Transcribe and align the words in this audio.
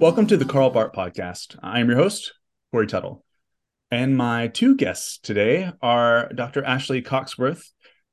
Welcome 0.00 0.26
to 0.28 0.38
the 0.38 0.46
Karl 0.46 0.70
Barth 0.70 0.94
podcast. 0.94 1.58
I'm 1.62 1.90
your 1.90 1.98
host, 1.98 2.32
Corey 2.72 2.86
Tuttle. 2.86 3.22
And 3.90 4.16
my 4.16 4.48
two 4.48 4.74
guests 4.74 5.18
today 5.18 5.72
are 5.82 6.30
Dr. 6.34 6.64
Ashley 6.64 7.02
Cocksworth. 7.02 7.68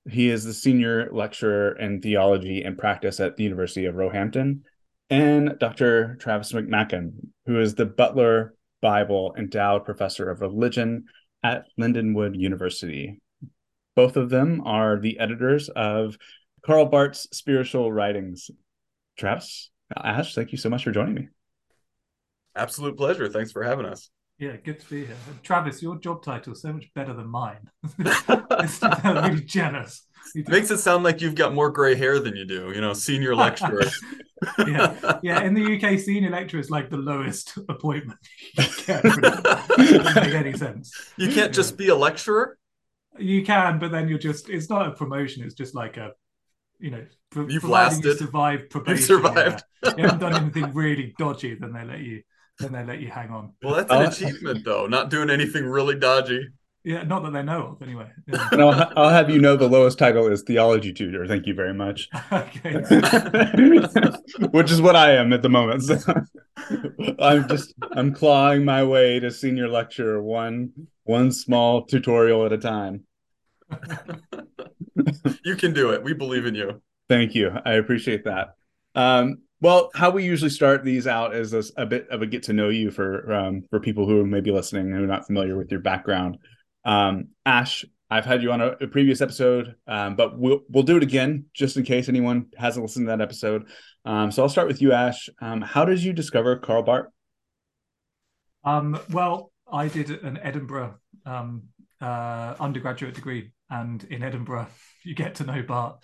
He 0.06 0.30
is 0.30 0.44
the 0.44 0.54
senior 0.54 1.10
lecturer 1.14 1.72
in 1.80 2.02
theology 2.02 2.62
and 2.62 2.78
practice 2.78 3.22
at 3.22 3.38
the 3.38 3.46
University 3.46 3.86
of 3.86 3.96
Roehampton, 3.96 4.64
and 5.10 5.58
Dr. 5.62 6.18
Travis 6.20 6.52
McMaken, 6.52 7.30
who 7.46 7.62
is 7.62 7.76
the 7.76 7.86
Butler 7.86 8.54
Bible 8.82 9.34
Endowed 9.38 9.86
Professor 9.86 10.30
of 10.30 10.42
Religion 10.42 11.06
at 11.42 11.68
Lindenwood 11.80 12.38
University. 12.38 13.22
Both 13.96 14.18
of 14.18 14.30
them 14.30 14.62
are 14.66 15.00
the 15.00 15.20
editors 15.20 15.70
of 15.70 16.18
Karl 16.66 16.88
Barth's 16.88 17.30
spiritual 17.32 17.94
writings. 17.94 18.52
Travis, 19.18 19.70
Ash, 19.96 20.36
thank 20.36 20.52
you 20.52 20.58
so 20.58 20.70
much 20.70 20.84
for 20.84 20.92
joining 20.92 21.16
me. 21.16 21.28
Absolute 22.58 22.98
pleasure. 22.98 23.30
Thanks 23.30 23.52
for 23.52 23.64
having 23.64 23.86
us. 23.86 24.10
Yeah, 24.40 24.56
good 24.58 24.80
to 24.80 24.90
be 24.90 25.06
here. 25.06 25.16
Travis, 25.42 25.82
your 25.82 25.98
job 25.98 26.24
title 26.24 26.54
is 26.54 26.62
so 26.62 26.72
much 26.72 26.94
better 26.94 27.14
than 27.14 27.28
mine. 27.28 27.70
I'm 28.28 29.32
really 29.32 29.42
jealous. 29.42 30.06
Makes 30.36 30.70
it 30.72 30.78
sound 30.78 31.04
like 31.04 31.22
you've 31.22 31.36
got 31.36 31.54
more 31.54 31.72
gray 31.72 31.96
hair 31.96 32.20
than 32.20 32.36
you 32.36 32.46
do, 32.46 32.72
you 32.74 32.82
know, 32.82 32.94
senior 32.94 33.36
lecturer. 33.36 33.86
yeah, 34.68 35.20
yeah. 35.24 35.42
In 35.42 35.54
the 35.54 35.76
UK, 35.76 36.00
senior 36.00 36.30
lecturer 36.30 36.60
is 36.60 36.70
like 36.70 36.90
the 36.90 36.98
lowest 36.98 37.58
appointment. 37.70 38.20
doesn't 38.86 40.16
make 40.16 40.34
any 40.34 40.54
sense. 40.54 40.94
You 41.16 41.32
can't 41.32 41.54
just 41.54 41.72
yeah. 41.72 41.78
be 41.78 41.88
a 41.88 41.96
lecturer. 41.96 42.58
You 43.18 43.44
can, 43.44 43.80
but 43.80 43.92
then 43.92 44.08
you're 44.08 44.20
just—it's 44.20 44.70
not 44.70 44.88
a 44.88 44.92
promotion. 44.92 45.44
It's 45.44 45.56
just 45.56 45.74
like 45.74 45.98
a, 45.98 46.12
you 46.80 46.92
know, 46.92 47.06
pro- 47.32 47.48
you've 47.48 47.64
lasted. 47.64 48.06
You 48.06 48.18
survived 48.18 48.70
probation. 48.70 48.98
You've 48.98 49.06
survived. 49.06 49.64
Yeah. 49.84 49.94
you 49.98 50.04
haven't 50.04 50.20
done 50.20 50.36
anything 50.36 50.74
really 50.74 51.16
dodgy, 51.18 51.56
then 51.56 51.74
they 51.74 51.86
let 51.86 52.00
you 52.00 52.22
then 52.60 52.72
they 52.72 52.84
let 52.84 53.00
you 53.00 53.10
hang 53.10 53.30
on. 53.30 53.54
Well, 53.62 53.76
that's 53.76 53.92
an 53.92 54.28
achievement, 54.28 54.66
though. 54.66 54.88
Not 54.88 55.10
doing 55.10 55.30
anything 55.30 55.66
really 55.66 55.96
dodgy. 55.96 56.48
Yeah, 56.88 57.04
not 57.04 57.22
that 57.24 57.34
they 57.34 57.44
know 57.44 57.76
of, 57.76 57.82
anyway. 57.82 58.10
Yeah. 58.28 58.48
And 58.52 58.62
I'll, 58.62 58.94
I'll, 58.96 59.10
have 59.10 59.30
you 59.30 59.42
know 59.42 59.58
the 59.58 59.68
lowest 59.68 60.00
title 60.00 60.28
is 60.28 60.44
theology 60.44 60.94
tutor. 60.94 61.28
Thank 61.28 61.46
you 61.46 61.54
very 61.54 61.74
much. 61.74 62.08
okay. 62.32 62.76
Which 64.52 64.72
is 64.72 64.82
what 64.82 64.96
I 64.96 65.12
am 65.18 65.34
at 65.34 65.42
the 65.42 65.50
moment. 65.50 65.84
So 65.84 65.98
I'm 67.20 67.46
just 67.50 67.74
I'm 67.92 68.14
clawing 68.14 68.64
my 68.64 68.86
way 68.86 69.20
to 69.20 69.32
senior 69.32 69.68
lecturer 69.68 70.24
one 70.24 70.72
one 71.04 71.34
small 71.34 71.84
tutorial 71.84 72.46
at 72.46 72.54
a 72.54 72.58
time. 72.58 73.04
you 75.44 75.58
can 75.58 75.74
do 75.74 75.92
it. 75.92 76.04
We 76.04 76.14
believe 76.14 76.46
in 76.46 76.56
you. 76.56 76.82
Thank 77.10 77.36
you. 77.36 77.52
I 77.66 77.74
appreciate 77.74 78.24
that. 78.24 78.56
Um, 78.96 79.40
well, 79.60 79.90
how 79.96 80.10
we 80.10 80.24
usually 80.24 80.50
start 80.50 80.84
these 80.84 81.08
out 81.08 81.36
is 81.36 81.54
a, 81.54 81.64
a 81.78 81.86
bit 81.86 82.08
of 82.10 82.22
a 82.22 82.28
get 82.28 82.44
to 82.44 82.54
know 82.54 82.70
you 82.70 82.92
for 82.92 83.34
um, 83.34 83.64
for 83.70 83.80
people 83.80 84.08
who 84.08 84.26
may 84.26 84.42
be 84.42 84.52
listening 84.52 84.92
who 84.92 85.04
are 85.04 85.08
not 85.08 85.26
familiar 85.26 85.58
with 85.58 85.72
your 85.72 85.80
background. 85.80 86.38
Um, 86.86 87.30
Ash, 87.46 87.84
I've 88.10 88.26
had 88.26 88.44
you 88.44 88.52
on 88.52 88.62
a, 88.62 88.68
a 88.82 88.88
previous 88.88 89.20
episode, 89.22 89.76
um, 89.88 90.16
but 90.16 90.38
we'll 90.38 90.62
we'll 90.70 90.84
do 90.84 90.98
it 90.98 91.04
again 91.04 91.46
just 91.54 91.76
in 91.76 91.84
case 91.84 92.08
anyone 92.08 92.48
hasn't 92.58 92.84
listened 92.84 93.08
to 93.08 93.10
that 93.10 93.22
episode. 93.22 93.68
Um, 94.06 94.32
so 94.32 94.44
I'll 94.44 94.50
start 94.50 94.68
with 94.68 94.82
you, 94.82 94.94
Ash. 94.94 95.30
Um, 95.42 95.62
how 95.62 95.86
did 95.86 96.04
you 96.04 96.14
discover 96.14 96.58
Karl 96.58 96.84
Barth? 96.84 97.08
Um, 98.64 99.00
well, 99.12 99.52
I 99.72 99.88
did 99.88 100.10
an 100.24 100.38
Edinburgh 100.42 100.96
uh, 101.26 102.56
undergraduate 102.60 103.16
degree, 103.16 103.52
and 103.70 104.04
in 104.06 104.24
Edinburgh, 104.24 104.68
you 105.04 105.16
get 105.16 105.36
to 105.36 105.44
know 105.44 105.64
Barth 105.64 105.98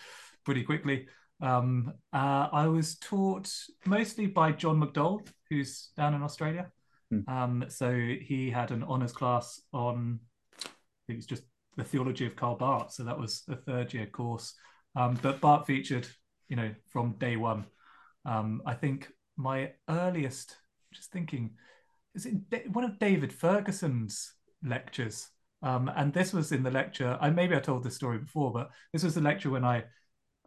pretty 0.44 0.64
quickly. 0.64 1.08
Um, 1.44 1.94
uh, 2.14 2.48
I 2.54 2.68
was 2.68 2.98
taught 3.00 3.52
mostly 3.86 4.28
by 4.28 4.54
John 4.54 4.80
McDowell, 4.80 5.28
who's 5.50 5.90
down 5.98 6.14
in 6.14 6.24
Australia. 6.24 6.72
Hmm. 7.12 7.20
Um, 7.28 7.66
so 7.68 7.92
he 7.92 8.50
had 8.50 8.72
an 8.72 8.84
honours 8.84 9.12
class 9.12 9.62
on, 9.74 10.22
I 10.58 10.70
think 11.06 11.18
it's 11.18 11.28
just 11.28 11.44
the 11.76 11.84
theology 11.84 12.26
of 12.26 12.38
Karl 12.38 12.56
Barth. 12.56 12.94
So 12.94 13.04
that 13.04 13.20
was 13.20 13.44
a 13.50 13.58
third 13.58 13.94
year 13.94 14.06
course. 14.06 14.56
Um, 14.96 15.20
but 15.22 15.42
Barth 15.42 15.68
featured, 15.68 16.08
you 16.48 16.56
know, 16.56 16.72
from 16.90 17.18
day 17.18 17.36
one. 17.36 17.66
Um, 18.26 18.62
I 18.66 18.74
think 18.74 19.12
my 19.36 19.72
earliest, 19.90 20.56
just 20.94 21.12
thinking, 21.12 21.52
is 22.16 22.26
it 22.26 22.72
one 22.72 22.86
of 22.86 23.00
David 23.00 23.34
Ferguson's 23.34 24.34
lectures? 24.64 25.28
Um, 25.62 25.92
and 25.94 26.14
this 26.14 26.32
was 26.32 26.54
in 26.54 26.64
the 26.64 26.72
lecture. 26.72 27.18
I 27.20 27.32
maybe 27.32 27.56
I 27.56 27.60
told 27.60 27.84
this 27.84 27.96
story 27.96 28.20
before, 28.20 28.54
but 28.54 28.70
this 28.94 29.04
was 29.04 29.16
the 29.16 29.22
lecture 29.22 29.50
when 29.50 29.66
I 29.66 29.84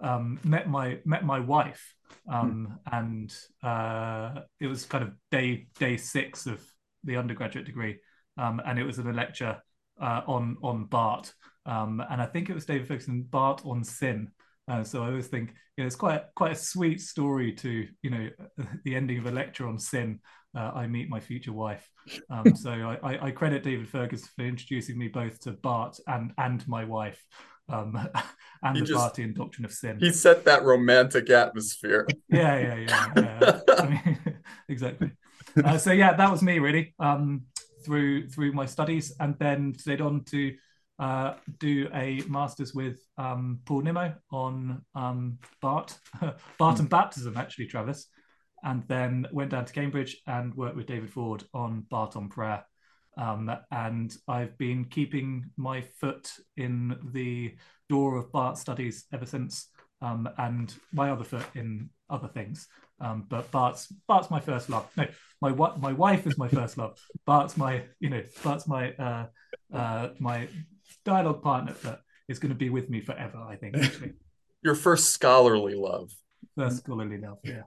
um, 0.00 0.38
met 0.44 0.68
my 0.68 0.98
met 1.04 1.24
my 1.24 1.40
wife, 1.40 1.94
um, 2.30 2.78
hmm. 2.82 2.94
and 2.94 3.36
uh, 3.62 4.42
it 4.60 4.66
was 4.66 4.84
kind 4.84 5.04
of 5.04 5.12
day 5.30 5.68
day 5.78 5.96
six 5.96 6.46
of 6.46 6.60
the 7.04 7.16
undergraduate 7.16 7.66
degree, 7.66 7.98
um, 8.36 8.60
and 8.64 8.78
it 8.78 8.84
was 8.84 8.98
in 8.98 9.06
a 9.06 9.12
lecture 9.12 9.60
uh, 10.00 10.22
on 10.26 10.56
on 10.62 10.84
Barth, 10.84 11.32
um, 11.64 12.02
and 12.10 12.20
I 12.20 12.26
think 12.26 12.50
it 12.50 12.54
was 12.54 12.66
David 12.66 12.88
Ferguson 12.88 13.22
Barth 13.22 13.64
on 13.64 13.84
sin. 13.84 14.30
Uh, 14.68 14.82
so 14.82 15.02
I 15.04 15.08
always 15.08 15.28
think 15.28 15.54
you 15.76 15.84
know, 15.84 15.86
it's 15.86 15.96
quite 15.96 16.22
quite 16.34 16.52
a 16.52 16.56
sweet 16.56 17.00
story 17.00 17.52
to 17.52 17.86
you 18.02 18.10
know 18.10 18.28
the 18.84 18.94
ending 18.94 19.18
of 19.18 19.26
a 19.26 19.30
lecture 19.30 19.66
on 19.66 19.78
sin. 19.78 20.20
Uh, 20.56 20.72
I 20.74 20.86
meet 20.86 21.10
my 21.10 21.20
future 21.20 21.52
wife. 21.52 21.86
Um, 22.30 22.56
so 22.56 22.70
I, 22.70 23.26
I, 23.26 23.30
credit 23.30 23.62
David 23.62 23.90
Ferguson 23.90 24.28
for 24.34 24.42
introducing 24.42 24.96
me 24.96 25.08
both 25.08 25.38
to 25.40 25.52
Barth 25.52 26.00
and 26.06 26.32
and 26.38 26.66
my 26.66 26.84
wife 26.84 27.22
um, 27.68 28.08
and 28.62 28.76
he 28.76 28.80
the 28.80 28.86
just, 28.86 28.98
Barthian 28.98 29.34
doctrine 29.34 29.64
of 29.64 29.72
sin. 29.72 29.98
He 30.00 30.12
set 30.12 30.44
that 30.44 30.64
romantic 30.64 31.30
atmosphere. 31.30 32.06
yeah, 32.28 32.58
yeah, 32.58 32.74
yeah, 32.76 33.12
yeah. 33.16 33.60
I 33.78 33.86
mean, 33.88 34.18
exactly. 34.68 35.12
Uh, 35.62 35.78
so 35.78 35.92
yeah, 35.92 36.12
that 36.14 36.30
was 36.30 36.42
me 36.42 36.58
really 36.58 36.94
um, 36.98 37.42
through 37.84 38.28
through 38.28 38.52
my 38.52 38.66
studies, 38.66 39.14
and 39.20 39.38
then 39.38 39.74
stayed 39.78 40.00
on 40.00 40.24
to 40.24 40.54
uh, 40.98 41.34
do 41.58 41.88
a 41.94 42.22
master's 42.28 42.74
with 42.74 42.98
um, 43.18 43.60
Paul 43.64 43.82
Nimmo 43.82 44.14
on 44.30 44.82
um, 44.94 45.38
Barth, 45.60 45.98
Barth 46.58 46.80
and 46.80 46.88
baptism, 46.88 47.36
actually, 47.36 47.66
Travis, 47.66 48.06
and 48.62 48.82
then 48.88 49.26
went 49.32 49.50
down 49.50 49.64
to 49.64 49.72
Cambridge 49.72 50.16
and 50.26 50.54
worked 50.54 50.76
with 50.76 50.86
David 50.86 51.10
Ford 51.10 51.44
on 51.52 51.86
Barth 51.90 52.16
on 52.16 52.28
prayer. 52.28 52.64
Um, 53.16 53.50
and 53.70 54.14
I've 54.28 54.56
been 54.58 54.84
keeping 54.84 55.50
my 55.56 55.82
foot 55.82 56.30
in 56.56 56.96
the 57.12 57.54
door 57.88 58.16
of 58.16 58.30
Barth 58.32 58.58
studies 58.58 59.06
ever 59.12 59.26
since, 59.26 59.68
um, 60.02 60.28
and 60.38 60.74
my 60.92 61.10
other 61.10 61.24
foot 61.24 61.46
in 61.54 61.90
other 62.10 62.28
things. 62.28 62.68
Um, 63.00 63.26
but 63.28 63.50
Bart's 63.50 63.86
Barth's 64.06 64.30
my 64.30 64.40
first 64.40 64.68
love. 64.68 64.88
No, 64.96 65.06
my 65.40 65.52
my 65.52 65.92
wife 65.92 66.26
is 66.26 66.38
my 66.38 66.48
first 66.48 66.78
love. 66.78 66.98
Barth's 67.24 67.56
my 67.56 67.84
you 68.00 68.10
know 68.10 68.22
Barth's 68.42 68.66
my 68.66 68.92
uh, 68.94 69.26
uh, 69.72 70.08
my 70.18 70.48
dialogue 71.04 71.42
partner 71.42 71.74
that 71.82 72.00
is 72.28 72.38
going 72.38 72.50
to 72.50 72.58
be 72.58 72.70
with 72.70 72.90
me 72.90 73.00
forever. 73.00 73.38
I 73.38 73.56
think. 73.56 73.76
Actually. 73.76 74.12
Your 74.62 74.74
first 74.74 75.10
scholarly 75.10 75.74
love. 75.74 76.10
First 76.56 76.78
scholarly 76.78 77.18
love. 77.18 77.38
Yeah. 77.44 77.62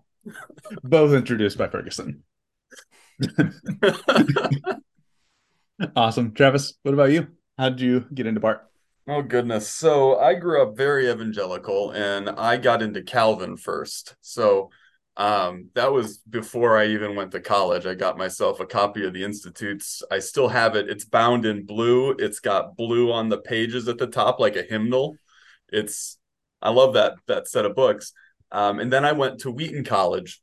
Both 0.83 1.13
introduced 1.13 1.57
by 1.57 1.69
Ferguson. 1.69 2.23
Awesome. 5.95 6.33
Travis, 6.33 6.73
what 6.83 6.93
about 6.93 7.11
you? 7.11 7.27
How 7.57 7.69
did 7.69 7.81
you 7.81 8.05
get 8.13 8.27
into 8.27 8.39
Barth? 8.39 8.61
Oh 9.07 9.21
goodness. 9.21 9.69
So 9.69 10.17
I 10.19 10.35
grew 10.35 10.61
up 10.61 10.77
very 10.77 11.09
evangelical 11.09 11.91
and 11.91 12.29
I 12.29 12.57
got 12.57 12.81
into 12.81 13.01
Calvin 13.01 13.57
first. 13.57 14.15
So 14.21 14.69
um, 15.17 15.69
that 15.73 15.91
was 15.91 16.19
before 16.19 16.77
I 16.77 16.87
even 16.87 17.15
went 17.15 17.31
to 17.31 17.41
college. 17.41 17.85
I 17.85 17.95
got 17.95 18.17
myself 18.17 18.59
a 18.59 18.65
copy 18.65 19.05
of 19.05 19.13
the 19.13 19.23
Institutes. 19.23 20.03
I 20.11 20.19
still 20.19 20.47
have 20.47 20.75
it. 20.75 20.89
It's 20.89 21.05
bound 21.05 21.45
in 21.45 21.65
blue. 21.65 22.11
It's 22.19 22.39
got 22.39 22.77
blue 22.77 23.11
on 23.11 23.29
the 23.29 23.39
pages 23.39 23.87
at 23.87 23.97
the 23.97 24.07
top, 24.07 24.39
like 24.39 24.55
a 24.55 24.63
hymnal. 24.63 25.17
It's 25.69 26.17
I 26.61 26.69
love 26.69 26.93
that 26.93 27.15
that 27.27 27.47
set 27.47 27.65
of 27.65 27.75
books. 27.75 28.13
Um, 28.51 28.79
and 28.79 28.91
then 28.93 29.05
I 29.05 29.11
went 29.11 29.39
to 29.41 29.51
Wheaton 29.51 29.83
College 29.83 30.41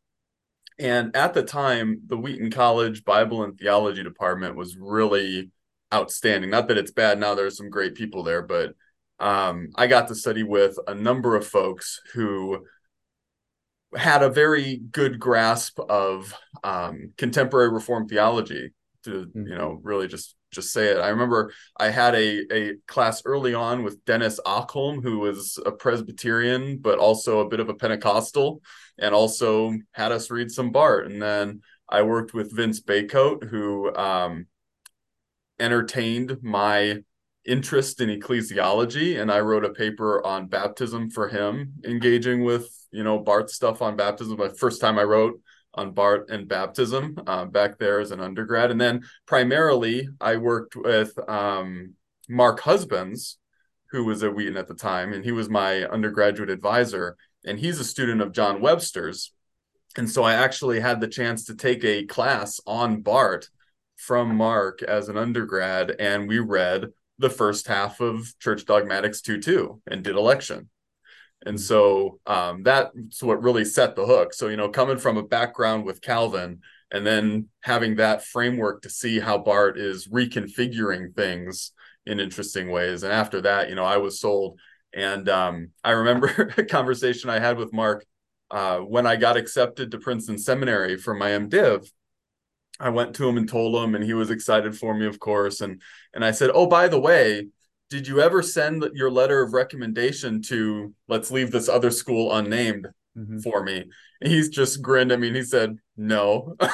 and 0.79 1.17
at 1.17 1.35
the 1.35 1.43
time, 1.43 2.03
the 2.07 2.17
Wheaton 2.17 2.51
College 2.51 3.05
Bible 3.05 3.43
and 3.43 3.59
Theology 3.59 4.03
department 4.03 4.57
was 4.57 4.77
really 4.77 5.51
outstanding. 5.93 6.51
Not 6.51 6.69
that 6.69 6.79
it's 6.79 6.91
bad 6.91 7.19
now, 7.19 7.35
there's 7.35 7.57
some 7.57 7.71
great 7.71 7.95
people 7.95 8.23
there, 8.23 8.43
but 8.43 8.75
um, 9.19 9.69
I 9.77 9.87
got 9.87 10.09
to 10.09 10.15
study 10.15 10.43
with 10.43 10.79
a 10.87 10.95
number 10.95 11.37
of 11.37 11.47
folks 11.47 12.01
who 12.13 12.67
had 13.95 14.23
a 14.23 14.29
very 14.29 14.77
good 14.77 15.19
grasp 15.19 15.79
of 15.79 16.35
um, 16.63 17.13
contemporary 17.17 17.71
Reformed 17.71 18.11
theology 18.11 18.73
to, 19.05 19.11
mm-hmm. 19.11 19.47
you 19.47 19.55
know, 19.57 19.81
really 19.83 20.09
just 20.09 20.35
just 20.57 20.73
say 20.73 20.89
it. 20.89 20.99
I 20.99 21.09
remember 21.09 21.53
I 21.79 21.91
had 21.91 22.15
a, 22.15 22.53
a 22.53 22.75
class 22.89 23.23
early 23.25 23.55
on 23.55 23.85
with 23.85 24.05
Dennis 24.05 24.41
Okholm, 24.45 25.03
who 25.03 25.21
was 25.21 25.59
a 25.65 25.71
Presbyterian, 25.71 26.79
but 26.79 26.99
also 26.99 27.41
a 27.41 27.49
bit 27.49 27.61
of 27.61 27.69
a 27.69 27.75
Pentecostal 27.75 28.61
and 28.99 29.15
also 29.15 29.73
had 29.93 30.11
us 30.11 30.31
read 30.31 30.51
some 30.51 30.73
Barth. 30.73 31.07
And 31.07 31.23
then 31.23 31.61
I 31.89 32.03
worked 32.03 32.35
with 32.35 32.55
Vince 32.55 32.81
Bacote, 32.81 33.49
who 33.49 33.95
um, 33.95 34.47
entertained 35.61 36.39
my 36.43 37.03
interest 37.47 38.01
in 38.01 38.09
ecclesiology, 38.09 39.21
and 39.21 39.31
I 39.31 39.41
wrote 39.41 39.65
a 39.65 39.71
paper 39.71 40.25
on 40.27 40.49
baptism 40.49 41.11
for 41.11 41.29
him, 41.29 41.75
engaging 41.85 42.43
with 42.43 42.69
you 42.91 43.05
know 43.05 43.19
Barth 43.19 43.51
stuff 43.51 43.83
on 43.83 43.97
baptism. 43.97 44.37
The 44.37 44.51
first 44.51 44.81
time 44.81 44.99
I 44.99 45.05
wrote 45.05 45.41
on 45.77 45.93
Barth 45.93 46.31
and 46.31 46.49
baptism 46.49 47.19
uh, 47.27 47.45
back 47.45 47.79
there 47.79 48.01
as 48.01 48.11
an 48.11 48.21
undergrad. 48.21 48.71
And 48.71 48.81
then 48.81 49.03
primarily, 49.27 50.09
I 50.21 50.37
worked 50.37 50.77
with 50.77 51.17
um, 51.29 51.95
Mark 52.29 52.61
Husbands, 52.61 53.39
who 53.91 54.05
was 54.05 54.23
at 54.23 54.35
Wheaton 54.35 54.57
at 54.57 54.69
the 54.69 54.75
time, 54.75 55.13
and 55.13 55.25
he 55.25 55.33
was 55.33 55.49
my 55.49 55.85
undergraduate 55.85 56.51
advisor. 56.51 57.17
And 57.45 57.59
he's 57.59 57.79
a 57.79 57.85
student 57.85 58.21
of 58.21 58.33
John 58.33 58.61
Webster's. 58.61 59.33
And 59.97 60.11
so 60.11 60.25
I 60.25 60.35
actually 60.35 60.81
had 60.81 61.01
the 61.01 61.09
chance 61.09 61.45
to 61.45 61.55
take 61.55 61.85
a 61.85 62.05
class 62.05 62.61
on 62.67 63.03
Barth 63.03 63.49
from 63.97 64.37
Mark 64.37 64.83
as 64.83 65.09
an 65.09 65.17
undergrad, 65.17 65.97
and 65.99 66.29
we 66.29 66.39
read 66.39 66.89
the 67.19 67.31
first 67.31 67.67
half 67.67 68.01
of 68.01 68.39
Church 68.39 68.67
Dogmatics 68.67 69.23
2 69.23 69.41
2 69.41 69.83
and 69.87 70.03
did 70.03 70.17
election. 70.17 70.69
And 71.45 71.61
so 71.61 72.19
um, 72.27 72.63
that's 72.63 73.23
what 73.23 73.43
really 73.43 73.65
set 73.65 73.95
the 73.95 74.07
hook. 74.07 74.33
So, 74.33 74.49
you 74.49 74.57
know, 74.57 74.69
coming 74.69 74.99
from 74.99 75.17
a 75.17 75.23
background 75.23 75.85
with 75.85 76.01
Calvin 76.01 76.61
and 76.91 77.07
then 77.07 77.49
having 77.61 77.97
that 77.97 78.25
framework 78.25 78.83
to 78.83 78.91
see 78.91 79.21
how 79.21 79.39
Barth 79.39 79.77
is 79.77 80.09
reconfiguring 80.09 81.15
things 81.15 81.73
in 82.07 82.21
interesting 82.21 82.71
ways. 82.71 83.03
And 83.03 83.13
after 83.13 83.41
that, 83.43 83.69
you 83.69 83.75
know, 83.75 83.85
I 83.85 83.99
was 83.99 84.21
sold. 84.21 84.59
And 84.95 85.29
um, 85.29 85.71
I 85.85 85.91
remember 85.91 86.53
a 86.57 86.65
conversation 86.65 87.29
I 87.29 87.39
had 87.39 87.59
with 87.59 87.73
Mark 87.73 88.05
uh, 88.51 88.79
when 88.79 89.07
I 89.07 89.17
got 89.17 89.37
accepted 89.37 89.91
to 89.91 89.99
Princeton 89.99 90.39
Seminary 90.39 90.97
for 90.97 91.15
my 91.15 91.31
MDiv. 91.31 91.91
I 92.79 92.91
went 92.91 93.15
to 93.17 93.29
him 93.29 93.39
and 93.39 93.49
told 93.49 93.75
him, 93.83 93.95
and 93.95 94.05
he 94.05 94.13
was 94.13 94.31
excited 94.31 94.77
for 94.77 94.95
me, 94.95 95.07
of 95.07 95.19
course. 95.19 95.63
And 95.63 95.81
and 96.13 96.23
I 96.23 96.31
said, 96.33 96.51
"Oh, 96.53 96.67
by 96.67 96.89
the 96.89 97.01
way, 97.01 97.49
did 97.91 98.07
you 98.07 98.21
ever 98.21 98.43
send 98.43 98.85
your 98.95 99.11
letter 99.11 99.43
of 99.43 99.53
recommendation 99.53 100.43
to 100.43 100.95
let's 101.09 101.31
leave 101.31 101.51
this 101.51 101.69
other 101.69 101.91
school 101.91 102.35
unnamed 102.35 102.89
mm-hmm. 103.17 103.39
for 103.39 103.63
me? 103.63 103.85
And 104.21 104.33
he's 104.33 104.49
just 104.49 104.83
grinned 104.83 105.13
at 105.13 105.21
me 105.21 105.29
and 105.29 105.37
he 105.37 105.43
said 105.43 105.77
no. 105.97 106.57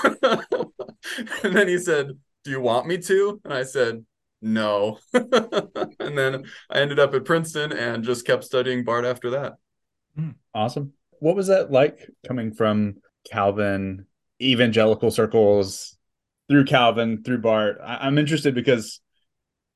And 1.42 1.56
then 1.56 1.66
he 1.66 1.78
said 1.78 2.12
do 2.44 2.50
you 2.50 2.60
want 2.60 2.86
me 2.86 2.96
to? 2.98 3.40
And 3.44 3.52
i 3.52 3.64
said 3.64 4.04
no. 4.40 4.98
And 5.12 6.18
then 6.18 6.44
i 6.70 6.78
ended 6.78 6.98
up 6.98 7.14
at 7.14 7.24
princeton 7.24 7.72
and 7.72 8.04
just 8.04 8.26
kept 8.26 8.44
studying 8.44 8.84
Barth 8.84 9.04
after 9.04 9.30
that. 9.30 9.54
Hmm. 10.16 10.30
awesome. 10.54 10.92
What 11.18 11.36
was 11.36 11.48
that 11.48 11.70
like 11.70 12.08
coming 12.26 12.52
from 12.52 12.96
calvin 13.30 14.06
evangelical 14.40 15.10
circles 15.10 15.96
through 16.48 16.64
calvin 16.64 17.22
through 17.22 17.38
barth 17.38 17.76
I- 17.82 18.06
i'm 18.06 18.18
interested 18.18 18.54
because 18.54 19.00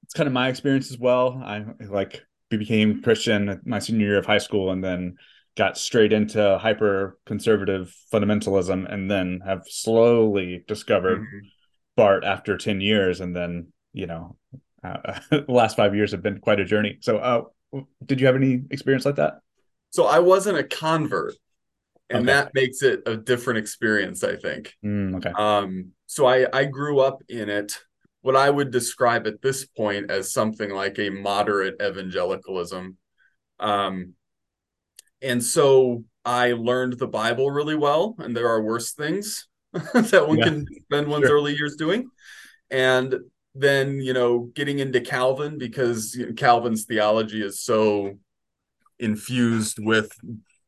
it's 0.07 0.15
kind 0.15 0.29
of 0.29 0.33
my 0.33 0.49
experience 0.49 0.93
as 0.93 0.99
well. 0.99 1.43
I 1.45 1.65
like 1.81 2.23
became 2.49 3.03
Christian 3.03 3.61
my 3.65 3.81
senior 3.81 4.07
year 4.07 4.19
of 4.19 4.25
high 4.25 4.39
school 4.39 4.71
and 4.71 4.83
then 4.83 5.17
got 5.57 5.77
straight 5.77 6.13
into 6.13 6.59
hyper 6.59 7.19
conservative 7.27 7.93
fundamentalism 8.13 8.93
and 8.93 9.11
then 9.11 9.41
have 9.45 9.65
slowly 9.67 10.65
discovered 10.69 11.23
mm-hmm. 11.23 11.39
Barth 11.97 12.23
after 12.25 12.57
10 12.57 12.81
years 12.81 13.21
and 13.21 13.35
then 13.35 13.73
you 13.93 14.07
know 14.07 14.37
uh, 14.85 15.19
the 15.31 15.45
last 15.49 15.77
5 15.77 15.97
years 15.97 16.13
have 16.13 16.23
been 16.23 16.39
quite 16.39 16.61
a 16.61 16.65
journey. 16.65 16.99
So 17.01 17.19
uh, 17.19 17.81
did 18.05 18.21
you 18.21 18.29
have 18.29 18.37
any 18.37 18.63
experience 18.71 19.05
like 19.05 19.17
that? 19.17 19.41
So 19.91 20.07
I 20.07 20.21
wasn't 20.21 20.59
a 20.59 20.65
convert 20.65 21.35
and 22.11 22.19
okay. 22.19 22.27
that 22.27 22.55
makes 22.55 22.83
it 22.83 23.03
a 23.07 23.17
different 23.17 23.59
experience 23.59 24.23
I 24.23 24.37
think. 24.37 24.73
Mm, 24.85 25.17
okay. 25.17 25.33
Um 25.37 25.95
so 26.07 26.27
I 26.27 26.47
I 26.53 26.67
grew 26.67 27.01
up 27.01 27.25
in 27.29 27.49
it 27.49 27.77
what 28.27 28.35
I 28.35 28.51
would 28.51 28.73
describe 28.73 29.29
at 29.29 29.41
this 29.41 29.65
point 29.65 30.11
as 30.11 30.33
something 30.33 30.71
like 30.71 30.99
a 30.99 31.11
moderate 31.11 31.81
evangelicalism. 31.81 32.97
Um, 33.61 34.15
and 35.23 35.41
so 35.45 36.03
I 36.25 36.55
learned 36.55 36.95
the 36.95 37.07
Bible 37.07 37.53
really 37.53 37.77
well, 37.77 38.17
and 38.19 38.37
there 38.37 38.49
are 38.49 38.61
worse 38.61 38.95
things 38.95 39.47
that 39.73 40.27
one 40.27 40.39
yeah, 40.39 40.45
can 40.47 40.67
spend 40.83 41.07
one's 41.07 41.29
sure. 41.29 41.37
early 41.37 41.55
years 41.55 41.77
doing. 41.77 42.11
And 42.69 43.15
then, 43.55 44.01
you 44.01 44.13
know, 44.13 44.51
getting 44.57 44.81
into 44.81 45.01
Calvin 45.01 45.57
because 45.57 46.21
Calvin's 46.37 46.85
theology 46.85 47.45
is 47.45 47.61
so 47.63 48.19
infused 48.99 49.79
with 49.79 50.11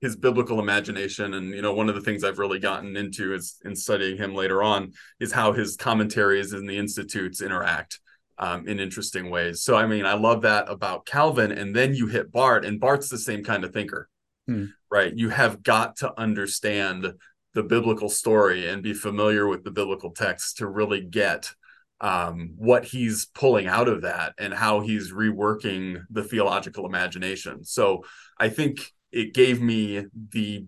his 0.00 0.17
biblical 0.17 0.61
imagination. 0.61 1.35
And 1.35 1.55
you 1.55 1.62
know 1.62 1.75
one 1.75 1.89
of 1.89 1.95
the 1.95 2.00
things 2.00 2.25
i've 2.25 2.39
really 2.39 2.59
gotten 2.59 2.97
into 2.97 3.35
is 3.35 3.56
in 3.65 3.75
studying 3.75 4.17
him 4.17 4.35
later 4.35 4.62
on 4.62 4.93
is 5.21 5.33
how 5.33 5.53
his 5.53 5.77
commentaries 5.77 6.53
and 6.53 6.69
the 6.69 6.79
institutes 6.79 7.43
interact 7.43 8.00
um, 8.39 8.69
in 8.69 8.79
interesting 8.79 9.31
ways. 9.31 9.62
So 9.62 9.77
i 9.77 9.87
mean 9.87 10.06
i 10.06 10.15
love 10.15 10.43
that 10.43 10.71
about 10.71 11.06
calvin 11.06 11.53
and 11.53 11.75
then 11.75 11.95
you 11.95 12.06
hit 12.06 12.33
barth 12.33 12.65
and 12.65 12.81
barth's 12.81 13.09
the 13.09 13.19
same 13.19 13.45
kind 13.45 13.65
of 13.65 13.73
thinker 13.73 14.09
hmm. 14.49 14.65
right? 14.91 15.15
You 15.15 15.29
have 15.29 15.62
got 15.62 15.97
to 15.97 16.19
understand 16.19 17.12
the 17.55 17.62
biblical 17.62 18.09
story 18.09 18.69
and 18.69 18.83
be 18.83 18.94
familiar 18.94 19.47
with 19.47 19.62
the 19.62 19.71
biblical 19.71 20.11
text 20.11 20.59
to 20.59 20.67
really 20.67 21.03
get 21.03 21.53
um, 22.01 22.55
what 22.56 22.85
he's 22.85 23.27
pulling 23.27 23.67
out 23.67 23.89
of 23.89 24.03
that 24.03 24.35
and 24.39 24.55
how 24.55 24.81
he's 24.81 25.12
reworking 25.12 26.03
the 26.11 26.23
theological 26.23 26.87
imagination. 26.87 27.65
So 27.65 28.05
i 28.39 28.49
think 28.49 28.93
it 29.12 29.34
gave 29.34 29.60
me 29.60 30.06
the 30.31 30.66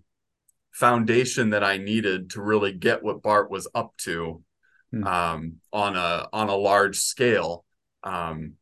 foundation 0.73 1.51
that 1.51 1.65
I 1.65 1.77
needed 1.77 2.31
to 2.31 2.43
really 2.43 2.73
get 2.73 3.03
what 3.03 3.23
Barth 3.23 3.51
was 3.51 3.69
up 3.75 3.97
to 3.99 4.43
hmm. 4.91 5.07
um, 5.07 5.57
on 5.73 5.97
a 5.97 6.29
on 6.33 6.49
a 6.49 6.57
large 6.57 6.99
scale 6.99 7.65
um, 8.03 8.55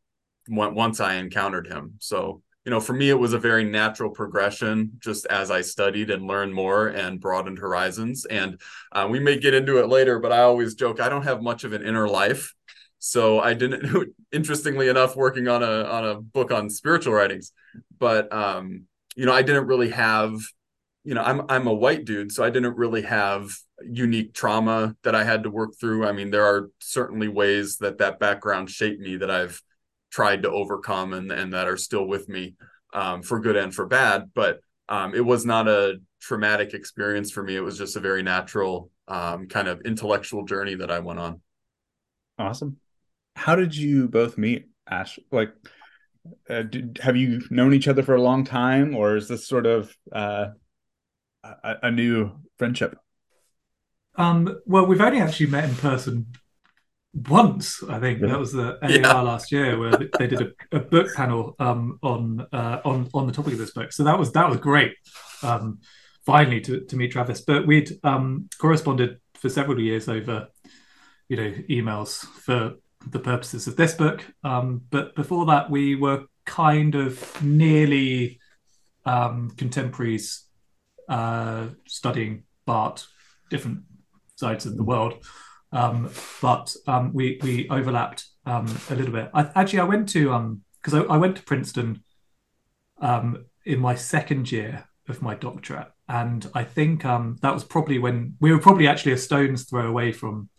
once 0.47 0.99
I 0.99 1.15
encountered 1.15 1.67
him. 1.67 1.95
So 1.99 2.41
you 2.65 2.71
know, 2.71 2.79
for 2.81 2.93
me, 2.93 3.09
it 3.09 3.17
was 3.17 3.33
a 3.33 3.39
very 3.39 3.63
natural 3.63 4.11
progression 4.11 4.91
just 4.99 5.25
as 5.27 5.49
I 5.49 5.61
studied 5.61 6.11
and 6.11 6.27
learned 6.27 6.53
more 6.53 6.87
and 6.87 7.19
broadened 7.19 7.57
horizons. 7.57 8.25
And 8.25 8.59
uh, 8.91 9.07
we 9.09 9.19
may 9.19 9.39
get 9.39 9.53
into 9.53 9.77
it 9.77 9.87
later, 9.87 10.19
but 10.19 10.31
I 10.31 10.41
always 10.41 10.75
joke 10.75 10.99
I 10.99 11.09
don't 11.09 11.23
have 11.23 11.41
much 11.41 11.63
of 11.63 11.73
an 11.73 11.83
inner 11.83 12.07
life. 12.07 12.53
So 12.99 13.39
I 13.39 13.53
didn't. 13.53 14.13
Interestingly 14.31 14.89
enough, 14.89 15.15
working 15.15 15.47
on 15.47 15.63
a 15.63 15.83
on 15.83 16.05
a 16.05 16.21
book 16.21 16.51
on 16.51 16.69
spiritual 16.69 17.13
writings, 17.13 17.53
but 17.97 18.31
um, 18.31 18.83
you 19.19 19.25
know, 19.25 19.33
I 19.33 19.41
didn't 19.41 19.67
really 19.67 19.89
have, 19.89 20.39
you 21.03 21.13
know, 21.13 21.21
I'm 21.21 21.41
I'm 21.49 21.67
a 21.67 21.73
white 21.73 22.05
dude, 22.05 22.31
so 22.31 22.41
I 22.41 22.49
didn't 22.49 22.77
really 22.77 23.01
have 23.01 23.51
unique 23.83 24.33
trauma 24.33 24.95
that 25.03 25.13
I 25.13 25.25
had 25.25 25.43
to 25.43 25.49
work 25.49 25.71
through. 25.77 26.07
I 26.07 26.13
mean, 26.13 26.31
there 26.31 26.45
are 26.45 26.69
certainly 26.79 27.27
ways 27.27 27.79
that 27.79 27.97
that 27.97 28.19
background 28.19 28.69
shaped 28.69 29.01
me 29.01 29.17
that 29.17 29.29
I've 29.29 29.61
tried 30.09 30.43
to 30.43 30.49
overcome 30.49 31.11
and 31.11 31.33
and 31.33 31.51
that 31.51 31.67
are 31.67 31.75
still 31.75 32.07
with 32.07 32.29
me 32.29 32.55
um, 32.93 33.21
for 33.21 33.41
good 33.41 33.57
and 33.57 33.75
for 33.75 33.85
bad. 33.87 34.31
But 34.33 34.61
um, 34.87 35.13
it 35.13 35.25
was 35.25 35.45
not 35.45 35.67
a 35.67 35.99
traumatic 36.21 36.73
experience 36.73 37.29
for 37.29 37.43
me. 37.43 37.57
It 37.57 37.63
was 37.63 37.77
just 37.77 37.97
a 37.97 37.99
very 37.99 38.23
natural 38.23 38.89
um, 39.09 39.47
kind 39.47 39.67
of 39.67 39.81
intellectual 39.81 40.45
journey 40.45 40.75
that 40.75 40.91
I 40.91 40.99
went 40.99 41.19
on. 41.19 41.41
Awesome. 42.37 42.77
How 43.35 43.57
did 43.57 43.75
you 43.75 44.07
both 44.07 44.37
meet, 44.37 44.69
Ash? 44.89 45.19
Like, 45.29 45.51
uh, 46.49 46.63
did, 46.63 46.99
have 47.01 47.15
you 47.15 47.41
known 47.49 47.73
each 47.73 47.87
other 47.87 48.03
for 48.03 48.15
a 48.15 48.21
long 48.21 48.43
time, 48.43 48.95
or 48.95 49.15
is 49.15 49.27
this 49.27 49.47
sort 49.47 49.65
of 49.65 49.95
uh, 50.11 50.47
a, 51.43 51.75
a, 51.83 51.91
new 51.91 52.31
friendship? 52.57 52.97
Um, 54.15 54.59
well, 54.65 54.85
we've 54.85 55.01
only 55.01 55.21
actually 55.21 55.47
met 55.47 55.65
in 55.65 55.75
person 55.75 56.27
once. 57.13 57.83
I 57.83 57.99
think 57.99 58.21
really? 58.21 58.31
that 58.31 58.39
was 58.39 58.53
the 58.53 58.77
AAR 58.81 58.89
yeah. 58.89 59.21
last 59.21 59.51
year, 59.51 59.77
where 59.79 59.91
they 59.91 60.27
did 60.27 60.41
a, 60.41 60.77
a 60.77 60.79
book 60.79 61.07
panel 61.15 61.55
um, 61.59 61.99
on 62.01 62.45
uh, 62.51 62.81
on 62.83 63.09
on 63.13 63.27
the 63.27 63.33
topic 63.33 63.53
of 63.53 63.59
this 63.59 63.71
book. 63.71 63.91
So 63.91 64.03
that 64.03 64.17
was 64.17 64.31
that 64.33 64.49
was 64.49 64.59
great. 64.59 64.93
Um, 65.43 65.79
finally, 66.25 66.61
to 66.61 66.81
to 66.81 66.95
meet 66.95 67.11
Travis, 67.11 67.41
but 67.41 67.67
we'd 67.67 67.91
um, 68.03 68.49
corresponded 68.59 69.19
for 69.35 69.49
several 69.49 69.79
years 69.79 70.09
over, 70.09 70.47
you 71.29 71.37
know, 71.37 71.51
emails 71.69 72.25
for 72.25 72.75
the 73.07 73.19
purposes 73.19 73.67
of 73.67 73.75
this 73.75 73.93
book. 73.93 74.25
Um, 74.43 74.81
but 74.89 75.15
before 75.15 75.45
that, 75.47 75.69
we 75.69 75.95
were 75.95 76.25
kind 76.45 76.95
of 76.95 77.41
nearly 77.43 78.39
um, 79.05 79.51
contemporaries 79.57 80.45
uh, 81.07 81.67
studying 81.87 82.43
Barth, 82.65 83.07
different 83.49 83.79
sides 84.35 84.65
of 84.65 84.77
the 84.77 84.83
world. 84.83 85.23
Um, 85.71 86.09
but 86.41 86.75
um, 86.87 87.13
we 87.13 87.39
we 87.43 87.69
overlapped 87.69 88.25
um, 88.45 88.67
a 88.89 88.95
little 88.95 89.13
bit. 89.13 89.29
I, 89.33 89.49
actually, 89.55 89.79
I 89.79 89.83
went 89.83 90.09
to 90.09 90.59
because 90.81 90.93
um, 90.93 91.05
I, 91.09 91.15
I, 91.15 91.17
went 91.17 91.37
to 91.37 91.43
Princeton 91.43 92.03
in 93.65 93.79
my 93.79 93.93
second 93.93 94.51
year 94.51 94.85
of 95.07 95.21
my 95.21 95.35
doctorate, 95.35 95.91
and 96.07 96.49
I 96.55 96.63
think 96.63 97.03
that 97.03 97.53
was 97.53 97.63
probably 97.63 97.99
when 97.99 98.35
we 98.39 98.51
were 98.51 98.59
probably 98.59 98.87
actually 98.87 99.11
a 99.11 99.17
stone's 99.17 99.65
throw 99.65 99.87
away 99.87 100.11
from 100.11 100.49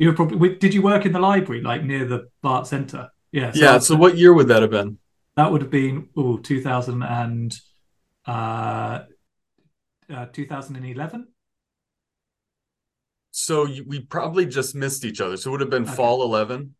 you 0.00 0.08
were 0.08 0.14
probably 0.14 0.56
did 0.56 0.72
you 0.72 0.80
work 0.80 1.04
in 1.04 1.12
the 1.12 1.20
library, 1.20 1.60
like 1.60 1.84
near 1.84 2.06
the 2.06 2.30
Barth 2.40 2.68
Center? 2.68 3.10
Yeah. 3.32 3.52
So 3.52 3.60
yeah. 3.60 3.78
So 3.78 3.96
what 3.96 4.16
year 4.16 4.32
would 4.32 4.48
that 4.48 4.62
have 4.62 4.70
been? 4.70 4.98
That 5.36 5.52
would 5.52 5.60
have 5.60 5.70
been 5.70 6.08
oh 6.16 6.38
2000 6.38 7.02
and 7.02 7.54
uh, 8.26 9.00
uh 10.10 10.26
2011. 10.32 11.28
So 13.30 13.68
we 13.86 14.00
probably 14.00 14.46
just 14.46 14.74
missed 14.74 15.04
each 15.04 15.20
other. 15.20 15.36
So 15.36 15.50
it 15.50 15.52
would 15.52 15.60
have 15.60 15.70
been 15.70 15.84
okay. 15.84 15.92
fall 15.92 16.22
11. 16.22 16.74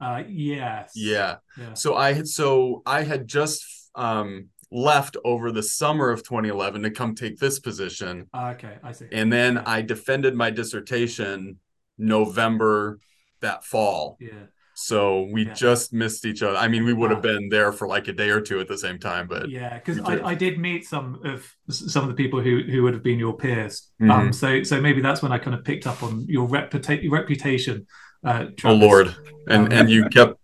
Uh, 0.00 0.22
yes. 0.28 0.92
Yeah. 0.94 1.36
yeah. 1.58 1.74
So 1.74 1.96
I 1.96 2.12
had 2.12 2.28
so 2.28 2.82
I 2.86 3.02
had 3.02 3.26
just 3.26 3.64
um 3.96 4.49
left 4.72 5.16
over 5.24 5.50
the 5.50 5.62
summer 5.62 6.10
of 6.10 6.22
2011 6.22 6.82
to 6.82 6.90
come 6.90 7.14
take 7.14 7.38
this 7.38 7.58
position. 7.58 8.26
Ah, 8.32 8.50
okay, 8.52 8.78
I 8.84 8.92
see. 8.92 9.06
And 9.12 9.32
then 9.32 9.58
I 9.58 9.82
defended 9.82 10.34
my 10.34 10.50
dissertation 10.50 11.58
November 11.98 12.98
that 13.40 13.64
fall. 13.64 14.16
Yeah. 14.20 14.30
So 14.74 15.28
we 15.30 15.44
Yeah. 15.46 15.52
just 15.52 15.92
missed 15.92 16.24
each 16.24 16.42
other. 16.42 16.56
I 16.56 16.66
mean, 16.68 16.84
we 16.84 16.94
would 16.94 17.10
have 17.10 17.20
been 17.20 17.48
there 17.50 17.70
for 17.72 17.86
like 17.86 18.08
a 18.08 18.12
day 18.12 18.30
or 18.30 18.40
two 18.40 18.60
at 18.60 18.68
the 18.68 18.78
same 18.78 18.98
time, 18.98 19.26
but 19.28 19.50
Yeah, 19.50 19.74
because. 19.78 19.98
I, 20.00 20.22
I 20.30 20.34
did 20.34 20.58
meet 20.58 20.84
some 20.86 21.20
of 21.24 21.46
some 21.68 22.02
of 22.04 22.08
the 22.08 22.14
people 22.14 22.40
who 22.40 22.62
who 22.62 22.82
would 22.84 22.94
have 22.94 23.02
been 23.02 23.18
your 23.18 23.36
peers. 23.36 23.90
Mhm. 24.00 24.10
Um, 24.10 24.32
so 24.32 24.62
so 24.62 24.80
maybe 24.80 25.00
that's 25.02 25.20
when 25.22 25.32
I 25.32 25.38
kind 25.38 25.54
of 25.54 25.64
picked 25.64 25.86
up 25.86 26.02
on 26.02 26.24
your 26.28 26.48
reputa- 26.48 27.10
reputation. 27.10 27.86
Uh, 28.24 28.46
oh 28.64 28.72
lord. 28.74 29.14
And 29.48 29.66
Um, 29.66 29.72
and 29.72 29.90
you 29.90 30.08
kept 30.08 30.34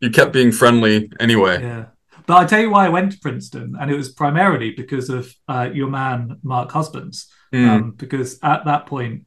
you 0.00 0.10
kept 0.10 0.32
being 0.32 0.52
friendly 0.52 1.10
anyway. 1.18 1.62
Yeah. 1.62 1.84
But 2.26 2.38
I 2.38 2.44
tell 2.44 2.60
you 2.60 2.70
why 2.70 2.86
I 2.86 2.90
went 2.90 3.12
to 3.12 3.18
Princeton, 3.20 3.76
and 3.80 3.90
it 3.90 3.96
was 3.96 4.10
primarily 4.12 4.70
because 4.72 5.10
of 5.10 5.32
uh, 5.48 5.70
your 5.72 5.88
man 5.88 6.38
Mark 6.42 6.72
Husbands. 6.72 7.28
Mm, 7.54 7.68
Um, 7.68 7.90
because 7.92 8.38
at 8.42 8.64
that 8.64 8.86
point, 8.86 9.24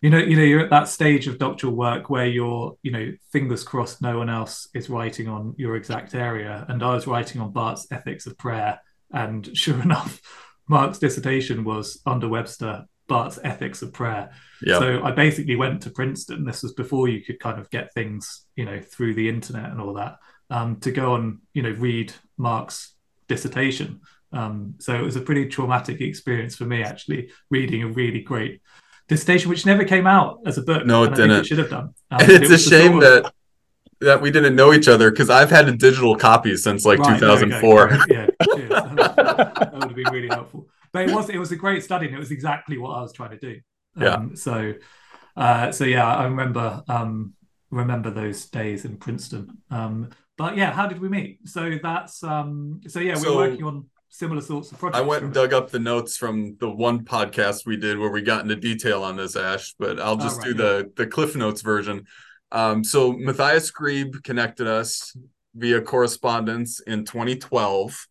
you 0.00 0.10
know, 0.10 0.18
you 0.18 0.36
know, 0.36 0.42
you're 0.42 0.60
at 0.64 0.70
that 0.70 0.88
stage 0.88 1.28
of 1.28 1.38
doctoral 1.38 1.74
work 1.76 2.10
where 2.10 2.26
you're, 2.26 2.76
you 2.82 2.90
know, 2.90 3.12
fingers 3.30 3.62
crossed, 3.62 4.02
no 4.02 4.18
one 4.18 4.28
else 4.30 4.68
is 4.74 4.90
writing 4.90 5.28
on 5.28 5.54
your 5.58 5.76
exact 5.76 6.14
area, 6.14 6.64
and 6.68 6.82
I 6.82 6.94
was 6.94 7.06
writing 7.06 7.40
on 7.40 7.52
Barth's 7.52 7.86
Ethics 7.90 8.26
of 8.26 8.36
Prayer, 8.38 8.80
and 9.12 9.56
sure 9.56 9.80
enough, 9.88 10.20
Mark's 10.68 10.98
dissertation 10.98 11.62
was 11.64 12.00
under 12.06 12.28
Webster, 12.28 12.86
Barth's 13.06 13.38
Ethics 13.44 13.82
of 13.82 13.92
Prayer. 13.92 14.30
yeah. 14.64 14.78
So 14.78 15.02
I 15.04 15.10
basically 15.12 15.56
went 15.56 15.82
to 15.82 15.90
Princeton. 15.90 16.44
This 16.44 16.62
was 16.62 16.72
before 16.72 17.08
you 17.08 17.22
could 17.22 17.38
kind 17.38 17.60
of 17.60 17.68
get 17.70 17.92
things, 17.92 18.46
you 18.56 18.64
know, 18.64 18.80
through 18.80 19.14
the 19.14 19.28
internet 19.28 19.70
and 19.70 19.80
all 19.80 19.94
that, 19.94 20.16
um, 20.52 20.76
to 20.80 20.92
go 20.92 21.14
and 21.14 21.38
you 21.54 21.62
know 21.62 21.70
read 21.70 22.12
Mark's 22.36 22.94
dissertation. 23.26 24.02
Um, 24.32 24.74
so 24.78 24.94
it 24.94 25.02
was 25.02 25.16
a 25.16 25.20
pretty 25.20 25.46
traumatic 25.46 26.00
experience 26.00 26.56
for 26.56 26.64
me 26.64 26.82
actually 26.82 27.30
reading 27.50 27.82
a 27.82 27.88
really 27.88 28.20
great 28.20 28.60
dissertation, 29.08 29.48
which 29.48 29.66
never 29.66 29.84
came 29.84 30.06
out 30.06 30.40
as 30.46 30.58
a 30.58 30.62
book. 30.62 30.86
No, 30.86 31.04
it 31.04 31.14
didn't. 31.14 31.32
it 31.32 31.46
should 31.46 31.58
have 31.58 31.70
done. 31.70 31.94
Um, 32.12 32.20
it's 32.22 32.50
it 32.50 32.54
a 32.54 32.58
shame 32.58 32.96
of- 32.96 33.00
that 33.00 33.32
that 34.00 34.20
we 34.20 34.30
didn't 34.30 34.54
know 34.56 34.72
each 34.74 34.88
other 34.88 35.10
because 35.10 35.30
I've 35.30 35.48
had 35.50 35.68
a 35.68 35.76
digital 35.76 36.16
copy 36.16 36.56
since 36.56 36.84
like 36.84 36.98
Right, 36.98 37.20
there 37.20 37.30
we 37.30 37.36
2004. 37.36 37.98
Yeah. 38.08 38.26
That 38.72 39.72
would, 39.72 39.84
have 39.84 39.94
been 39.94 40.12
really 40.12 40.28
helpful. 40.28 40.68
But 40.92 41.08
it 41.08 41.14
was 41.14 41.30
it 41.30 41.38
was 41.38 41.52
a 41.52 41.56
great 41.56 41.82
study, 41.82 42.06
and 42.06 42.14
it 42.14 42.18
was 42.18 42.30
exactly 42.30 42.76
what 42.76 42.90
I 42.98 43.00
was 43.00 43.12
trying 43.12 43.30
to 43.30 43.38
do. 43.38 43.60
Um, 43.96 44.36
So, 44.36 44.74
uh, 45.36 45.72
so 45.72 45.84
yeah, 45.84 46.06
I 46.06 46.24
remember 46.24 46.82
um, 46.88 47.34
remember 47.70 48.10
those 48.10 48.46
days 48.46 48.84
in 48.84 48.98
Princeton. 48.98 49.62
Um, 49.70 50.10
but 50.36 50.56
yeah, 50.56 50.72
how 50.72 50.86
did 50.86 51.00
we 51.00 51.08
meet? 51.08 51.40
So 51.48 51.78
that's 51.82 52.22
um, 52.22 52.80
so 52.86 53.00
yeah, 53.00 53.14
So- 53.14 53.36
were 53.36 53.48
working 53.48 53.64
on 53.64 53.86
similar 54.08 54.42
sorts 54.42 54.70
of 54.72 54.78
projects. 54.78 54.98
I 54.98 55.02
went 55.02 55.24
and 55.24 55.32
dug 55.32 55.52
up 55.54 55.70
the 55.70 55.78
notes 55.78 56.16
from 56.16 56.56
the 56.60 56.68
one 56.68 57.04
podcast 57.04 57.64
we 57.64 57.76
did 57.76 57.98
where 57.98 58.10
we 58.10 58.20
got 58.22 58.42
into 58.42 58.56
detail 58.56 59.02
on 59.02 59.16
this, 59.16 59.36
Ash, 59.36 59.74
but 59.78 59.98
I'll 59.98 60.16
just 60.16 60.38
right, 60.38 60.48
do 60.48 60.54
the 60.54 60.92
the 60.96 61.06
Cliff 61.06 61.36
Notes 61.36 61.62
version. 61.62 62.04
Um, 62.50 62.84
so 62.84 63.12
Matthias 63.12 63.70
Grebe 63.70 64.22
connected 64.22 64.66
us 64.66 65.16
via 65.54 65.80
correspondence 65.80 66.80
in 66.80 67.04
2012, 67.04 68.06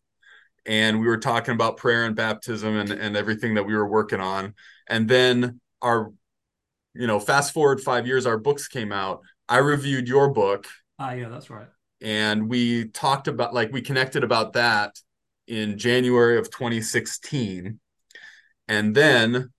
and 0.66 1.00
we 1.00 1.08
were 1.08 1.18
talking 1.20 1.54
about 1.54 1.78
prayer 1.78 2.06
and 2.06 2.16
baptism 2.16 2.76
and, 2.78 2.92
and 2.92 3.16
everything 3.16 3.56
that 3.56 3.64
we 3.64 3.76
were 3.76 3.88
working 3.88 4.20
on. 4.20 4.56
And 4.88 5.08
then 5.08 5.60
our, 5.82 6.12
you 6.96 7.06
know, 7.08 7.20
fast 7.20 7.54
forward 7.54 7.82
five 7.82 8.08
years, 8.08 8.26
our 8.26 8.38
books 8.38 8.68
came 8.68 8.92
out. 8.92 9.22
I 9.48 9.58
reviewed 9.58 10.08
your 10.08 10.32
book 10.32 10.68
Ah, 11.02 11.14
yeah, 11.14 11.30
that's 11.30 11.50
right. 11.50 11.66
And 12.02 12.50
we 12.50 12.86
talked 12.90 13.28
about 13.28 13.54
like 13.54 13.72
we 13.72 13.82
connected 13.82 14.24
about 14.24 14.54
that 14.54 15.00
in 15.48 15.78
January 15.78 16.38
of 16.38 16.50
2016 16.50 17.80
and 18.68 18.96
then 18.96 19.50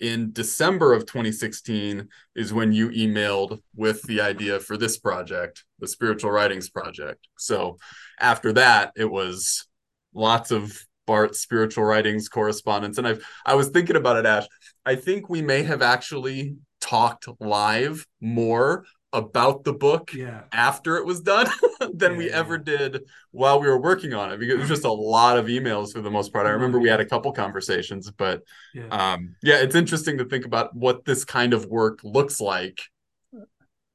in 0.00 0.32
December 0.32 0.92
of 0.92 1.06
2016 1.06 2.08
is 2.34 2.52
when 2.52 2.72
you 2.72 2.90
emailed 2.90 3.60
with 3.74 4.02
the 4.02 4.20
idea 4.20 4.60
for 4.60 4.76
this 4.76 4.98
project 4.98 5.64
the 5.78 5.88
spiritual 5.88 6.30
writings 6.30 6.68
project. 6.68 7.26
So 7.38 7.78
after 8.20 8.52
that 8.52 8.92
it 8.96 9.10
was 9.10 9.66
lots 10.12 10.50
of 10.50 10.78
Barth 11.06 11.36
spiritual 11.36 11.84
writings 11.84 12.28
correspondence. 12.28 12.98
And 12.98 13.06
I've 13.06 13.24
I 13.46 13.54
was 13.54 13.68
thinking 13.68 13.96
about 13.96 14.16
it 14.16 14.26
Ash. 14.26 14.46
I 14.84 14.96
think 14.96 15.28
we 15.28 15.42
may 15.42 15.62
have 15.62 15.82
actually 15.82 16.56
talked 16.80 17.28
live 17.40 18.06
more 18.20 18.84
about 19.14 19.64
the 19.64 19.74
book 19.74 20.12
Yeah, 20.12 20.44
after 20.52 20.98
it 20.98 21.06
was 21.06 21.22
done 21.22 21.48
than 21.94 22.16
we 22.16 22.30
Yeah, 22.30 22.32
ever 22.32 22.58
did 22.58 23.02
while 23.32 23.60
we 23.60 23.68
were 23.68 23.80
working 23.80 24.14
on 24.14 24.32
it 24.32 24.38
because 24.38 24.54
it 24.56 24.60
was 24.60 24.68
just 24.68 24.84
a 24.84 24.92
lot 24.92 25.38
of 25.38 25.46
emails 25.46 25.92
for 25.92 26.02
the 26.02 26.10
most 26.10 26.32
part. 26.32 26.46
I 26.46 26.50
remember 26.50 26.80
we 26.80 26.90
had 26.90 27.00
a 27.00 27.06
couple 27.06 27.32
conversations, 27.32 28.10
but 28.10 28.42
yeah. 28.72 28.92
um, 28.92 29.36
yeah, 29.42 29.56
it's 29.56 29.76
interesting 29.76 30.18
to 30.18 30.26
think 30.26 30.46
about 30.46 30.76
what 30.76 31.04
this 31.06 31.24
kind 31.24 31.54
of 31.54 31.66
work 31.66 32.00
looks 32.04 32.40
like 32.40 32.80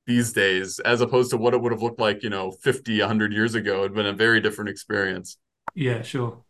these 0.05 0.33
days 0.33 0.79
as 0.79 1.01
opposed 1.01 1.29
to 1.31 1.38
what 1.38 1.53
it 1.53 1.61
would 1.61 1.71
have 1.71 1.81
looked 1.81 1.99
like, 1.99 2.23
you 2.23 2.29
know, 2.29 2.51
50, 2.51 2.99
100 2.99 3.31
years 3.33 3.55
ago. 3.55 3.79
It'd 3.81 3.93
been 3.93 4.05
a 4.05 4.13
very 4.13 4.41
different 4.41 4.69
experience. 4.69 5.38
Yeah, 5.75 6.01
sure. 6.01 6.43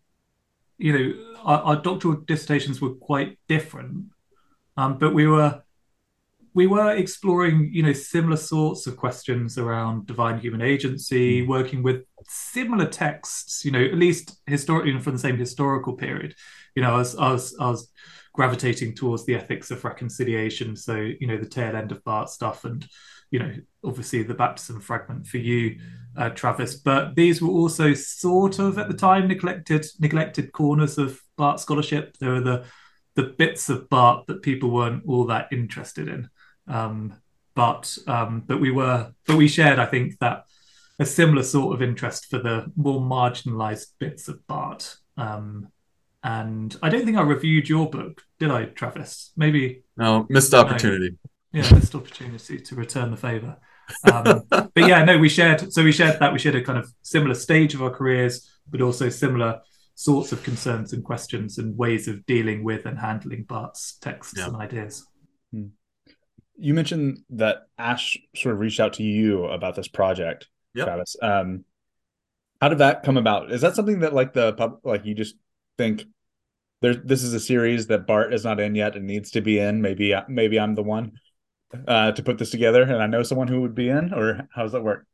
You 0.79 0.93
know, 0.99 1.35
our, 1.43 1.61
our 1.63 1.75
doctoral 1.81 2.17
dissertations 2.17 2.81
were 2.81 2.95
quite 2.95 3.39
different, 3.47 4.07
um, 4.77 4.97
but 4.99 5.13
we 5.13 5.27
were 5.27 5.63
we 6.53 6.67
were 6.67 6.95
exploring, 6.95 7.69
you 7.71 7.83
know, 7.83 7.93
similar 7.93 8.37
sorts 8.37 8.87
of 8.87 8.97
questions 8.97 9.57
around 9.57 10.07
divine 10.07 10.39
human 10.39 10.61
agency, 10.61 11.45
working 11.45 11.83
with 11.83 12.03
similar 12.27 12.85
texts, 12.85 13.63
you 13.63 13.71
know, 13.71 13.83
at 13.83 13.95
least 13.95 14.39
historically 14.45 14.97
from 14.99 15.13
the 15.13 15.19
same 15.19 15.37
historical 15.37 15.93
period. 15.93 16.35
You 16.75 16.83
know, 16.83 16.95
I 16.95 16.97
was, 16.97 17.15
I 17.15 17.31
was, 17.31 17.55
I 17.59 17.69
was 17.69 17.91
gravitating 18.33 18.95
towards 18.95 19.25
the 19.25 19.35
ethics 19.35 19.71
of 19.71 19.83
reconciliation. 19.83 20.75
So, 20.75 20.95
you 20.95 21.27
know, 21.27 21.37
the 21.37 21.45
tail 21.45 21.75
end 21.75 21.91
of 21.91 22.03
Barth 22.03 22.29
stuff 22.29 22.65
and, 22.65 22.87
you 23.31 23.39
know, 23.39 23.53
obviously 23.83 24.23
the 24.23 24.33
baptism 24.33 24.81
fragment 24.81 25.27
for 25.27 25.37
you, 25.37 25.79
uh, 26.17 26.29
Travis. 26.29 26.75
But 26.75 27.15
these 27.15 27.41
were 27.41 27.49
also 27.49 27.93
sort 27.93 28.59
of 28.59 28.77
at 28.77 28.87
the 28.87 28.95
time 28.95 29.27
neglected 29.27 29.85
neglected 29.99 30.51
corners 30.51 30.97
of 30.97 31.19
Barth 31.37 31.59
scholarship. 31.59 32.17
There 32.19 32.31
were 32.31 32.41
the 32.41 32.65
the 33.15 33.23
bits 33.23 33.69
of 33.69 33.89
Barth 33.89 34.25
that 34.27 34.41
people 34.41 34.71
weren't 34.71 35.03
all 35.05 35.25
that 35.25 35.49
interested 35.51 36.07
in. 36.07 36.29
Um, 36.69 37.13
but 37.55 37.97
um, 38.07 38.43
but 38.45 38.61
we 38.61 38.71
were 38.71 39.11
but 39.27 39.35
we 39.35 39.47
shared, 39.47 39.79
I 39.79 39.85
think, 39.85 40.17
that 40.19 40.45
a 40.99 41.05
similar 41.05 41.43
sort 41.43 41.73
of 41.75 41.81
interest 41.81 42.27
for 42.29 42.39
the 42.39 42.71
more 42.75 43.01
marginalized 43.01 43.87
bits 43.99 44.27
of 44.27 44.45
Barth. 44.47 44.97
Um, 45.17 45.67
and 46.23 46.75
I 46.83 46.89
don't 46.89 47.05
think 47.05 47.17
I 47.17 47.21
reviewed 47.21 47.67
your 47.69 47.89
book, 47.89 48.21
did 48.39 48.51
I, 48.51 48.65
Travis? 48.65 49.31
Maybe 49.37 49.83
No, 49.97 50.25
missed 50.29 50.53
opportunity. 50.53 51.17
yeah, 51.53 51.73
missed 51.73 51.95
opportunity 51.95 52.59
to 52.59 52.75
return 52.75 53.11
the 53.11 53.17
favor. 53.17 53.57
Um, 54.11 54.43
but 54.49 54.71
yeah, 54.77 55.03
no, 55.03 55.17
we 55.17 55.29
shared. 55.29 55.71
So 55.73 55.83
we 55.83 55.91
shared 55.91 56.19
that 56.19 56.31
we 56.33 56.39
shared 56.39 56.55
a 56.55 56.63
kind 56.63 56.77
of 56.77 56.91
similar 57.01 57.33
stage 57.35 57.73
of 57.73 57.81
our 57.81 57.89
careers, 57.89 58.49
but 58.69 58.81
also 58.81 59.09
similar 59.09 59.61
sorts 59.95 60.31
of 60.31 60.43
concerns 60.43 60.93
and 60.93 61.03
questions 61.03 61.57
and 61.57 61.77
ways 61.77 62.07
of 62.07 62.25
dealing 62.25 62.63
with 62.63 62.85
and 62.85 62.97
handling 62.99 63.43
Barth's 63.43 63.97
texts 63.97 64.35
Yeah. 64.37 64.47
and 64.47 64.55
ideas. 64.57 65.05
You 66.59 66.73
mentioned 66.73 67.19
that 67.31 67.67
Ash 67.77 68.17
sort 68.35 68.53
of 68.53 68.59
reached 68.59 68.79
out 68.79 68.93
to 68.93 69.03
you 69.03 69.45
about 69.45 69.75
this 69.75 69.87
project, 69.87 70.47
Yep. 70.73 70.85
Travis. 70.85 71.15
Um, 71.21 71.65
how 72.61 72.69
did 72.69 72.79
that 72.79 73.03
come 73.03 73.17
about? 73.17 73.51
Is 73.51 73.61
that 73.61 73.75
something 73.75 73.99
that 73.99 74.13
like 74.13 74.33
the 74.33 74.53
pub, 74.53 74.79
like 74.83 75.05
you 75.05 75.15
just 75.15 75.35
think 75.77 76.05
there's 76.81 76.97
this 77.03 77.23
is 77.23 77.33
a 77.33 77.39
series 77.39 77.87
that 77.87 78.05
Barth 78.05 78.33
is 78.33 78.43
not 78.43 78.59
in 78.59 78.75
yet 78.75 78.95
and 78.95 79.07
needs 79.07 79.31
to 79.31 79.41
be 79.41 79.59
in? 79.59 79.81
Maybe 79.81 80.13
maybe 80.27 80.59
I'm 80.59 80.75
the 80.75 80.83
one 80.83 81.13
uh, 81.87 82.11
to 82.11 82.23
put 82.23 82.37
this 82.37 82.51
together, 82.51 82.83
and 82.83 83.01
I 83.01 83.07
know 83.07 83.23
someone 83.23 83.47
who 83.47 83.61
would 83.61 83.75
be 83.75 83.89
in, 83.89 84.13
or 84.13 84.47
how 84.53 84.63
does 84.63 84.73
that 84.73 84.83
work? 84.83 85.05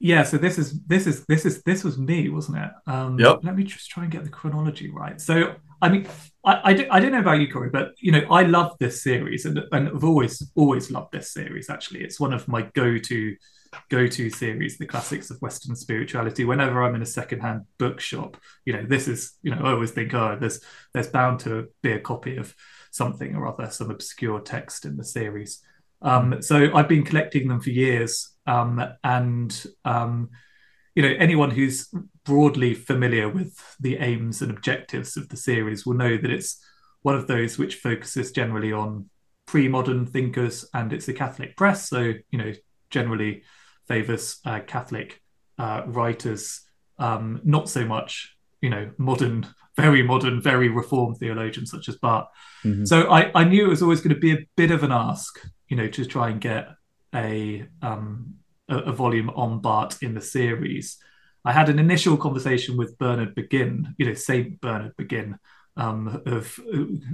Yeah, 0.00 0.22
so 0.22 0.38
this 0.38 0.58
is 0.58 0.80
this 0.84 1.06
is 1.06 1.24
this 1.26 1.44
is 1.44 1.62
this 1.64 1.82
was 1.82 1.98
me, 1.98 2.28
wasn't 2.28 2.58
it? 2.58 2.70
Um, 2.86 3.18
Yep. 3.18 3.40
Let 3.42 3.56
me 3.56 3.64
just 3.64 3.90
try 3.90 4.04
and 4.04 4.12
get 4.12 4.24
the 4.24 4.30
chronology 4.30 4.90
right. 4.90 5.20
So, 5.20 5.56
I 5.82 5.88
mean, 5.88 6.06
I 6.44 6.60
I, 6.64 6.72
do, 6.72 6.86
I 6.90 7.00
don't 7.00 7.12
know 7.12 7.18
about 7.20 7.40
you, 7.40 7.50
Corey, 7.52 7.70
but 7.70 7.94
you 7.98 8.12
know, 8.12 8.22
I 8.30 8.42
love 8.42 8.76
this 8.78 9.02
series, 9.02 9.44
and 9.44 9.60
and 9.72 9.88
I've 9.88 10.04
always 10.04 10.50
always 10.54 10.90
loved 10.90 11.12
this 11.12 11.32
series. 11.32 11.68
Actually, 11.68 12.04
it's 12.04 12.20
one 12.20 12.32
of 12.32 12.46
my 12.46 12.62
go-to 12.74 13.34
go-to 13.90 14.30
series, 14.30 14.78
the 14.78 14.86
classics 14.86 15.30
of 15.30 15.38
Western 15.42 15.74
spirituality. 15.76 16.44
Whenever 16.44 16.82
I'm 16.82 16.94
in 16.94 17.02
a 17.02 17.06
secondhand 17.06 17.62
bookshop, 17.78 18.36
you 18.64 18.72
know, 18.74 18.84
this 18.86 19.08
is 19.08 19.32
you 19.42 19.52
know, 19.52 19.62
I 19.62 19.72
always 19.72 19.90
think, 19.90 20.14
oh, 20.14 20.36
there's 20.40 20.60
there's 20.94 21.08
bound 21.08 21.40
to 21.40 21.68
be 21.82 21.92
a 21.92 22.00
copy 22.00 22.36
of 22.36 22.54
something 22.92 23.34
or 23.34 23.48
other, 23.48 23.68
some 23.70 23.90
obscure 23.90 24.40
text 24.40 24.84
in 24.84 24.96
the 24.96 25.04
series. 25.04 25.60
Um, 26.00 26.42
so 26.42 26.74
I've 26.74 26.88
been 26.88 27.04
collecting 27.04 27.48
them 27.48 27.60
for 27.60 27.70
years, 27.70 28.30
um, 28.46 28.82
and 29.02 29.66
um, 29.84 30.30
you 30.94 31.02
know 31.02 31.14
anyone 31.18 31.50
who's 31.50 31.92
broadly 32.24 32.74
familiar 32.74 33.28
with 33.28 33.76
the 33.80 33.96
aims 33.96 34.42
and 34.42 34.50
objectives 34.50 35.16
of 35.16 35.28
the 35.28 35.36
series 35.36 35.86
will 35.86 35.94
know 35.94 36.16
that 36.16 36.30
it's 36.30 36.62
one 37.02 37.14
of 37.14 37.26
those 37.26 37.58
which 37.58 37.76
focuses 37.76 38.32
generally 38.32 38.72
on 38.72 39.08
pre-modern 39.46 40.06
thinkers, 40.06 40.68
and 40.74 40.92
it's 40.92 41.08
a 41.08 41.14
Catholic 41.14 41.56
press, 41.56 41.88
so 41.88 42.12
you 42.30 42.38
know 42.38 42.52
generally 42.90 43.42
favors 43.86 44.38
uh, 44.44 44.60
Catholic 44.60 45.20
uh, 45.58 45.82
writers 45.86 46.60
um, 46.98 47.40
not 47.44 47.68
so 47.68 47.84
much, 47.84 48.36
you 48.60 48.70
know, 48.70 48.90
modern, 48.98 49.46
very 49.76 50.02
modern, 50.02 50.40
very 50.40 50.68
reformed 50.68 51.16
theologians 51.18 51.70
such 51.70 51.88
as 51.88 51.96
barth. 51.96 52.28
Mm-hmm. 52.64 52.84
So 52.84 53.10
I, 53.10 53.30
I 53.34 53.44
knew 53.44 53.66
it 53.66 53.68
was 53.68 53.82
always 53.82 54.00
going 54.00 54.14
to 54.14 54.20
be 54.20 54.32
a 54.32 54.46
bit 54.56 54.70
of 54.70 54.82
an 54.82 54.92
ask, 54.92 55.40
you 55.68 55.76
know, 55.76 55.88
to 55.88 56.04
try 56.04 56.30
and 56.30 56.40
get 56.40 56.68
a 57.14 57.66
um, 57.82 58.34
a, 58.68 58.78
a 58.78 58.92
volume 58.92 59.30
on 59.30 59.60
Barth 59.60 60.02
in 60.02 60.14
the 60.14 60.20
series. 60.20 60.98
I 61.44 61.52
had 61.52 61.68
an 61.68 61.78
initial 61.78 62.16
conversation 62.16 62.76
with 62.76 62.98
Bernard 62.98 63.34
McGinn, 63.34 63.94
you 63.96 64.06
know, 64.06 64.14
Saint 64.14 64.60
Bernard 64.60 64.94
McGinn, 64.96 65.38
um, 65.76 66.22
of 66.26 66.58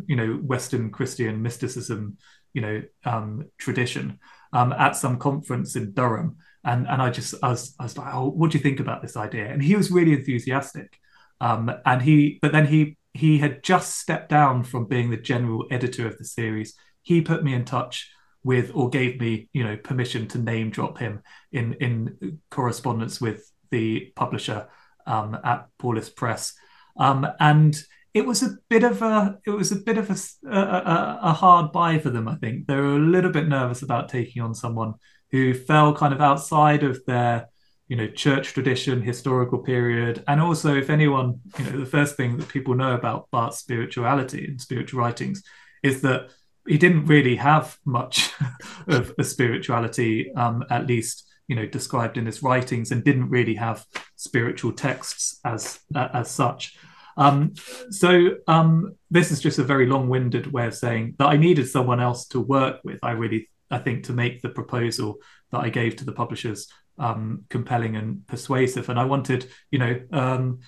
you 0.07 0.17
know 0.17 0.35
Western 0.35 0.91
Christian 0.91 1.43
mysticism, 1.43 2.17
you 2.53 2.63
know, 2.63 2.83
um, 3.05 3.45
tradition 3.59 4.19
um, 4.53 4.73
at 4.73 4.97
some 4.97 5.19
conference 5.19 5.77
in 5.77 5.93
Durham, 5.93 6.37
and 6.65 6.87
and 6.89 7.03
I 7.03 7.11
just 7.11 7.35
I 7.43 7.51
was, 7.51 7.75
I 7.79 7.85
was 7.85 7.99
like, 7.99 8.15
oh, 8.15 8.31
what 8.31 8.51
do 8.51 8.59
you 8.59 8.63
think 8.63 8.81
about 8.81 9.03
this 9.03 9.17
idea? 9.17 9.47
And 9.47 9.63
he 9.63 9.77
was 9.77 9.91
really 9.91 10.15
enthusiastic, 10.15 10.99
um, 11.41 11.71
and 11.85 12.03
he 12.03 12.39
but 12.41 12.53
then 12.53 12.67
he 12.67 12.97
he 13.13 13.39
had 13.39 13.63
just 13.63 13.99
stepped 13.99 14.31
down 14.31 14.65
from 14.65 14.87
being 14.87 15.11
the 15.11 15.17
general 15.17 15.67
editor 15.71 16.07
of 16.07 16.19
the 16.19 16.25
series. 16.25 16.75
He 17.03 17.21
put 17.21 17.45
me 17.45 17.53
in 17.53 17.65
touch 17.65 18.11
with 18.45 18.71
or 18.75 18.91
gave 18.91 19.19
me 19.19 19.49
you 19.53 19.65
know 19.65 19.77
permission 19.77 20.29
to 20.29 20.39
name 20.39 20.71
drop 20.71 20.99
him 20.99 21.23
in 21.51 21.75
in 21.75 22.39
correspondence 22.51 23.21
with 23.21 23.51
the 23.71 24.13
publisher 24.15 24.69
um, 25.07 25.37
at 25.43 25.67
Paulist 25.81 26.15
Press, 26.15 26.55
um, 26.99 27.27
and 27.41 27.77
it 28.13 28.25
was 28.25 28.43
a 28.43 28.57
bit 28.69 28.85
of 28.85 29.03
a 29.03 29.39
it 29.45 29.51
was 29.51 29.73
a 29.73 29.77
bit 29.77 29.99
of 29.99 30.11
a, 30.11 30.49
a, 30.49 31.19
a 31.23 31.33
hard 31.33 31.73
buy 31.73 31.99
for 31.99 32.11
them. 32.11 32.29
I 32.29 32.37
think 32.37 32.67
they 32.67 32.77
were 32.77 32.97
a 32.97 32.99
little 32.99 33.33
bit 33.33 33.49
nervous 33.49 33.83
about 33.83 34.09
taking 34.09 34.43
on 34.43 34.55
someone 34.55 34.95
who 35.33 35.53
fell 35.53 35.95
kind 35.95 36.15
of 36.15 36.21
outside 36.21 36.85
of 36.85 37.05
their 37.07 37.49
you 37.89 37.97
know 37.97 38.07
church 38.07 38.53
tradition 38.53 39.03
historical 39.03 39.59
period 39.59 40.25
and 40.27 40.41
also 40.41 40.75
if 40.75 40.89
anyone 40.89 41.41
you 41.59 41.65
know 41.65 41.79
the 41.79 41.87
first 41.87 42.17
thing 42.17 42.37
that 42.37 42.49
people 42.49 42.75
know 42.75 42.95
about 42.95 43.31
barth's 43.31 43.59
spirituality 43.59 44.47
and 44.47 44.61
spiritual 44.61 45.01
writings 45.01 45.43
is 45.83 46.01
that 46.01 46.31
he 46.67 46.79
didn't 46.79 47.07
really 47.07 47.37
have 47.37 47.77
much 47.85 48.31
of 48.87 49.13
a 49.19 49.25
spirituality 49.25 50.33
um, 50.35 50.65
at 50.71 50.87
least 50.87 51.31
you 51.49 51.57
know 51.57 51.67
described 51.67 52.17
in 52.17 52.27
his 52.27 52.43
writings 52.43 52.91
and 52.91 53.05
didn't 53.05 53.29
really 53.29 53.55
have 53.55 53.85
spiritual 54.17 54.73
texts 54.73 55.41
as 55.45 55.81
uh, 55.95 56.09
as 56.13 56.31
such 56.31 56.77
um, 57.17 57.55
so 57.91 58.37
um, 58.49 58.97
this 59.11 59.31
is 59.31 59.41
just 59.41 59.59
a 59.59 59.65
very 59.65 59.87
long-winded 59.87 60.53
way 60.53 60.67
of 60.67 60.75
saying 60.75 61.15
that 61.19 61.29
I 61.29 61.37
needed 61.37 61.69
someone 61.69 62.01
else 62.01 62.27
to 62.29 62.41
work 62.41 62.81
with. 62.85 62.99
I 63.03 63.13
really, 63.13 63.51
I 63.71 63.79
think, 63.79 64.05
to 64.05 64.13
make 64.13 64.43
the 64.43 64.49
proposal 64.49 65.19
that 65.53 65.61
I 65.61 65.69
gave 65.69 65.97
to 65.97 66.05
the 66.05 66.13
publishers 66.13 66.69
um, 66.99 67.45
compelling 67.51 67.97
and 67.97 68.27
persuasive. 68.27 68.89
And 68.89 68.99
I 68.99 69.05
wanted, 69.05 69.49
you 69.71 69.79
know, 69.79 70.01
um, 70.13 70.61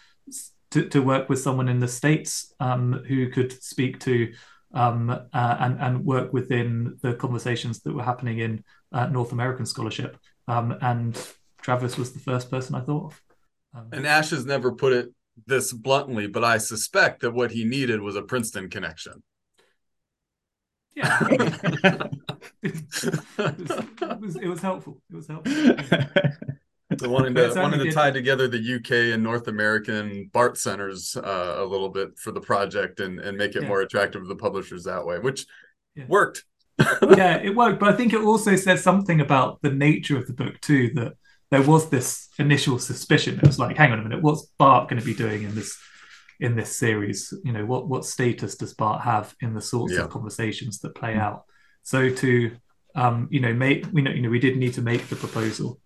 to, 0.73 0.89
to 0.89 1.01
work 1.01 1.29
with 1.29 1.41
someone 1.41 1.69
in 1.69 1.81
the 1.81 1.89
states 1.89 2.53
um, 2.61 3.05
who 3.07 3.29
could 3.31 3.53
speak 3.63 4.01
to 4.01 4.33
um, 4.77 5.11
uh, 5.11 5.57
and 5.61 5.81
and 5.81 6.05
work 6.05 6.33
within 6.33 6.99
the 7.03 7.15
conversations 7.15 7.81
that 7.81 7.95
were 7.95 8.03
happening 8.03 8.39
in 8.39 8.63
uh, 8.93 9.07
North 9.07 9.33
American 9.33 9.67
scholarship. 9.67 10.19
and 10.47 11.19
Travis 11.63 11.97
was 11.97 12.13
the 12.13 12.21
first 12.21 12.51
person 12.51 12.75
I 12.75 12.81
thought 12.81 13.13
of. 13.13 13.23
and 13.93 14.07
Ash 14.07 14.31
has 14.31 14.45
never 14.45 14.73
put 14.73 14.93
it 14.93 15.13
this 15.47 15.73
bluntly, 15.73 16.27
but 16.27 16.45
I 16.45 16.59
suspect 16.59 17.21
that 17.21 17.33
what 17.33 17.51
he 17.51 17.65
needed 17.65 18.01
was 18.01 18.17
a 18.17 18.23
Princeton 18.23 18.69
connection. 18.71 19.23
Yeah, 20.95 21.19
it, 21.31 21.41
was, 22.63 23.05
it, 23.39 24.21
was, 24.21 24.37
it 24.37 24.49
was 24.49 24.61
helpful. 24.61 25.03
It 25.11 25.17
was 25.17 25.27
helpful. 25.27 25.53
So 26.99 27.09
wanting 27.11 27.35
to 27.35 27.53
wanting 27.57 27.81
to 27.81 27.93
tie 27.93 28.11
together 28.11 28.49
the 28.49 28.77
UK 28.77 29.15
and 29.15 29.23
North 29.23 29.49
American 29.49 30.31
Barth 30.33 30.59
centers 30.59 31.17
uh, 31.17 31.57
a 31.59 31.65
little 31.65 31.89
bit 31.89 32.19
for 32.19 32.33
the 32.33 32.41
project 32.41 33.01
and 33.01 33.21
and 33.21 33.37
make 33.37 33.57
it 33.57 33.63
yeah. 33.63 33.69
more 33.69 33.81
attractive 33.81 34.23
to 34.23 34.29
the 34.29 34.37
publishers 34.37 34.85
that 34.85 35.05
way, 35.05 35.19
which 35.19 35.47
yeah. 35.95 36.05
worked. 36.09 36.45
yeah, 36.79 37.39
it 37.39 37.57
worked, 37.57 37.81
but 37.81 37.89
I 37.89 37.97
think 37.97 38.13
it 38.13 38.21
also 38.21 38.55
says 38.55 38.83
something 38.83 39.21
about 39.21 39.63
the 39.63 39.71
nature 39.71 40.19
of 40.19 40.27
the 40.27 40.35
book 40.35 40.61
too 40.61 40.91
that 40.95 41.15
there 41.51 41.63
was 41.63 41.89
this 41.89 42.29
initial 42.39 42.79
suspicion. 42.79 43.39
It 43.39 43.47
was 43.47 43.59
like, 43.59 43.77
hang 43.77 43.93
on 43.93 44.01
a 44.01 44.03
minute, 44.03 44.23
what's 44.23 44.47
Barth 44.59 44.91
going 44.91 45.01
to 45.01 45.07
be 45.07 45.15
doing 45.15 45.45
in 45.45 45.55
this 45.55 45.79
in 46.39 46.55
this 46.55 46.77
series? 46.77 47.33
You 47.45 47.53
know, 47.53 47.65
what 47.65 47.89
what 47.89 48.05
status 48.05 48.57
does 48.57 48.75
Barth 48.75 49.03
have 49.03 49.35
in 49.41 49.55
the 49.55 49.63
sorts 49.63 49.95
yeah. 49.95 50.01
of 50.01 50.11
conversations 50.11 50.81
that 50.81 50.95
play 50.95 51.15
out? 51.15 51.45
So 51.83 52.11
to 52.11 52.57
um, 52.97 53.29
you 53.31 53.41
know, 53.41 53.53
make 53.53 53.87
we 53.93 54.03
know 54.03 54.11
you 54.11 54.23
know 54.23 54.31
we 54.31 54.41
did 54.41 54.57
need 54.57 54.75
to 54.75 54.83
make 54.83 55.07
the 55.09 55.17
proposal 55.17 55.79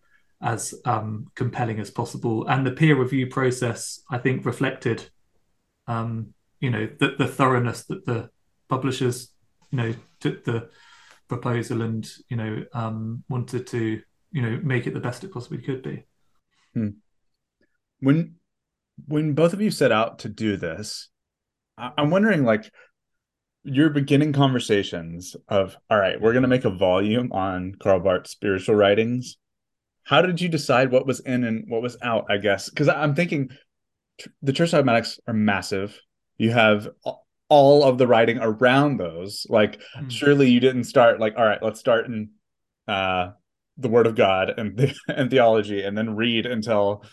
as 0.42 0.74
um, 0.84 1.26
compelling 1.34 1.80
as 1.80 1.90
possible, 1.90 2.46
and 2.46 2.66
the 2.66 2.72
peer 2.72 2.98
review 2.98 3.26
process 3.26 4.00
I 4.10 4.18
think 4.18 4.44
reflected, 4.44 5.08
um, 5.86 6.34
you 6.60 6.70
know, 6.70 6.88
the, 6.98 7.14
the 7.18 7.28
thoroughness 7.28 7.84
that 7.84 8.06
the 8.06 8.30
publishers 8.68 9.30
you 9.70 9.78
know 9.78 9.94
took 10.20 10.44
the 10.44 10.68
proposal 11.28 11.82
and 11.82 12.08
you 12.28 12.36
know 12.36 12.64
um, 12.72 13.24
wanted 13.28 13.66
to 13.68 14.00
you 14.32 14.42
know 14.42 14.60
make 14.62 14.86
it 14.86 14.94
the 14.94 15.00
best 15.00 15.24
it 15.24 15.32
possibly 15.32 15.58
could 15.58 15.82
be. 15.82 16.04
Hmm. 16.74 16.90
When 18.00 18.36
when 19.06 19.34
both 19.34 19.52
of 19.52 19.60
you 19.60 19.70
set 19.70 19.92
out 19.92 20.20
to 20.20 20.28
do 20.28 20.56
this, 20.56 21.08
I'm 21.78 22.10
wondering 22.10 22.44
like 22.44 22.70
your 23.62 23.90
beginning 23.90 24.32
conversations 24.32 25.36
of 25.48 25.76
all 25.90 25.98
right, 25.98 26.20
we're 26.20 26.32
going 26.32 26.42
to 26.42 26.48
make 26.48 26.64
a 26.64 26.70
volume 26.70 27.32
on 27.32 27.74
Karl 27.78 28.00
Barth's 28.00 28.30
spiritual 28.30 28.74
writings. 28.74 29.36
How 30.04 30.22
did 30.22 30.40
you 30.40 30.48
decide 30.48 30.90
what 30.90 31.06
was 31.06 31.20
in 31.20 31.44
and 31.44 31.64
what 31.68 31.82
was 31.82 31.96
out? 32.02 32.26
I 32.30 32.38
guess 32.38 32.68
because 32.68 32.88
I'm 32.88 33.14
thinking 33.14 33.50
the 34.42 34.52
church 34.52 34.72
dogmatics 34.72 35.18
are 35.26 35.34
massive. 35.34 35.98
You 36.38 36.52
have 36.52 36.88
all 37.48 37.84
of 37.84 37.98
the 37.98 38.06
writing 38.06 38.38
around 38.40 38.98
those. 38.98 39.46
Like, 39.48 39.80
mm. 39.98 40.10
surely 40.10 40.50
you 40.50 40.60
didn't 40.60 40.84
start 40.84 41.20
like, 41.20 41.34
all 41.36 41.44
right, 41.44 41.62
let's 41.62 41.80
start 41.80 42.06
in 42.06 42.30
uh 42.88 43.30
the 43.76 43.88
word 43.88 44.06
of 44.06 44.14
God 44.14 44.52
and 44.56 44.76
the, 44.76 44.94
and 45.08 45.30
theology, 45.30 45.82
and 45.82 45.96
then 45.96 46.16
read 46.16 46.46
until 46.46 47.04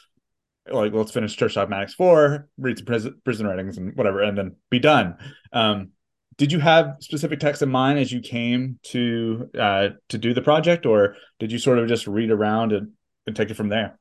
like 0.70 0.94
let's 0.94 1.12
finish 1.12 1.36
Church 1.36 1.56
Dogmatics 1.56 1.94
four, 1.94 2.50
read 2.58 2.78
some 2.78 2.86
prison, 2.86 3.22
prison 3.24 3.48
writings 3.48 3.78
and 3.78 3.96
whatever, 3.96 4.22
and 4.22 4.38
then 4.38 4.56
be 4.70 4.80
done. 4.80 5.18
Um, 5.54 5.92
did 6.38 6.52
you 6.52 6.60
have 6.60 6.98
specific 7.00 7.40
texts 7.40 7.64
in 7.64 7.70
mind 7.70 8.00
as 8.00 8.12
you 8.12 8.22
came 8.22 8.80
to 8.84 9.50
uh, 9.60 9.90
to 10.10 10.18
do 10.18 10.34
the 10.34 10.42
project, 10.42 10.86
or 10.86 11.16
did 11.40 11.52
you 11.52 11.60
sort 11.60 11.80
of 11.80 11.88
just 11.88 12.08
read 12.08 12.32
around 12.32 12.72
and, 12.74 12.92
and 13.26 13.36
take 13.36 13.50
it 13.50 13.56
from 13.56 13.70
there? 13.70 14.00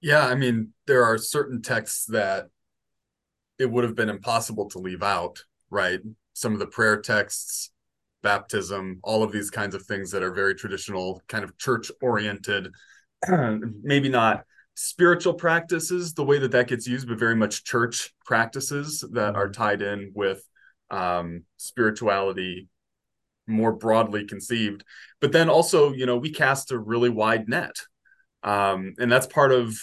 Yeah, 0.00 0.26
I 0.26 0.34
mean, 0.34 0.72
there 0.86 1.04
are 1.04 1.16
certain 1.18 1.62
texts 1.62 2.06
that 2.06 2.46
it 3.58 3.70
would 3.70 3.84
have 3.84 3.94
been 3.94 4.08
impossible 4.08 4.68
to 4.70 4.78
leave 4.78 5.02
out, 5.02 5.42
right? 5.70 6.00
Some 6.32 6.52
of 6.52 6.58
the 6.58 6.66
prayer 6.66 7.00
texts, 7.00 7.70
baptism, 8.22 9.00
all 9.02 9.22
of 9.22 9.32
these 9.32 9.50
kinds 9.50 9.74
of 9.74 9.84
things 9.84 10.10
that 10.10 10.22
are 10.22 10.32
very 10.32 10.54
traditional, 10.54 11.22
kind 11.28 11.44
of 11.44 11.56
church 11.58 11.90
oriented, 12.02 12.68
maybe 13.82 14.08
not 14.08 14.44
spiritual 14.74 15.34
practices 15.34 16.14
the 16.14 16.24
way 16.24 16.38
that 16.38 16.52
that 16.52 16.68
gets 16.68 16.86
used, 16.86 17.08
but 17.08 17.18
very 17.18 17.36
much 17.36 17.64
church 17.64 18.12
practices 18.24 19.04
that 19.12 19.36
are 19.36 19.46
mm-hmm. 19.46 19.62
tied 19.62 19.82
in 19.82 20.12
with 20.14 20.42
um, 20.90 21.44
spirituality 21.56 22.68
more 23.46 23.72
broadly 23.72 24.24
conceived. 24.24 24.84
But 25.20 25.32
then 25.32 25.48
also, 25.48 25.92
you 25.92 26.06
know, 26.06 26.16
we 26.16 26.30
cast 26.30 26.72
a 26.72 26.78
really 26.78 27.10
wide 27.10 27.48
net. 27.48 27.76
Um, 28.42 28.94
and 28.98 29.10
that's 29.10 29.26
part 29.26 29.52
of, 29.52 29.76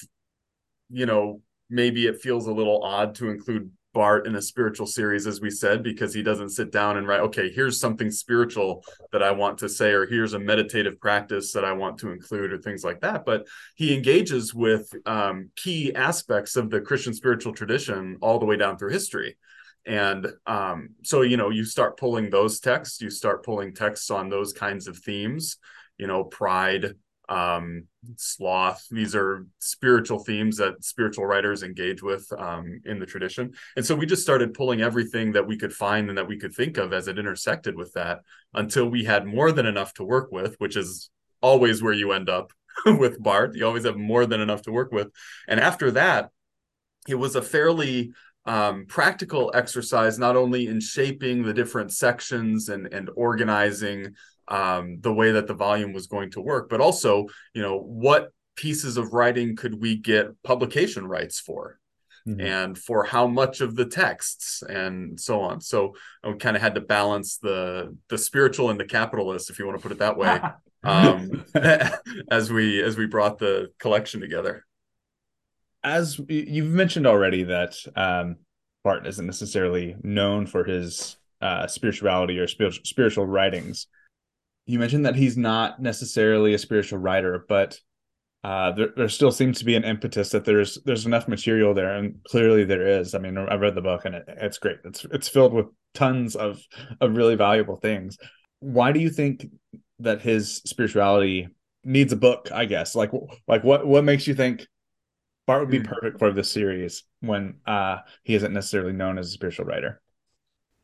you 0.89 1.05
know, 1.05 1.41
maybe 1.69 2.07
it 2.07 2.21
feels 2.21 2.47
a 2.47 2.53
little 2.53 2.83
odd 2.83 3.15
to 3.15 3.29
include 3.29 3.71
Barth 3.93 4.25
in 4.25 4.35
a 4.35 4.41
spiritual 4.41 4.87
series, 4.87 5.27
as 5.27 5.41
we 5.41 5.49
said, 5.49 5.83
because 5.83 6.13
he 6.13 6.23
doesn't 6.23 6.49
sit 6.49 6.71
down 6.71 6.97
and 6.97 7.07
write, 7.07 7.21
okay, 7.21 7.51
here's 7.51 7.79
something 7.79 8.09
spiritual 8.09 8.83
that 9.11 9.21
I 9.21 9.31
want 9.31 9.57
to 9.59 9.69
say, 9.69 9.91
or 9.91 10.05
here's 10.05 10.33
a 10.33 10.39
meditative 10.39 10.99
practice 10.99 11.51
that 11.53 11.65
I 11.65 11.73
want 11.73 11.97
to 11.99 12.11
include, 12.11 12.53
or 12.53 12.57
things 12.57 12.83
like 12.83 13.01
that. 13.01 13.25
But 13.25 13.47
he 13.75 13.93
engages 13.93 14.53
with 14.53 14.89
um, 15.05 15.49
key 15.55 15.93
aspects 15.93 16.55
of 16.55 16.69
the 16.69 16.81
Christian 16.81 17.13
spiritual 17.13 17.53
tradition 17.53 18.17
all 18.21 18.39
the 18.39 18.45
way 18.45 18.57
down 18.57 18.77
through 18.77 18.91
history. 18.91 19.37
And 19.85 20.27
um, 20.45 20.89
so, 21.03 21.21
you 21.23 21.37
know, 21.37 21.49
you 21.49 21.65
start 21.65 21.97
pulling 21.97 22.29
those 22.29 22.59
texts, 22.59 23.01
you 23.01 23.09
start 23.09 23.43
pulling 23.43 23.73
texts 23.73 24.11
on 24.11 24.29
those 24.29 24.53
kinds 24.53 24.87
of 24.87 24.97
themes, 24.97 25.57
you 25.97 26.07
know, 26.07 26.23
pride, 26.23 26.93
um, 27.27 27.87
sloth. 28.17 28.85
These 28.89 29.15
are 29.15 29.45
spiritual 29.59 30.19
themes 30.19 30.57
that 30.57 30.83
spiritual 30.83 31.25
writers 31.25 31.63
engage 31.63 32.01
with 32.01 32.27
um, 32.37 32.81
in 32.85 32.99
the 32.99 33.05
tradition. 33.05 33.53
And 33.75 33.85
so 33.85 33.95
we 33.95 34.05
just 34.05 34.23
started 34.23 34.53
pulling 34.53 34.81
everything 34.81 35.33
that 35.33 35.47
we 35.47 35.57
could 35.57 35.73
find 35.73 36.09
and 36.09 36.17
that 36.17 36.27
we 36.27 36.37
could 36.37 36.53
think 36.53 36.77
of 36.77 36.93
as 36.93 37.07
it 37.07 37.19
intersected 37.19 37.75
with 37.75 37.93
that 37.93 38.19
until 38.53 38.89
we 38.89 39.03
had 39.03 39.25
more 39.25 39.51
than 39.51 39.65
enough 39.65 39.93
to 39.95 40.03
work 40.03 40.31
with, 40.31 40.55
which 40.57 40.75
is 40.75 41.09
always 41.41 41.81
where 41.81 41.93
you 41.93 42.11
end 42.11 42.29
up 42.29 42.51
with 42.85 43.21
Barth. 43.21 43.55
You 43.55 43.65
always 43.65 43.85
have 43.85 43.97
more 43.97 44.25
than 44.25 44.41
enough 44.41 44.63
to 44.63 44.71
work 44.71 44.91
with. 44.91 45.09
And 45.47 45.59
after 45.59 45.91
that, 45.91 46.29
it 47.07 47.15
was 47.15 47.35
a 47.35 47.41
fairly 47.41 48.13
um, 48.45 48.85
practical 48.87 49.51
exercise, 49.53 50.17
not 50.17 50.35
only 50.35 50.67
in 50.67 50.79
shaping 50.79 51.43
the 51.43 51.53
different 51.53 51.91
sections 51.91 52.69
and, 52.69 52.91
and 52.91 53.09
organizing 53.15 54.15
um, 54.51 54.99
the 54.99 55.13
way 55.13 55.31
that 55.31 55.47
the 55.47 55.53
volume 55.53 55.93
was 55.93 56.07
going 56.07 56.29
to 56.31 56.41
work, 56.41 56.69
but 56.69 56.81
also, 56.81 57.27
you 57.53 57.61
know, 57.61 57.79
what 57.79 58.31
pieces 58.55 58.97
of 58.97 59.13
writing 59.13 59.55
could 59.55 59.81
we 59.81 59.95
get 59.95 60.41
publication 60.43 61.07
rights 61.07 61.39
for? 61.39 61.77
Mm-hmm. 62.27 62.39
and 62.39 62.77
for 62.77 63.03
how 63.03 63.25
much 63.25 63.61
of 63.61 63.75
the 63.75 63.85
texts 63.85 64.61
and 64.61 65.19
so 65.19 65.41
on 65.41 65.59
so 65.59 65.95
we 66.23 66.35
kind 66.35 66.55
of 66.55 66.61
had 66.61 66.75
to 66.75 66.81
balance 66.81 67.37
the 67.37 67.97
the 68.09 68.17
spiritual 68.19 68.69
and 68.69 68.79
the 68.79 68.85
capitalist 68.85 69.49
if 69.49 69.57
you 69.57 69.65
want 69.65 69.79
to 69.79 69.81
put 69.81 69.91
it 69.91 69.97
that 69.97 70.17
way 70.17 70.39
um, 70.83 71.43
as 72.29 72.51
we 72.51 72.79
as 72.79 72.95
we 72.95 73.07
brought 73.07 73.39
the 73.39 73.71
collection 73.79 74.21
together 74.21 74.63
as 75.83 76.21
you've 76.29 76.69
mentioned 76.69 77.07
already 77.07 77.41
that 77.41 77.75
um, 77.95 78.35
isn't 79.03 79.25
necessarily 79.25 79.95
known 80.03 80.45
for 80.45 80.63
his 80.63 81.17
uh, 81.41 81.67
spirituality 81.67 82.37
or 82.37 82.47
spiritual 82.47 82.85
spiritual 82.85 83.25
writings. 83.25 83.87
You 84.71 84.79
mentioned 84.79 85.05
that 85.05 85.17
he's 85.17 85.35
not 85.35 85.81
necessarily 85.81 86.53
a 86.53 86.57
spiritual 86.57 86.99
writer, 86.99 87.45
but 87.49 87.77
uh, 88.41 88.71
there, 88.71 88.87
there 88.95 89.09
still 89.09 89.33
seems 89.33 89.59
to 89.59 89.65
be 89.65 89.75
an 89.75 89.83
impetus 89.83 90.29
that 90.29 90.45
there's 90.45 90.77
there's 90.85 91.05
enough 91.05 91.27
material 91.27 91.73
there, 91.73 91.93
and 91.93 92.23
clearly 92.23 92.63
there 92.63 92.87
is. 92.87 93.13
I 93.13 93.19
mean, 93.19 93.37
I 93.37 93.55
read 93.55 93.75
the 93.75 93.81
book 93.81 94.05
and 94.05 94.15
it, 94.15 94.23
it's 94.27 94.59
great. 94.59 94.77
It's 94.85 95.05
it's 95.11 95.27
filled 95.27 95.51
with 95.51 95.65
tons 95.93 96.37
of 96.37 96.61
of 97.01 97.17
really 97.17 97.35
valuable 97.35 97.75
things. 97.75 98.17
Why 98.61 98.93
do 98.93 99.01
you 99.01 99.09
think 99.09 99.45
that 99.99 100.21
his 100.21 100.61
spirituality 100.65 101.49
needs 101.83 102.13
a 102.13 102.15
book? 102.15 102.49
I 102.53 102.63
guess 102.63 102.95
like 102.95 103.11
like 103.49 103.65
what 103.65 103.85
what 103.85 104.05
makes 104.05 104.25
you 104.25 104.35
think 104.35 104.65
Barth 105.47 105.59
would 105.59 105.69
be 105.69 105.79
hmm. 105.79 105.85
perfect 105.85 106.17
for 106.17 106.31
this 106.31 106.49
series 106.49 107.03
when 107.19 107.55
uh, 107.67 107.97
he 108.23 108.35
isn't 108.35 108.53
necessarily 108.53 108.93
known 108.93 109.17
as 109.17 109.27
a 109.27 109.31
spiritual 109.31 109.65
writer? 109.65 110.01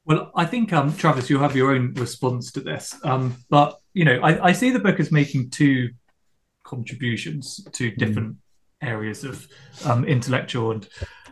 Well, 0.08 0.32
I 0.36 0.46
think 0.46 0.72
um, 0.72 0.96
Travis, 0.96 1.30
you'll 1.30 1.42
have 1.42 1.56
your 1.56 1.76
own 1.76 1.94
response 1.96 2.54
to 2.54 2.62
this, 2.62 2.96
um, 3.04 3.36
but 3.50 3.78
you 3.94 4.06
know, 4.06 4.22
I, 4.22 4.48
I 4.48 4.52
see 4.54 4.72
the 4.72 4.80
book 4.80 5.02
as 5.02 5.12
making 5.12 5.50
two 5.50 5.90
contributions 6.64 7.62
to 7.74 7.90
hmm. 7.90 7.98
different 7.98 8.36
mm. 8.36 8.38
areas 8.88 9.26
of 9.26 9.46
um, 9.86 10.06
intellectual 10.06 10.72
and 10.72 10.88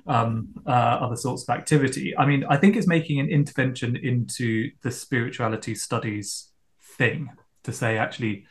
um, 0.08 0.50
uh, 0.68 0.70
other 0.70 1.16
sorts 1.16 1.44
of 1.44 1.56
activity. 1.56 2.18
I 2.18 2.26
mean, 2.26 2.44
I 2.50 2.58
think 2.58 2.76
it's 2.76 2.86
making 2.86 3.22
an 3.22 3.30
intervention 3.30 3.96
into 3.96 4.72
the 4.84 4.92
spirituality 4.92 5.74
studies 5.74 6.50
thing 6.98 7.30
to 7.64 7.72
say 7.72 7.98
actually 7.98 8.46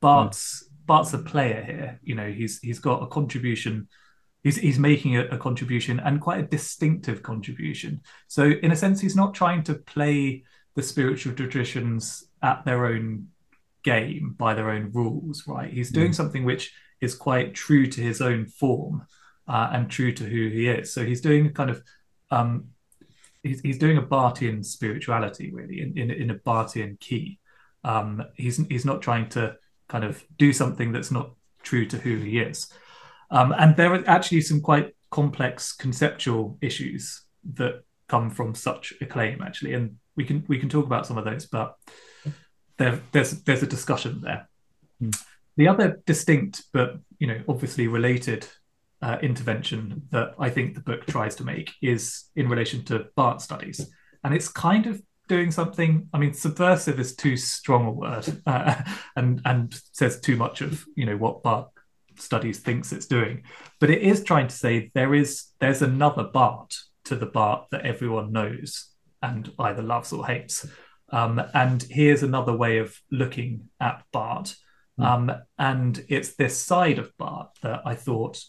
Barth's 0.00 0.62
mm. 0.62 0.86
Barth's 0.86 1.14
a 1.14 1.18
player 1.18 1.62
here. 1.62 2.00
You 2.02 2.16
know, 2.16 2.30
he's 2.30 2.58
he's 2.60 2.80
got 2.80 3.02
a 3.02 3.06
contribution. 3.06 3.88
He's 4.42 4.56
he's 4.56 4.78
making 4.78 5.16
a, 5.16 5.26
a 5.26 5.38
contribution 5.38 6.00
and 6.00 6.20
quite 6.20 6.40
a 6.40 6.48
distinctive 6.48 7.22
contribution. 7.22 8.00
So 8.28 8.44
in 8.44 8.72
a 8.72 8.76
sense, 8.76 9.00
he's 9.00 9.16
not 9.16 9.34
trying 9.34 9.62
to 9.64 9.74
play 9.74 10.44
the 10.76 10.82
spiritual 10.82 11.34
traditions 11.34 12.24
at 12.42 12.64
their 12.64 12.86
own 12.86 13.28
game 13.82 14.34
by 14.38 14.54
their 14.54 14.70
own 14.70 14.90
rules, 14.92 15.44
right? 15.46 15.72
He's 15.72 15.90
doing 15.90 16.12
mm. 16.12 16.14
something 16.14 16.44
which 16.44 16.72
is 17.00 17.14
quite 17.14 17.54
true 17.54 17.86
to 17.86 18.00
his 18.00 18.20
own 18.20 18.46
form 18.46 19.06
uh, 19.48 19.70
and 19.72 19.90
true 19.90 20.12
to 20.12 20.24
who 20.24 20.48
he 20.48 20.68
is. 20.68 20.92
So 20.92 21.04
he's 21.04 21.20
doing 21.20 21.46
a 21.46 21.50
kind 21.50 21.70
of 21.70 21.82
um, 22.30 22.68
he's, 23.42 23.60
he's 23.60 23.78
doing 23.78 23.98
a 23.98 24.02
Barthian 24.02 24.64
spirituality 24.64 25.50
really 25.52 25.80
in, 25.80 25.98
in, 25.98 26.10
in 26.10 26.30
a 26.30 26.34
Barthian 26.36 26.98
key. 27.00 27.38
Um, 27.84 28.22
he's 28.34 28.58
he's 28.68 28.84
not 28.84 29.02
trying 29.02 29.28
to 29.30 29.56
kind 29.88 30.04
of 30.04 30.22
do 30.38 30.52
something 30.52 30.92
that's 30.92 31.10
not 31.10 31.32
true 31.62 31.86
to 31.86 31.98
who 31.98 32.16
he 32.18 32.38
is. 32.38 32.72
Um, 33.30 33.54
and 33.56 33.76
there 33.76 33.94
are 33.94 34.02
actually 34.08 34.40
some 34.40 34.60
quite 34.60 34.94
complex 35.10 35.72
conceptual 35.72 36.58
issues 36.60 37.22
that 37.54 37.82
come 38.08 38.30
from 38.30 38.54
such 38.54 38.92
a 39.00 39.06
claim 39.06 39.40
actually 39.40 39.72
and 39.72 39.96
we 40.16 40.24
can 40.24 40.44
we 40.48 40.58
can 40.58 40.68
talk 40.68 40.84
about 40.84 41.06
some 41.06 41.16
of 41.16 41.24
those 41.24 41.46
but 41.46 41.76
there, 42.80 43.00
there's 43.12 43.42
there's 43.42 43.62
a 43.62 43.66
discussion 43.66 44.22
there. 44.22 44.48
Mm. 45.00 45.16
The 45.56 45.68
other 45.68 46.00
distinct 46.06 46.64
but 46.72 46.96
you 47.18 47.26
know 47.26 47.40
obviously 47.46 47.86
related 47.86 48.48
uh, 49.02 49.18
intervention 49.22 50.02
that 50.10 50.34
I 50.38 50.50
think 50.50 50.74
the 50.74 50.80
book 50.80 51.06
tries 51.06 51.36
to 51.36 51.44
make 51.44 51.72
is 51.82 52.24
in 52.34 52.48
relation 52.48 52.84
to 52.86 53.06
Barth 53.16 53.42
studies, 53.42 53.86
and 54.24 54.34
it's 54.34 54.48
kind 54.48 54.86
of 54.86 55.00
doing 55.28 55.50
something. 55.50 56.08
I 56.12 56.18
mean, 56.18 56.32
subversive 56.32 56.98
is 56.98 57.14
too 57.14 57.36
strong 57.36 57.86
a 57.86 57.92
word, 57.92 58.42
uh, 58.46 58.82
and 59.16 59.42
and 59.44 59.78
says 59.92 60.18
too 60.20 60.36
much 60.36 60.62
of 60.62 60.84
you 60.96 61.04
know 61.04 61.18
what 61.18 61.42
Barth 61.42 61.68
studies 62.20 62.58
thinks 62.58 62.92
it's 62.92 63.06
doing, 63.06 63.42
but 63.78 63.90
it 63.90 64.02
is 64.02 64.22
trying 64.22 64.48
to 64.48 64.56
say 64.56 64.90
there 64.94 65.14
is 65.14 65.46
there's 65.60 65.82
another 65.82 66.24
Barth 66.24 66.76
to 67.04 67.16
the 67.16 67.26
Barth 67.26 67.66
that 67.70 67.86
everyone 67.86 68.32
knows 68.32 68.88
and 69.22 69.52
either 69.58 69.82
loves 69.82 70.12
or 70.12 70.26
hates. 70.26 70.66
Um, 71.12 71.42
and 71.54 71.82
here's 71.90 72.22
another 72.22 72.56
way 72.56 72.78
of 72.78 72.96
looking 73.10 73.68
at 73.80 74.04
Barth. 74.12 74.56
Mm. 74.98 75.04
Um, 75.04 75.32
and 75.58 76.04
it's 76.08 76.36
this 76.36 76.56
side 76.56 76.98
of 76.98 77.16
Barth 77.18 77.50
that 77.62 77.82
I 77.84 77.94
thought, 77.94 78.42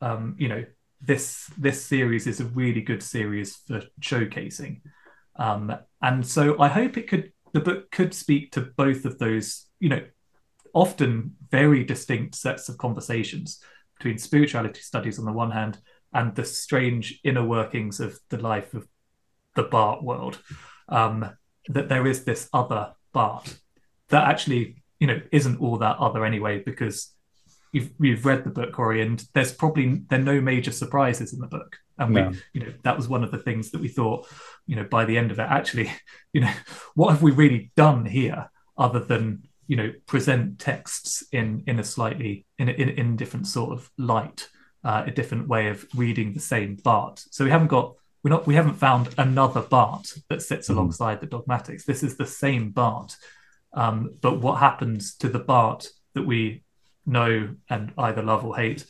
um, 0.00 0.36
you 0.38 0.48
know, 0.48 0.64
this 1.00 1.50
this 1.56 1.84
series 1.84 2.26
is 2.26 2.40
a 2.40 2.44
really 2.44 2.82
good 2.82 3.02
series 3.02 3.56
for 3.66 3.82
showcasing. 4.00 4.80
Um, 5.36 5.74
and 6.02 6.26
so 6.26 6.60
I 6.60 6.68
hope 6.68 6.96
it 6.96 7.08
could 7.08 7.32
the 7.52 7.60
book 7.60 7.90
could 7.90 8.14
speak 8.14 8.52
to 8.52 8.60
both 8.60 9.04
of 9.04 9.18
those, 9.18 9.66
you 9.78 9.88
know, 9.88 10.02
often 10.74 11.36
very 11.50 11.84
distinct 11.84 12.34
sets 12.34 12.68
of 12.68 12.78
conversations 12.78 13.62
between 13.98 14.18
spirituality 14.18 14.80
studies 14.80 15.18
on 15.18 15.24
the 15.24 15.32
one 15.32 15.50
hand 15.50 15.78
and 16.12 16.34
the 16.34 16.44
strange 16.44 17.20
inner 17.24 17.44
workings 17.44 18.00
of 18.00 18.18
the 18.30 18.38
life 18.38 18.74
of 18.74 18.86
the 19.54 19.62
Barth 19.62 20.02
world. 20.02 20.40
Um, 20.88 21.30
that 21.68 21.88
there 21.88 22.06
is 22.06 22.24
this 22.24 22.48
other 22.52 22.94
Barth 23.12 23.60
that 24.08 24.28
actually, 24.28 24.82
you 24.98 25.06
know, 25.06 25.20
isn't 25.32 25.60
all 25.60 25.78
that 25.78 25.98
other 25.98 26.24
anyway, 26.24 26.62
because 26.64 27.14
you've 27.72 27.90
you've 28.00 28.26
read 28.26 28.44
the 28.44 28.50
book, 28.50 28.72
Corey, 28.72 29.02
and 29.02 29.24
there's 29.34 29.52
probably 29.52 30.02
there 30.08 30.18
are 30.18 30.22
no 30.22 30.40
major 30.40 30.72
surprises 30.72 31.32
in 31.32 31.40
the 31.40 31.46
book. 31.46 31.76
And 31.98 32.14
no. 32.14 32.28
we, 32.28 32.38
you 32.54 32.66
know, 32.66 32.72
that 32.82 32.96
was 32.96 33.08
one 33.08 33.22
of 33.22 33.30
the 33.30 33.38
things 33.38 33.70
that 33.70 33.80
we 33.80 33.88
thought, 33.88 34.26
you 34.66 34.74
know, 34.74 34.84
by 34.84 35.04
the 35.04 35.18
end 35.18 35.30
of 35.30 35.38
it, 35.38 35.46
actually, 35.48 35.92
you 36.32 36.40
know, 36.40 36.52
what 36.94 37.10
have 37.10 37.22
we 37.22 37.30
really 37.30 37.70
done 37.76 38.04
here 38.04 38.50
other 38.76 39.00
than 39.00 39.42
you 39.70 39.76
know 39.76 39.92
present 40.06 40.58
texts 40.58 41.24
in 41.32 41.62
in 41.66 41.78
a 41.78 41.84
slightly 41.84 42.44
in 42.58 42.68
a, 42.68 42.72
in, 42.72 42.88
in 42.90 43.16
different 43.16 43.46
sort 43.46 43.70
of 43.72 43.90
light, 43.96 44.48
uh, 44.84 45.04
a 45.06 45.10
different 45.10 45.46
way 45.48 45.68
of 45.68 45.86
reading 45.94 46.32
the 46.32 46.40
same 46.40 46.74
barth 46.74 47.24
So 47.30 47.44
we 47.44 47.50
haven't 47.50 47.68
got 47.68 47.94
we're 48.22 48.30
not 48.30 48.46
we 48.46 48.56
haven't 48.56 48.74
found 48.74 49.14
another 49.16 49.62
barth 49.62 50.10
that 50.28 50.42
sits 50.42 50.66
mm-hmm. 50.66 50.78
alongside 50.78 51.20
the 51.20 51.32
dogmatics. 51.34 51.84
This 51.84 52.02
is 52.02 52.16
the 52.16 52.26
same 52.26 52.70
barth 52.70 53.16
um, 53.72 54.16
but 54.20 54.40
what 54.40 54.58
happens 54.58 55.14
to 55.18 55.28
the 55.28 55.38
barth 55.38 55.88
that 56.14 56.26
we 56.26 56.64
know 57.06 57.54
and 57.68 57.92
either 57.96 58.22
love 58.22 58.44
or 58.44 58.56
hate 58.56 58.84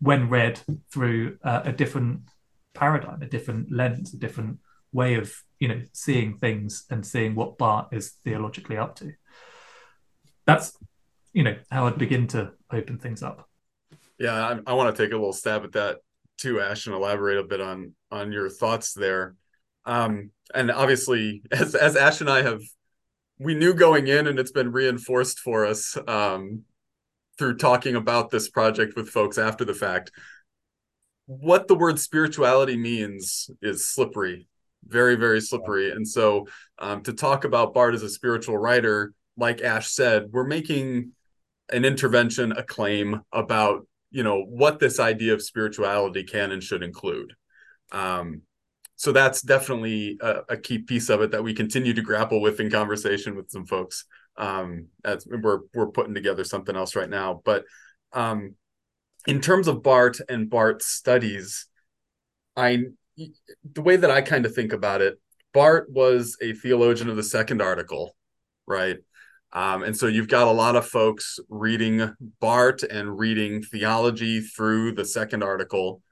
when 0.00 0.28
read 0.28 0.60
through 0.92 1.38
uh, 1.42 1.62
a 1.64 1.72
different 1.72 2.20
paradigm, 2.74 3.20
a 3.22 3.26
different 3.26 3.70
lens, 3.72 4.14
a 4.14 4.18
different 4.18 4.58
way 4.92 5.14
of 5.14 5.34
you 5.58 5.68
know 5.68 5.82
seeing 5.92 6.38
things 6.38 6.86
and 6.90 7.04
seeing 7.04 7.34
what 7.34 7.58
barth 7.58 7.92
is 7.92 8.14
theologically 8.24 8.76
up 8.76 8.94
to. 8.96 9.12
That's 10.48 10.72
you 11.34 11.42
know 11.42 11.56
how 11.70 11.86
I'd 11.86 11.98
begin 11.98 12.26
to 12.28 12.52
open 12.72 12.98
things 12.98 13.22
up. 13.22 13.46
Yeah, 14.18 14.32
I, 14.32 14.70
I 14.70 14.72
want 14.72 14.96
to 14.96 15.02
take 15.02 15.12
a 15.12 15.16
little 15.16 15.34
stab 15.34 15.62
at 15.62 15.72
that 15.72 15.98
too, 16.38 16.58
Ash, 16.58 16.86
and 16.86 16.96
elaborate 16.96 17.36
a 17.36 17.44
bit 17.44 17.60
on 17.60 17.92
on 18.10 18.32
your 18.32 18.48
thoughts 18.48 18.94
there. 18.94 19.36
Um, 19.84 20.30
and 20.54 20.70
obviously, 20.70 21.42
as 21.52 21.74
as 21.74 21.96
Ash 21.96 22.22
and 22.22 22.30
I 22.30 22.40
have, 22.42 22.62
we 23.38 23.54
knew 23.54 23.74
going 23.74 24.08
in, 24.08 24.26
and 24.26 24.38
it's 24.38 24.50
been 24.50 24.72
reinforced 24.72 25.38
for 25.38 25.66
us 25.66 25.98
um, 26.08 26.62
through 27.38 27.58
talking 27.58 27.94
about 27.94 28.30
this 28.30 28.48
project 28.48 28.96
with 28.96 29.10
folks 29.10 29.36
after 29.36 29.66
the 29.66 29.74
fact. 29.74 30.10
What 31.26 31.68
the 31.68 31.74
word 31.74 32.00
spirituality 32.00 32.78
means 32.78 33.50
is 33.60 33.86
slippery, 33.86 34.48
very 34.86 35.16
very 35.16 35.42
slippery. 35.42 35.90
And 35.90 36.08
so, 36.08 36.46
um, 36.78 37.02
to 37.02 37.12
talk 37.12 37.44
about 37.44 37.74
Barth 37.74 37.96
as 37.96 38.02
a 38.02 38.08
spiritual 38.08 38.56
writer, 38.56 39.12
like 39.38 39.62
Ash 39.62 39.88
said, 39.88 40.28
we're 40.30 40.44
making 40.46 41.12
an 41.70 41.84
intervention, 41.84 42.52
a 42.52 42.62
claim 42.62 43.22
about 43.32 43.86
you 44.10 44.22
know 44.22 44.42
what 44.42 44.78
this 44.78 44.98
idea 44.98 45.34
of 45.34 45.42
spirituality 45.42 46.24
can 46.24 46.50
and 46.52 46.62
should 46.62 46.82
include. 46.82 47.34
Um, 47.92 48.42
so 48.96 49.12
that's 49.12 49.42
definitely 49.42 50.18
a, 50.20 50.40
a, 50.50 50.56
key 50.56 50.78
piece 50.78 51.08
of 51.08 51.22
it 51.22 51.30
that 51.30 51.44
we 51.44 51.54
continue 51.54 51.94
to 51.94 52.02
grapple 52.02 52.40
with 52.40 52.58
in 52.58 52.70
conversation 52.70 53.36
with 53.36 53.50
some 53.50 53.64
folks 53.64 54.04
um, 54.36 54.88
as 55.04 55.26
we're 55.26 55.60
we're 55.74 55.90
putting 55.90 56.14
together 56.14 56.44
something 56.44 56.76
else 56.76 56.96
right 56.96 57.08
now. 57.08 57.40
But 57.44 57.64
um, 58.12 58.56
in 59.26 59.40
terms 59.40 59.68
of 59.68 59.82
Barth 59.82 60.20
and 60.28 60.50
Barth's 60.50 60.86
studies 60.86 61.66
i 62.58 62.82
the 63.72 63.82
way 63.82 63.96
that 63.96 64.10
i 64.10 64.20
kind 64.20 64.44
of 64.44 64.54
think 64.54 64.72
about 64.72 65.00
it 65.00 65.18
Barth 65.54 65.86
was 65.88 66.36
a 66.42 66.52
theologian 66.52 67.08
of 67.08 67.16
the 67.16 67.22
second 67.22 67.62
article 67.62 68.14
right 68.66 68.98
um, 69.52 69.82
and 69.82 69.96
so 69.96 70.06
you've 70.06 70.28
got 70.28 70.46
a 70.46 70.52
lot 70.52 70.76
of 70.76 70.86
folks 70.86 71.38
reading 71.48 72.14
Barth 72.40 72.82
and 72.82 73.18
reading 73.18 73.62
theology 73.62 74.40
through 74.40 74.92
the 74.92 75.04
second 75.04 75.42
article. 75.42 76.02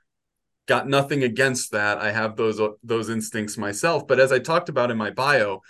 Got 0.67 0.89
nothing 0.89 1.23
against 1.23 1.73
that. 1.73 1.99
I 1.99 2.13
have 2.13 2.37
those 2.37 2.61
those 2.83 3.11
instincts 3.11 3.59
myself. 3.59 4.07
But 4.07 4.21
as 4.21 4.33
I 4.33 4.39
talked 4.39 4.69
about 4.69 4.91
in 4.91 4.97
my 4.97 5.11
bio, 5.11 5.61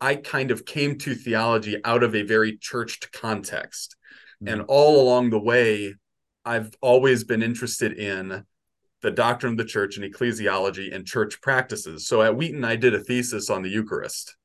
I 0.00 0.14
kind 0.14 0.50
of 0.50 0.64
came 0.64 0.98
to 0.98 1.14
theology 1.14 1.78
out 1.84 2.02
of 2.02 2.14
a 2.14 2.22
very 2.22 2.56
churched 2.58 3.12
context. 3.12 3.96
Mm-hmm. 4.42 4.52
And 4.52 4.62
all 4.68 5.02
along 5.02 5.30
the 5.30 5.40
way, 5.40 5.94
I've 6.44 6.72
always 6.80 7.24
been 7.24 7.42
interested 7.42 7.98
in 7.98 8.44
the 9.02 9.10
doctrine 9.10 9.52
of 9.52 9.58
the 9.58 9.64
church 9.64 9.96
and 9.96 10.10
ecclesiology 10.10 10.94
and 10.94 11.06
church 11.06 11.40
practices. 11.40 12.06
So 12.06 12.22
at 12.22 12.36
Wheaton, 12.36 12.64
I 12.64 12.76
did 12.76 12.94
a 12.94 13.00
thesis 13.00 13.50
on 13.50 13.62
the 13.62 13.68
Eucharist. 13.68 14.36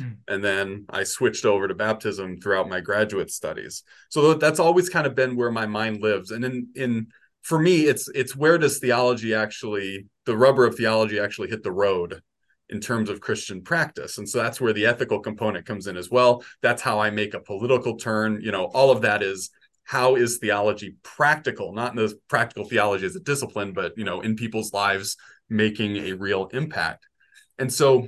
Hmm. 0.00 0.12
And 0.28 0.42
then 0.42 0.86
I 0.88 1.04
switched 1.04 1.44
over 1.44 1.68
to 1.68 1.74
baptism 1.74 2.40
throughout 2.40 2.68
my 2.68 2.80
graduate 2.80 3.30
studies. 3.30 3.82
So 4.08 4.34
that's 4.34 4.60
always 4.60 4.88
kind 4.88 5.06
of 5.06 5.14
been 5.14 5.36
where 5.36 5.50
my 5.50 5.66
mind 5.66 6.00
lives. 6.00 6.30
And 6.30 6.44
in 6.44 6.68
in 6.74 7.06
for 7.42 7.58
me, 7.58 7.82
it's 7.82 8.08
it's 8.14 8.36
where 8.36 8.58
does 8.58 8.78
theology 8.78 9.34
actually 9.34 10.06
the 10.26 10.36
rubber 10.36 10.64
of 10.66 10.76
theology 10.76 11.18
actually 11.18 11.48
hit 11.48 11.62
the 11.62 11.72
road 11.72 12.20
in 12.68 12.80
terms 12.80 13.10
of 13.10 13.20
Christian 13.20 13.62
practice. 13.62 14.18
And 14.18 14.28
so 14.28 14.38
that's 14.38 14.60
where 14.60 14.72
the 14.72 14.86
ethical 14.86 15.18
component 15.18 15.66
comes 15.66 15.86
in 15.86 15.96
as 15.96 16.10
well. 16.10 16.44
That's 16.62 16.80
how 16.80 17.00
I 17.00 17.10
make 17.10 17.34
a 17.34 17.40
political 17.40 17.96
turn. 17.96 18.40
You 18.40 18.52
know, 18.52 18.66
all 18.66 18.90
of 18.90 19.02
that 19.02 19.22
is 19.22 19.50
how 19.84 20.14
is 20.14 20.38
theology 20.38 20.94
practical, 21.02 21.72
not 21.72 21.90
in 21.90 21.96
the 21.96 22.14
practical 22.28 22.64
theology 22.64 23.06
as 23.06 23.16
a 23.16 23.20
discipline, 23.20 23.72
but 23.72 23.92
you 23.98 24.04
know, 24.04 24.20
in 24.20 24.36
people's 24.36 24.72
lives 24.72 25.16
making 25.48 25.96
a 25.96 26.12
real 26.12 26.46
impact. 26.52 27.08
And 27.58 27.72
so 27.72 28.06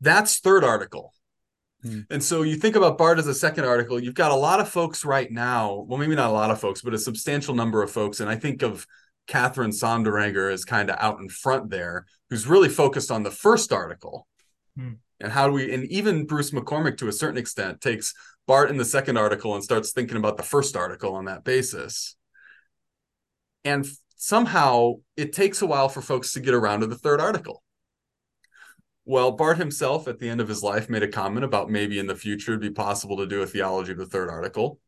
that's 0.00 0.38
third 0.38 0.64
article. 0.64 1.12
Hmm. 1.82 2.00
And 2.10 2.22
so 2.22 2.42
you 2.42 2.56
think 2.56 2.76
about 2.76 2.98
Barth 2.98 3.18
as 3.18 3.26
a 3.26 3.34
second 3.34 3.64
article, 3.64 4.02
you've 4.02 4.14
got 4.14 4.30
a 4.30 4.36
lot 4.36 4.60
of 4.60 4.68
folks 4.68 5.04
right 5.04 5.30
now, 5.30 5.84
well, 5.86 5.98
maybe 5.98 6.14
not 6.14 6.30
a 6.30 6.32
lot 6.32 6.50
of 6.50 6.60
folks, 6.60 6.80
but 6.80 6.94
a 6.94 6.98
substantial 6.98 7.54
number 7.54 7.82
of 7.82 7.90
folks. 7.90 8.20
And 8.20 8.30
I 8.30 8.36
think 8.36 8.62
of 8.62 8.86
Katherine 9.26 9.70
Sonderegger 9.70 10.52
as 10.52 10.64
kind 10.64 10.90
of 10.90 10.96
out 10.98 11.20
in 11.20 11.28
front 11.28 11.70
there, 11.70 12.06
who's 12.30 12.46
really 12.46 12.68
focused 12.68 13.10
on 13.10 13.22
the 13.22 13.30
first 13.30 13.72
article. 13.72 14.26
Hmm. 14.76 14.94
And 15.20 15.32
how 15.32 15.46
do 15.46 15.52
we, 15.52 15.72
and 15.72 15.84
even 15.86 16.26
Bruce 16.26 16.50
McCormack 16.50 16.98
to 16.98 17.08
a 17.08 17.12
certain 17.12 17.38
extent 17.38 17.80
takes 17.80 18.14
Barth 18.46 18.70
in 18.70 18.76
the 18.76 18.84
second 18.84 19.16
article 19.16 19.54
and 19.54 19.62
starts 19.62 19.92
thinking 19.92 20.16
about 20.16 20.36
the 20.36 20.42
first 20.42 20.76
article 20.76 21.14
on 21.14 21.26
that 21.26 21.44
basis. 21.44 22.16
And 23.64 23.86
somehow 24.16 24.94
it 25.16 25.32
takes 25.32 25.62
a 25.62 25.66
while 25.66 25.88
for 25.88 26.02
folks 26.02 26.32
to 26.32 26.40
get 26.40 26.54
around 26.54 26.80
to 26.80 26.86
the 26.86 26.98
third 26.98 27.20
article. 27.20 27.62
Well, 29.06 29.32
Barth 29.32 29.58
himself 29.58 30.08
at 30.08 30.18
the 30.18 30.28
end 30.28 30.40
of 30.40 30.48
his 30.48 30.62
life 30.62 30.88
made 30.88 31.02
a 31.02 31.08
comment 31.08 31.44
about 31.44 31.70
maybe 31.70 31.98
in 31.98 32.06
the 32.06 32.14
future 32.14 32.52
it'd 32.52 32.62
be 32.62 32.70
possible 32.70 33.18
to 33.18 33.26
do 33.26 33.42
a 33.42 33.46
theology 33.46 33.92
of 33.92 33.98
the 33.98 34.06
third 34.06 34.30
article. 34.30 34.80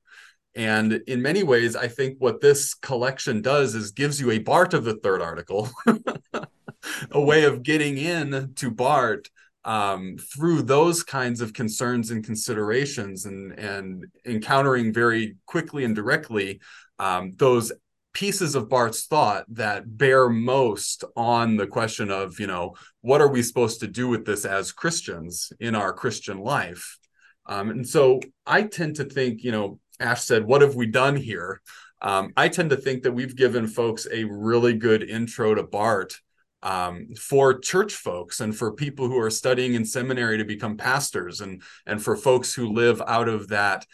And 0.55 1.03
in 1.07 1.21
many 1.21 1.43
ways, 1.43 1.77
I 1.77 1.89
think 1.89 2.17
what 2.19 2.41
this 2.41 2.73
collection 2.73 3.43
does 3.43 3.75
is 3.75 3.91
gives 3.91 4.19
you 4.19 4.31
a 4.31 4.39
Barth 4.39 4.73
of 4.73 4.85
the 4.85 4.97
third 4.97 5.21
article, 5.21 5.69
a 7.11 7.21
way 7.21 7.45
of 7.45 7.63
getting 7.63 7.99
in 7.99 8.55
to 8.55 8.71
Barth 8.71 9.27
um, 9.67 10.17
through 10.17 10.63
those 10.63 11.03
kinds 11.03 11.43
of 11.43 11.53
concerns 11.53 12.11
and 12.11 12.25
considerations 12.25 13.27
and, 13.27 13.53
and 13.59 14.07
encountering 14.25 14.95
very 14.95 15.37
quickly 15.45 15.85
and 15.85 15.95
directly 15.95 16.61
um, 16.99 17.33
those 17.37 17.71
pieces 18.17 18.55
of 18.55 18.71
Barth's 18.71 19.05
thought 19.05 19.45
that 19.51 19.99
bear 19.99 20.31
most 20.31 21.05
on 21.17 21.59
the 21.59 21.67
question 21.67 22.11
of, 22.11 22.41
you 22.41 22.47
know, 22.47 22.75
what 23.03 23.21
are 23.21 23.29
we 23.29 23.43
supposed 23.43 23.81
to 23.81 23.87
do 23.87 24.09
with 24.09 24.25
this 24.25 24.47
as 24.47 24.73
Christians 24.73 25.53
in 25.61 25.75
our 25.75 25.93
Christian 25.93 26.39
life? 26.39 26.99
Um, 27.45 27.69
and 27.69 27.87
so 27.87 28.21
I 28.47 28.63
tend 28.63 28.97
to 28.97 29.05
think, 29.05 29.45
you 29.45 29.53
know, 29.53 29.81
Ash 30.01 30.23
said, 30.23 30.47
What 30.47 30.63
have 30.63 30.75
we 30.75 30.87
done 30.87 31.15
here? 31.15 31.61
Um, 32.01 32.33
I 32.39 32.49
tend 32.49 32.71
to 32.71 32.77
think 32.77 33.03
that 33.03 33.13
we've 33.13 33.37
given 33.37 33.67
folks 33.67 34.07
a 34.11 34.25
really 34.25 34.73
good 34.73 35.03
intro 35.03 35.55
to 35.55 35.63
Barth 35.63 36.19
um, 36.63 37.09
for 37.21 37.59
church 37.59 37.93
folks 37.93 38.41
and 38.41 38.57
for 38.57 38.73
people 38.73 39.09
who 39.09 39.19
are 39.19 39.31
studying 39.31 39.75
in 39.75 39.85
seminary 39.85 40.39
to 40.39 40.45
become 40.45 40.79
pastors 40.79 41.43
and 41.43 41.63
and 41.85 42.03
for 42.03 42.17
folks 42.17 42.55
who 42.55 42.73
live 42.73 43.03
out 43.07 43.29
of 43.29 43.49
that 43.49 43.87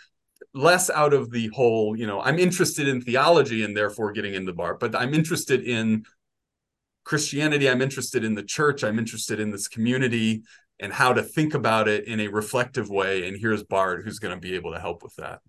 less 0.54 0.90
out 0.90 1.14
of 1.14 1.30
the 1.30 1.48
whole 1.48 1.96
you 1.96 2.06
know 2.06 2.20
i'm 2.20 2.38
interested 2.38 2.88
in 2.88 3.00
theology 3.00 3.64
and 3.64 3.76
therefore 3.76 4.12
getting 4.12 4.34
into 4.34 4.52
Barth 4.52 4.78
but 4.78 4.94
i'm 4.94 5.14
interested 5.14 5.62
in 5.62 6.04
christianity 7.04 7.68
i'm 7.68 7.82
interested 7.82 8.24
in 8.24 8.34
the 8.34 8.42
church 8.42 8.84
i'm 8.84 8.98
interested 8.98 9.40
in 9.40 9.50
this 9.50 9.68
community 9.68 10.42
and 10.80 10.92
how 10.92 11.12
to 11.12 11.22
think 11.22 11.54
about 11.54 11.88
it 11.88 12.06
in 12.06 12.20
a 12.20 12.28
reflective 12.28 12.88
way 12.88 13.26
and 13.26 13.36
here's 13.38 13.62
Barth 13.62 14.04
who's 14.04 14.18
going 14.18 14.34
to 14.34 14.40
be 14.40 14.54
able 14.54 14.72
to 14.72 14.80
help 14.80 15.02
with 15.02 15.14
that 15.16 15.40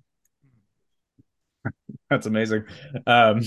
That's 2.10 2.26
amazing. 2.26 2.66
Um, 3.08 3.42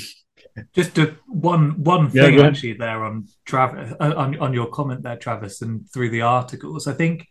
just 0.73 0.95
to, 0.97 1.17
one 1.27 1.83
one 1.83 2.11
thing 2.11 2.39
yeah, 2.39 2.47
actually 2.47 2.75
there 2.75 3.05
on 3.05 3.29
Travis 3.45 3.95
uh, 4.01 4.15
on 4.17 4.39
on 4.39 4.55
your 4.55 4.69
comment 4.69 5.03
there, 5.03 5.17
Travis, 5.17 5.63
and 5.63 5.89
through 5.93 6.11
the 6.11 6.23
articles. 6.23 6.87
I 6.87 6.93
think 6.93 7.27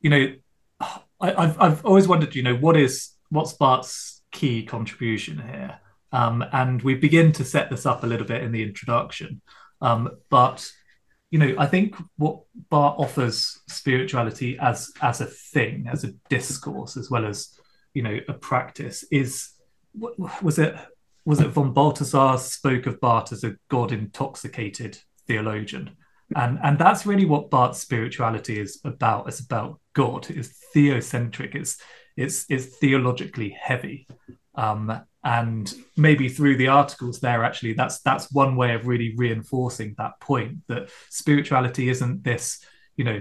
you 0.00 0.10
know 0.10 0.34
I, 1.20 1.46
have 1.46 1.60
I've 1.60 1.84
always 1.84 2.08
wondered, 2.08 2.34
you 2.34 2.42
know, 2.42 2.56
what 2.56 2.76
is 2.76 3.10
what's 3.30 3.54
Barth's 3.54 4.22
key 4.32 4.64
contribution 4.64 5.38
here, 5.38 5.78
um, 6.12 6.44
and 6.52 6.82
we 6.82 6.94
begin 6.94 7.32
to 7.32 7.44
set 7.44 7.70
this 7.70 7.86
up 7.86 8.02
a 8.02 8.06
little 8.06 8.26
bit 8.26 8.42
in 8.42 8.52
the 8.52 8.62
introduction, 8.62 9.40
um, 9.80 10.10
but 10.30 10.68
you 11.30 11.38
know, 11.38 11.54
I 11.58 11.66
think 11.66 11.96
what 12.16 12.40
Barth 12.70 12.98
offers 12.98 13.60
spirituality 13.68 14.58
as 14.58 14.92
as 15.02 15.20
a 15.20 15.26
thing, 15.26 15.86
as 15.90 16.04
a 16.04 16.12
discourse, 16.28 16.96
as 16.96 17.10
well 17.10 17.26
as 17.26 17.58
you 17.94 18.02
know 18.02 18.18
a 18.28 18.32
practice, 18.32 19.04
is 19.10 19.50
was 19.94 20.58
it 20.58 20.76
was 21.24 21.40
it 21.40 21.48
von 21.48 21.72
Balthasar 21.72 22.38
spoke 22.38 22.86
of 22.86 23.00
Barth 23.00 23.32
as 23.32 23.42
a 23.42 23.56
god 23.68 23.90
intoxicated 23.92 24.98
theologian, 25.26 25.96
and 26.36 26.58
and 26.62 26.78
that's 26.78 27.06
really 27.06 27.26
what 27.26 27.50
Barth's 27.50 27.80
spirituality 27.80 28.60
is 28.60 28.80
about. 28.84 29.26
It's 29.26 29.40
about 29.40 29.80
God. 29.94 30.30
It's 30.30 30.54
theocentric. 30.74 31.56
It's 31.56 31.78
it's 32.16 32.46
it's 32.48 32.66
theologically 32.78 33.50
heavy, 33.50 34.06
um, 34.54 35.00
and 35.22 35.74
maybe 35.96 36.28
through 36.28 36.56
the 36.56 36.68
articles 36.68 37.20
there, 37.20 37.44
actually, 37.44 37.74
that's 37.74 38.00
that's 38.00 38.32
one 38.32 38.56
way 38.56 38.74
of 38.74 38.86
really 38.86 39.14
reinforcing 39.16 39.94
that 39.98 40.18
point 40.20 40.58
that 40.68 40.88
spirituality 41.10 41.88
isn't 41.88 42.24
this, 42.24 42.64
you 42.96 43.04
know, 43.04 43.20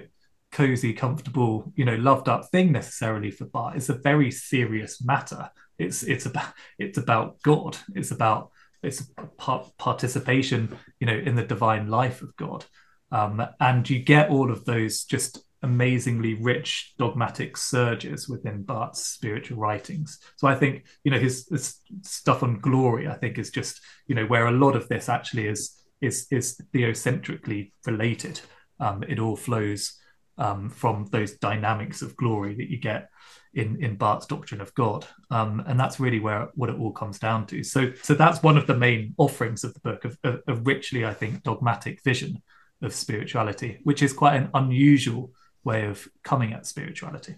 cozy, 0.52 0.94
comfortable, 0.94 1.72
you 1.76 1.86
know, 1.86 1.96
loved 1.96 2.30
up 2.30 2.46
thing 2.52 2.72
necessarily 2.72 3.32
for 3.32 3.46
Barth. 3.46 3.76
It's 3.76 3.90
a 3.90 3.94
very 3.94 4.32
serious 4.32 5.04
matter 5.04 5.50
it's 5.78 6.04
it's 6.04 6.26
about 6.26 6.54
it's 6.78 6.98
about 6.98 7.42
God. 7.42 7.78
It's 7.94 8.12
about 8.12 8.52
it's 8.82 9.10
part, 9.38 9.72
participation, 9.78 10.78
you 11.00 11.08
know, 11.08 11.16
in 11.16 11.36
the 11.36 11.44
divine 11.44 11.90
life 11.90 12.22
of 12.22 12.36
God. 12.36 12.66
Um, 13.12 13.46
and 13.60 13.90
you 13.90 14.00
get 14.00 14.30
all 14.30 14.52
of 14.52 14.66
those 14.66 15.04
just 15.06 15.44
amazingly 15.66 16.36
rich 16.36 16.94
dogmatic 17.00 17.58
surges 17.58 18.30
within 18.30 18.62
Barth's 18.62 19.04
spiritual 19.06 19.58
writings. 19.58 20.20
So 20.38 20.48
I 20.48 20.56
think 20.56 20.86
you 21.04 21.12
know 21.12 21.20
his, 21.20 21.48
his, 21.50 21.80
stuff 22.02 22.44
on 22.44 22.60
glory, 22.60 23.08
I 23.08 23.16
think, 23.16 23.38
is 23.38 23.50
just 23.50 23.82
you 24.08 24.16
know 24.16 24.26
where 24.28 24.46
a 24.46 24.52
lot 24.52 24.76
of 24.76 24.88
this 24.88 25.10
actually 25.10 25.48
is 25.48 25.76
is 26.02 26.28
is 26.32 26.62
theocentrically 26.74 27.72
related. 27.86 28.40
Um, 28.80 29.04
it 29.04 29.20
all 29.20 29.36
flows 29.36 29.98
um, 30.38 30.70
from 30.70 31.08
those 31.12 31.38
dynamics 31.38 32.02
of 32.02 32.16
glory 32.16 32.56
that 32.56 32.70
you 32.70 32.78
get 32.78 33.10
in 33.56 33.84
in 33.84 33.96
Barth's 33.96 34.28
doctrine 34.28 34.62
of 34.62 34.74
God, 34.76 35.06
um, 35.32 35.64
and 35.66 35.80
that's 35.80 36.00
really 36.00 36.20
where 36.20 36.50
what 36.54 36.70
it 36.70 36.78
all 36.78 36.92
comes 36.92 37.18
down 37.18 37.48
to. 37.48 37.64
So, 37.64 37.92
so 38.04 38.14
that's 38.14 38.44
one 38.44 38.58
of 38.58 38.68
the 38.68 38.78
main 38.78 39.16
offerings 39.18 39.64
of 39.64 39.74
the 39.74 39.80
book 39.80 40.06
of 40.06 40.18
a 40.24 40.54
richly, 40.54 41.06
I 41.06 41.14
think, 41.14 41.42
dogmatic 41.42 42.04
vision 42.04 42.44
of 42.82 42.94
spirituality, 42.94 43.80
which 43.84 44.04
is 44.04 44.14
quite 44.14 44.36
an 44.36 44.50
unusual 44.54 45.32
way 45.66 45.86
of 45.86 46.08
coming 46.24 46.54
at 46.54 46.66
spirituality. 46.66 47.36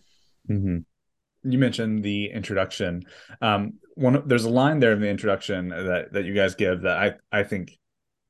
Mm-hmm. 0.50 0.80
You 1.50 1.58
mentioned 1.58 2.04
the 2.04 2.28
introduction. 2.28 3.04
Um, 3.42 3.76
one 3.96 4.22
there's 4.28 4.46
a 4.46 4.50
line 4.50 4.80
there 4.80 4.92
in 4.92 5.02
the 5.02 5.10
introduction 5.10 5.70
that 5.70 6.14
that 6.14 6.26
you 6.26 6.36
guys 6.36 6.54
give 6.54 6.82
that 6.82 6.98
I 6.98 7.40
I 7.40 7.44
think 7.44 7.72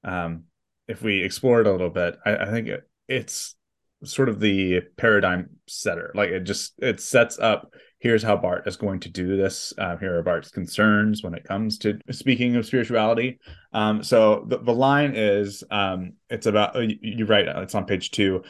um, 0.04 0.44
if 0.88 1.02
we 1.02 1.22
explore 1.24 1.60
it 1.60 1.68
a 1.68 1.72
little 1.72 1.90
bit, 1.90 2.18
I, 2.26 2.38
I 2.38 2.52
think 2.52 2.68
it, 2.70 2.90
it's 3.10 3.56
sort 4.04 4.30
of 4.30 4.40
the 4.40 4.82
paradigm 4.96 5.50
setter. 5.68 6.12
Like 6.16 6.30
it 6.30 6.42
just 6.42 6.74
it 6.80 7.02
sets 7.02 7.40
up 7.40 7.74
here's 8.00 8.24
how 8.24 8.38
Barth 8.38 8.68
is 8.68 8.78
going 8.78 9.00
to 9.02 9.10
do 9.10 9.38
this. 9.38 9.74
Uh, 9.78 9.98
here 9.98 10.18
are 10.18 10.24
Barth's 10.24 10.52
concerns 10.52 11.24
when 11.24 11.34
it 11.34 11.44
comes 11.44 11.78
to 11.80 12.00
speaking 12.12 12.56
of 12.56 12.66
spirituality. 12.66 13.40
Um, 13.74 14.04
so 14.04 14.46
the, 14.48 14.60
the 14.60 14.74
line 14.74 15.14
is 15.16 15.64
um, 15.72 16.14
it's 16.30 16.46
about 16.46 16.76
uh, 16.76 16.82
you, 16.82 16.98
you 17.02 17.26
write 17.26 17.48
it's 17.48 17.76
on 17.76 17.86
page 17.86 18.12
two. 18.12 18.44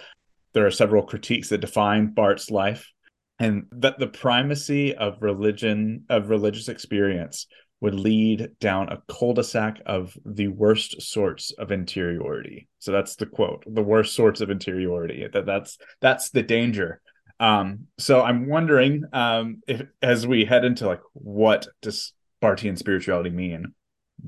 There 0.58 0.66
are 0.66 0.72
several 0.72 1.04
critiques 1.04 1.50
that 1.50 1.62
define 1.62 2.16
Barth's 2.16 2.50
life, 2.50 2.92
and 3.38 3.68
that 3.74 4.00
the 4.00 4.08
primacy 4.08 4.96
of 4.96 5.22
religion 5.22 6.06
of 6.10 6.32
religious 6.32 6.68
experience 6.68 7.46
would 7.80 7.94
lead 7.94 8.50
down 8.60 8.90
a 8.90 9.04
cul-de-sac 9.08 9.80
of 9.86 10.18
the 10.26 10.48
worst 10.48 11.00
sorts 11.00 11.52
of 11.60 11.72
interiority. 11.72 12.68
So 12.80 12.92
that's 12.92 13.18
the 13.18 13.28
quote, 13.28 13.66
the 13.68 13.84
worst 13.84 14.16
sorts 14.16 14.42
of 14.42 14.50
interiority. 14.50 15.28
That 15.32 15.46
that's 15.46 15.78
that's 16.02 16.32
the 16.32 16.42
danger. 16.42 17.02
Um, 17.40 17.86
so 18.00 18.24
I'm 18.24 18.50
wondering 18.50 19.04
um, 19.14 19.62
if 19.68 19.84
as 20.02 20.26
we 20.26 20.44
head 20.44 20.66
into 20.66 20.88
like 20.88 21.02
what 21.14 21.68
does 21.84 22.14
Barthian 22.42 22.80
spirituality 22.80 23.30
mean? 23.30 23.76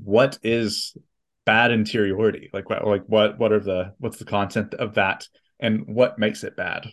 What 0.00 0.38
is 0.44 0.96
bad 1.44 1.72
interiority? 1.72 2.50
Like 2.52 2.70
like 2.70 3.02
what 3.08 3.36
what 3.36 3.50
are 3.50 3.58
the 3.58 3.94
what's 3.98 4.18
the 4.18 4.24
content 4.24 4.74
of 4.74 4.94
that 4.94 5.26
and 5.60 5.86
what 5.86 6.18
makes 6.18 6.42
it 6.42 6.56
bad? 6.56 6.92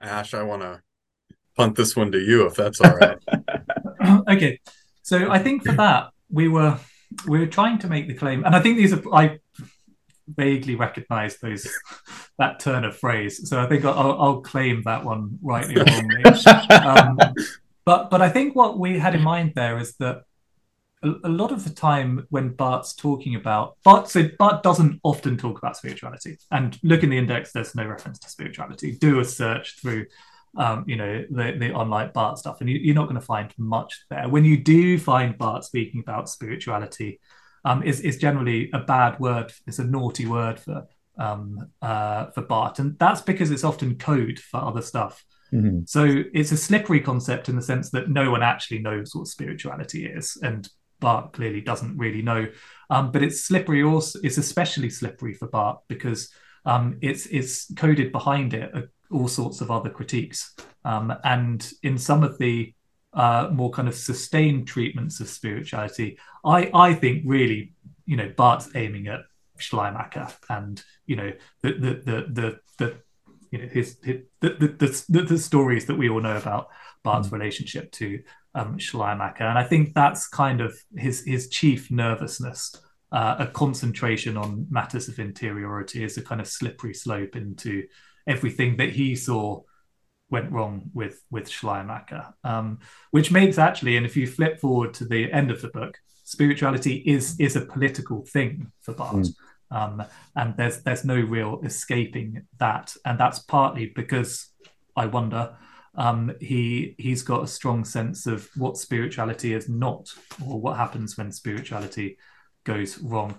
Ash, 0.00 0.34
I 0.34 0.42
want 0.42 0.62
to 0.62 0.80
punt 1.56 1.76
this 1.76 1.94
one 1.94 2.12
to 2.12 2.18
you 2.18 2.46
if 2.46 2.54
that's 2.54 2.80
all 2.80 2.96
right. 2.96 3.18
okay, 4.28 4.60
so 5.02 5.30
I 5.30 5.38
think 5.38 5.64
for 5.64 5.72
that 5.72 6.10
we 6.30 6.48
were 6.48 6.78
we 7.26 7.38
were 7.38 7.46
trying 7.46 7.78
to 7.80 7.88
make 7.88 8.08
the 8.08 8.14
claim, 8.14 8.44
and 8.44 8.54
I 8.54 8.60
think 8.60 8.76
these 8.76 8.92
are 8.92 9.02
I 9.14 9.38
vaguely 10.28 10.76
recognise 10.76 11.38
those 11.38 11.68
that 12.38 12.60
turn 12.60 12.84
of 12.84 12.96
phrase, 12.96 13.48
so 13.48 13.60
I 13.60 13.66
think 13.66 13.84
I'll, 13.84 14.20
I'll 14.20 14.40
claim 14.40 14.82
that 14.84 15.04
one 15.04 15.38
rightly 15.42 15.76
or 15.76 15.84
wrongly. 15.84 16.24
um, 16.70 17.18
but 17.84 18.10
but 18.10 18.22
I 18.22 18.30
think 18.30 18.54
what 18.54 18.78
we 18.78 18.98
had 18.98 19.14
in 19.14 19.22
mind 19.22 19.52
there 19.54 19.78
is 19.78 19.96
that 19.96 20.22
a, 21.02 21.28
lot 21.28 21.50
of 21.52 21.64
the 21.64 21.70
time 21.70 22.26
when 22.30 22.50
Barth's 22.50 22.94
talking 22.94 23.34
about 23.34 23.76
Barth, 23.84 24.10
so 24.10 24.28
Barth 24.38 24.62
doesn't 24.62 25.00
often 25.02 25.36
talk 25.36 25.58
about 25.58 25.76
spirituality, 25.76 26.38
and 26.50 26.78
look 26.82 27.02
in 27.02 27.10
the 27.10 27.18
index. 27.18 27.52
There's 27.52 27.74
no 27.74 27.86
reference 27.86 28.18
to 28.20 28.28
spirituality. 28.28 28.92
Do 28.92 29.20
a 29.20 29.24
search 29.24 29.80
through 29.80 30.06
um, 30.56 30.84
you 30.86 30.96
know, 30.96 31.24
the, 31.30 31.56
the 31.58 31.72
online 31.72 32.10
Barth 32.12 32.38
stuff, 32.38 32.60
and 32.60 32.68
you, 32.68 32.92
are 32.92 32.94
not 32.94 33.04
going 33.04 33.20
to 33.20 33.26
find 33.26 33.52
much 33.56 34.04
there. 34.10 34.28
When 34.28 34.44
you 34.44 34.56
do 34.56 34.98
find 34.98 35.38
Barth 35.38 35.64
speaking 35.64 36.00
about 36.00 36.28
spirituality, 36.28 37.20
um, 37.64 37.82
is 37.82 38.00
is 38.00 38.16
generally 38.16 38.70
a 38.72 38.80
bad 38.80 39.20
word. 39.20 39.52
It's 39.66 39.78
a 39.78 39.84
naughty 39.84 40.26
word 40.26 40.58
for 40.58 40.86
um, 41.18 41.68
uh, 41.80 42.26
for 42.30 42.42
Barth, 42.42 42.78
and 42.78 42.98
that's 42.98 43.20
because 43.20 43.50
it's 43.50 43.64
often 43.64 43.96
code 43.96 44.38
for 44.38 44.60
other 44.60 44.82
stuff. 44.82 45.24
Mm-hmm. 45.52 45.80
So 45.86 46.22
it's 46.32 46.52
a 46.52 46.56
slippery 46.56 47.00
concept 47.00 47.48
in 47.48 47.56
the 47.56 47.62
sense 47.62 47.90
that 47.90 48.08
no 48.08 48.30
one 48.30 48.42
actually 48.42 48.78
knows 48.78 49.14
what 49.14 49.26
spirituality 49.28 50.06
is, 50.06 50.38
and 50.42 50.68
Barth 51.00 51.32
clearly 51.32 51.60
doesn't 51.60 51.96
really 51.96 52.22
know. 52.22 52.46
Um, 52.90 53.10
but 53.10 53.22
it's 53.22 53.40
slippery 53.40 53.82
also. 53.82 54.18
It's 54.22 54.38
especially 54.38 54.90
slippery 54.90 55.34
for 55.34 55.48
Barth 55.48 55.80
because 55.88 56.30
um, 56.64 56.98
it's 57.00 57.26
it's 57.26 57.72
coded 57.74 58.12
behind 58.12 58.54
it 58.54 58.90
all 59.10 59.28
sorts 59.28 59.60
of 59.60 59.70
other 59.70 59.90
critiques. 59.90 60.54
Um, 60.84 61.12
and 61.24 61.68
in 61.82 61.98
some 61.98 62.22
of 62.22 62.38
the 62.38 62.74
uh, 63.12 63.48
more 63.52 63.70
kind 63.70 63.88
of 63.88 63.94
sustained 63.94 64.68
treatments 64.68 65.20
of 65.20 65.28
spirituality, 65.28 66.18
I, 66.44 66.70
I 66.72 66.94
think 66.94 67.24
really, 67.26 67.74
you 68.06 68.16
know, 68.16 68.32
Barth's 68.36 68.70
aiming 68.74 69.08
at 69.08 69.20
Schleiermacher 69.58 70.28
and, 70.48 70.82
you 71.06 71.16
know, 71.16 71.32
the, 71.62 71.72
the, 71.72 71.94
the, 72.04 72.26
the, 72.30 72.60
the 72.78 72.94
you 73.50 73.58
know, 73.58 73.68
his, 73.68 73.98
his 74.04 74.22
the, 74.40 74.50
the, 74.50 75.04
the, 75.08 75.22
the, 75.22 75.38
stories 75.38 75.86
that 75.86 75.96
we 75.96 76.08
all 76.08 76.20
know 76.20 76.36
about 76.36 76.68
Barth's 77.02 77.28
mm. 77.28 77.32
relationship 77.32 77.90
to 77.92 78.22
um, 78.54 78.78
Schleiermacher. 78.78 79.44
And 79.44 79.58
I 79.58 79.64
think 79.64 79.94
that's 79.94 80.28
kind 80.28 80.60
of 80.60 80.76
his, 80.96 81.24
his 81.24 81.48
chief 81.48 81.90
nervousness. 81.90 82.74
Uh, 83.12 83.36
a 83.40 83.46
concentration 83.48 84.36
on 84.36 84.66
matters 84.70 85.08
of 85.08 85.18
interiority 85.18 86.04
is 86.04 86.16
a 86.16 86.22
kind 86.22 86.40
of 86.40 86.46
slippery 86.46 86.94
slope 86.94 87.34
into 87.34 87.84
everything 88.26 88.76
that 88.76 88.90
he 88.90 89.16
saw 89.16 89.60
went 90.30 90.50
wrong 90.52 90.90
with 90.94 91.22
with 91.30 91.48
Schleiermacher, 91.48 92.32
um, 92.44 92.78
which 93.10 93.30
makes 93.30 93.58
actually, 93.58 93.96
and 93.96 94.06
if 94.06 94.16
you 94.16 94.26
flip 94.26 94.60
forward 94.60 94.94
to 94.94 95.04
the 95.04 95.30
end 95.32 95.50
of 95.50 95.60
the 95.60 95.68
book, 95.68 95.98
spirituality 96.24 96.96
is 97.06 97.38
is 97.38 97.56
a 97.56 97.60
political 97.60 98.24
thing 98.24 98.70
for 98.80 98.94
Barth, 98.94 99.16
mm. 99.16 99.32
um, 99.70 100.02
and 100.36 100.56
there's 100.56 100.82
there's 100.82 101.04
no 101.04 101.16
real 101.16 101.60
escaping 101.64 102.46
that, 102.58 102.94
and 103.04 103.18
that's 103.18 103.40
partly 103.40 103.92
because 103.94 104.46
I 104.96 105.06
wonder 105.06 105.56
um, 105.94 106.32
he 106.40 106.94
he's 106.98 107.22
got 107.22 107.44
a 107.44 107.48
strong 107.48 107.84
sense 107.84 108.26
of 108.26 108.48
what 108.56 108.78
spirituality 108.78 109.54
is 109.54 109.68
not, 109.68 110.12
or 110.46 110.60
what 110.60 110.76
happens 110.76 111.16
when 111.16 111.32
spirituality 111.32 112.18
goes 112.64 112.98
wrong. 112.98 113.38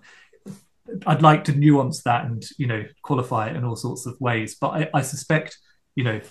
I'd 1.05 1.21
like 1.21 1.45
to 1.45 1.53
nuance 1.53 2.03
that 2.03 2.25
and 2.25 2.43
you 2.57 2.67
know 2.67 2.83
qualify 3.01 3.49
it 3.49 3.55
in 3.55 3.63
all 3.63 3.75
sorts 3.75 4.05
of 4.05 4.19
ways. 4.19 4.55
But 4.59 4.69
I, 4.69 4.89
I 4.93 5.01
suspect 5.01 5.57
you 5.95 6.03
know 6.03 6.21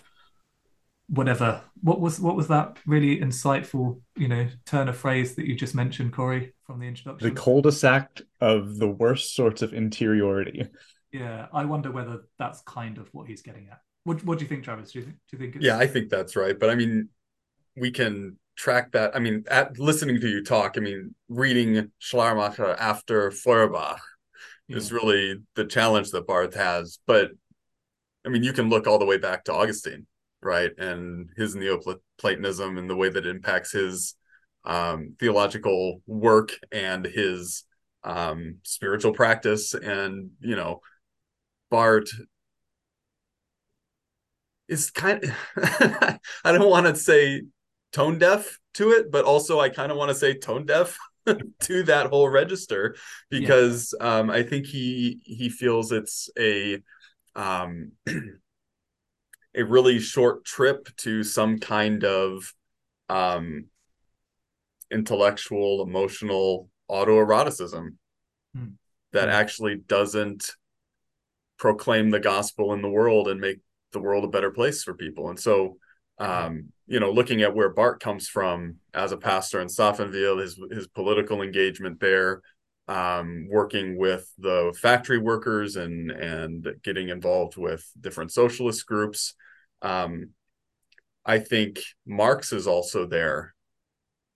whatever 1.11 1.61
what 1.83 2.01
was 2.01 2.21
what 2.21 2.37
was 2.37 2.47
that 2.49 2.79
really 2.87 3.19
insightful 3.19 4.01
you 4.17 4.29
know 4.29 4.47
turn 4.65 4.89
of 4.89 4.97
phrase 4.97 5.35
that 5.35 5.45
you 5.45 5.57
just 5.57 5.75
mentioned 5.75 6.13
corey 6.13 6.55
from 6.65 6.79
the 6.79 6.87
introduction 6.87 7.29
the 7.29 7.35
cul-de-sac 7.35 8.21
of 8.41 8.79
the 8.79 8.87
worst 8.87 9.35
sorts 9.35 9.61
of 9.61 9.75
interiority 9.75 10.65
yeah 11.13 11.47
i 11.53 11.65
wonder 11.65 11.91
whether 11.91 12.21
that's 12.39 12.61
kind 12.63 12.97
of 12.97 13.09
what 13.13 13.27
he's 13.27 13.43
getting 13.43 13.69
at 13.73 13.81
what, 14.05 14.25
what 14.25 14.39
do 14.39 14.45
you 14.45 14.49
think 14.49 14.65
travis 14.65 14.93
do 14.93 15.01
you 15.01 15.05
think, 15.05 15.17
do 15.31 15.37
you 15.37 15.39
think 15.39 15.57
it's... 15.57 15.65
yeah 15.65 15.79
i 15.79 15.87
think 15.87 16.09
that's 16.09 16.37
right 16.37 16.59
but 16.59 16.71
i 16.71 16.75
mean 16.75 17.09
we 17.77 17.91
can 17.91 18.37
track 18.57 18.93
that 18.93 19.15
i 19.15 19.19
mean 19.19 19.45
at 19.51 19.79
listening 19.79 20.21
to 20.21 20.29
you 20.29 20.43
talk 20.43 20.75
i 20.77 20.81
mean 20.81 21.15
reading 21.29 21.91
schleiermacher 21.99 22.75
after 22.79 23.31
feuerbach 23.31 24.01
yeah. 24.71 24.77
is 24.77 24.93
really 24.93 25.35
the 25.57 25.65
challenge 25.65 26.11
that 26.11 26.27
Barth 26.27 26.55
has. 26.55 26.99
But 27.07 27.33
I 28.25 28.29
mean, 28.29 28.45
you 28.45 28.53
can 28.53 28.69
look 28.69 28.87
all 28.87 28.99
the 28.99 29.05
way 29.05 29.19
back 29.19 29.45
to 29.45 29.55
Augustine, 29.55 30.07
right, 30.43 30.71
and 30.79 31.31
his 31.37 31.57
Neoplatonism 31.57 32.79
and 32.79 32.89
the 32.89 32.97
way 32.97 33.09
that 33.09 33.27
it 33.27 33.31
impacts 33.31 33.73
his 33.73 34.15
um, 34.65 35.17
theological 35.19 36.03
work 36.07 36.53
and 36.71 37.05
his 37.05 37.65
um, 38.05 38.59
spiritual 38.63 39.13
practice, 39.13 39.75
and 39.75 40.31
you 40.41 40.55
know, 40.55 40.81
Barth 41.71 42.11
is 44.71 44.91
kind 44.91 45.25
of 45.25 45.31
I 46.45 46.53
don't 46.53 46.71
want 46.71 46.87
to 46.87 46.97
say 46.97 47.43
tone 47.93 48.19
deaf 48.19 48.59
to 48.75 48.91
it, 48.91 49.11
but 49.11 49.25
also 49.25 49.61
I 49.61 49.69
kind 49.69 49.91
of 49.91 49.99
want 49.99 50.11
to 50.11 50.15
say 50.15 50.35
tone 50.35 50.65
deaf 50.65 50.97
to 51.27 51.83
that 51.83 52.07
whole 52.07 52.29
register 52.29 52.97
because 53.29 53.93
yeah. 54.01 54.19
um, 54.19 54.31
I 54.31 54.45
think 54.45 54.67
he 54.67 55.21
he 55.25 55.49
feels 55.49 55.93
it's 55.93 56.31
a 56.39 56.79
um, 57.35 57.93
a 59.55 59.65
really 59.65 59.99
short 59.99 60.45
trip 60.45 60.89
to 60.99 61.25
some 61.25 61.59
kind 61.59 62.05
of 62.05 62.55
um, 63.09 63.67
intellectual, 64.91 65.83
emotional 65.83 66.69
autoeroticism 66.89 67.97
hmm. 68.55 68.67
that 69.13 69.25
hmm. 69.29 69.35
actually 69.35 69.77
doesn't 69.77 70.53
proclaim 71.59 72.11
the 72.11 72.21
gospel 72.21 72.73
in 72.73 72.83
the 72.83 72.89
world 72.89 73.29
and 73.29 73.41
make 73.41 73.59
the 73.93 74.01
world 74.01 74.25
a 74.25 74.29
better 74.29 74.51
place 74.51 74.83
for 74.83 74.95
people. 74.95 75.31
And 75.31 75.39
so 75.39 75.77
um, 76.21 76.67
you 76.87 77.01
know, 77.01 77.11
looking 77.11 77.41
at 77.43 77.55
where 77.55 77.71
Barth 77.71 77.99
comes 77.99 78.29
from 78.29 78.77
as 78.93 79.11
a 79.11 79.17
pastor 79.17 79.61
in 79.61 79.69
Safenwil, 79.69 80.41
his 80.41 80.61
his 80.71 80.87
political 80.87 81.41
engagement 81.41 81.99
there, 81.99 82.43
um, 82.89 83.49
working 83.51 83.97
with 83.97 84.31
the 84.39 84.77
factory 84.81 85.19
workers 85.19 85.77
and 85.77 86.11
and 86.11 86.69
getting 86.85 87.09
involved 87.09 87.57
with 87.57 87.91
different 87.99 88.33
socialist 88.33 88.87
groups. 88.87 89.35
Um, 89.81 90.31
I 91.25 91.39
think 91.39 91.81
Marx 92.07 92.53
is 92.53 92.67
also 92.67 93.07
there. 93.07 93.55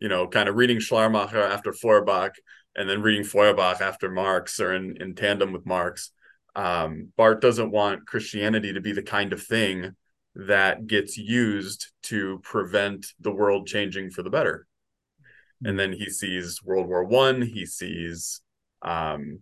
You 0.00 0.08
know, 0.08 0.26
kind 0.26 0.48
of 0.48 0.56
reading 0.56 0.80
Schleiermacher 0.80 1.42
after 1.42 1.72
Feuerbach, 1.72 2.32
and 2.74 2.88
then 2.88 3.02
reading 3.02 3.24
Feuerbach 3.24 3.82
after 3.82 4.10
Marx, 4.10 4.58
or 4.58 4.72
in 4.72 4.96
in 5.00 5.14
tandem 5.14 5.52
with 5.52 5.66
Marx. 5.66 6.12
Um, 6.56 7.12
Barth 7.16 7.40
doesn't 7.40 7.70
want 7.70 8.06
Christianity 8.06 8.72
to 8.72 8.80
be 8.80 8.92
the 8.92 9.02
kind 9.02 9.32
of 9.32 9.42
thing 9.42 9.94
that 10.34 10.86
gets 10.86 11.16
used 11.16 11.92
to 12.04 12.40
prevent 12.42 13.06
the 13.20 13.32
world 13.32 13.66
changing 13.66 14.10
for 14.10 14.22
the 14.22 14.30
better. 14.30 14.66
And 15.64 15.78
then 15.78 15.92
he 15.92 16.10
sees 16.10 16.62
World 16.62 16.88
War 16.88 17.04
One. 17.04 17.40
He 17.40 17.66
sees 17.66 18.40
um, 18.82 19.40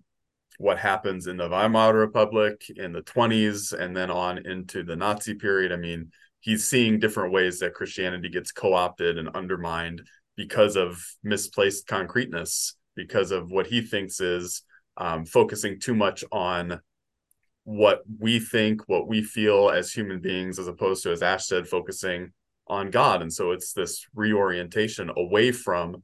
what 0.59 0.79
happens 0.79 1.27
in 1.27 1.37
the 1.37 1.49
Weimar 1.49 1.95
Republic 1.95 2.63
in 2.77 2.93
the 2.93 3.03
20s, 3.03 3.73
and 3.73 3.97
then 3.97 4.11
on 4.11 4.47
into 4.47 4.83
the 4.83 4.97
Nazi 4.97 5.35
period. 5.35 5.73
I 5.73 5.77
mean, 5.77 6.11
he's 6.41 6.69
seeing 6.69 6.99
different 6.99 7.33
ways 7.33 7.59
that 7.59 7.75
Christianity 7.75 8.29
gets 8.29 8.53
co-opted 8.53 9.19
and 9.19 9.29
undermined 9.35 10.03
because 10.37 10.77
of 10.77 11.03
misplaced 11.23 11.87
concreteness, 11.87 12.77
because 12.95 13.31
of 13.31 13.51
what 13.51 13.67
he 13.67 13.81
thinks 13.81 14.21
is 14.21 14.63
um, 14.97 15.25
focusing 15.25 15.81
too 15.81 15.95
much 15.95 16.25
on 16.31 16.81
what 17.65 18.03
we 18.19 18.41
think, 18.41 18.89
what 18.89 19.07
we 19.07 19.23
feel 19.23 19.71
as 19.71 19.93
human 19.93 20.21
beings, 20.21 20.59
as 20.59 20.69
opposed 20.69 21.03
to, 21.03 21.13
as 21.13 21.23
Ash 21.23 21.47
said, 21.47 21.69
focusing 21.69 22.33
on 22.67 22.91
God. 22.91 23.23
And 23.23 23.33
so 23.33 23.53
it's 23.53 23.73
this 23.73 24.07
reorientation 24.15 25.11
away 25.17 25.53
from 25.53 26.03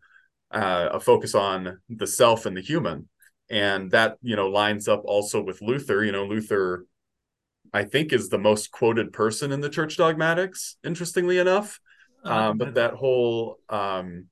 uh, 0.51 0.89
a 0.93 1.01
focus 1.01 1.35
on 1.35 1.81
the 1.89 2.07
self 2.07 2.47
and 2.47 2.57
the 2.57 2.61
human. 2.61 3.09
And 3.51 3.91
that, 3.93 4.19
you 4.23 4.37
know, 4.37 4.49
lines 4.49 4.89
up 4.89 5.03
also 5.05 5.43
with 5.43 5.63
Luther. 5.63 6.05
You 6.05 6.13
know, 6.13 6.27
Luther, 6.27 6.85
I 7.73 7.85
think, 7.85 8.13
is 8.13 8.29
the 8.29 8.39
most 8.39 8.71
quoted 8.71 9.13
person 9.13 9.53
in 9.53 9.61
the 9.61 9.71
church 9.71 9.97
dogmatics, 9.97 10.77
interestingly 10.85 11.39
enough. 11.39 11.81
Oh, 12.25 12.33
um, 12.33 12.59
but 12.59 12.75
that 12.75 12.95
whole 12.95 13.59
um, 13.69 14.27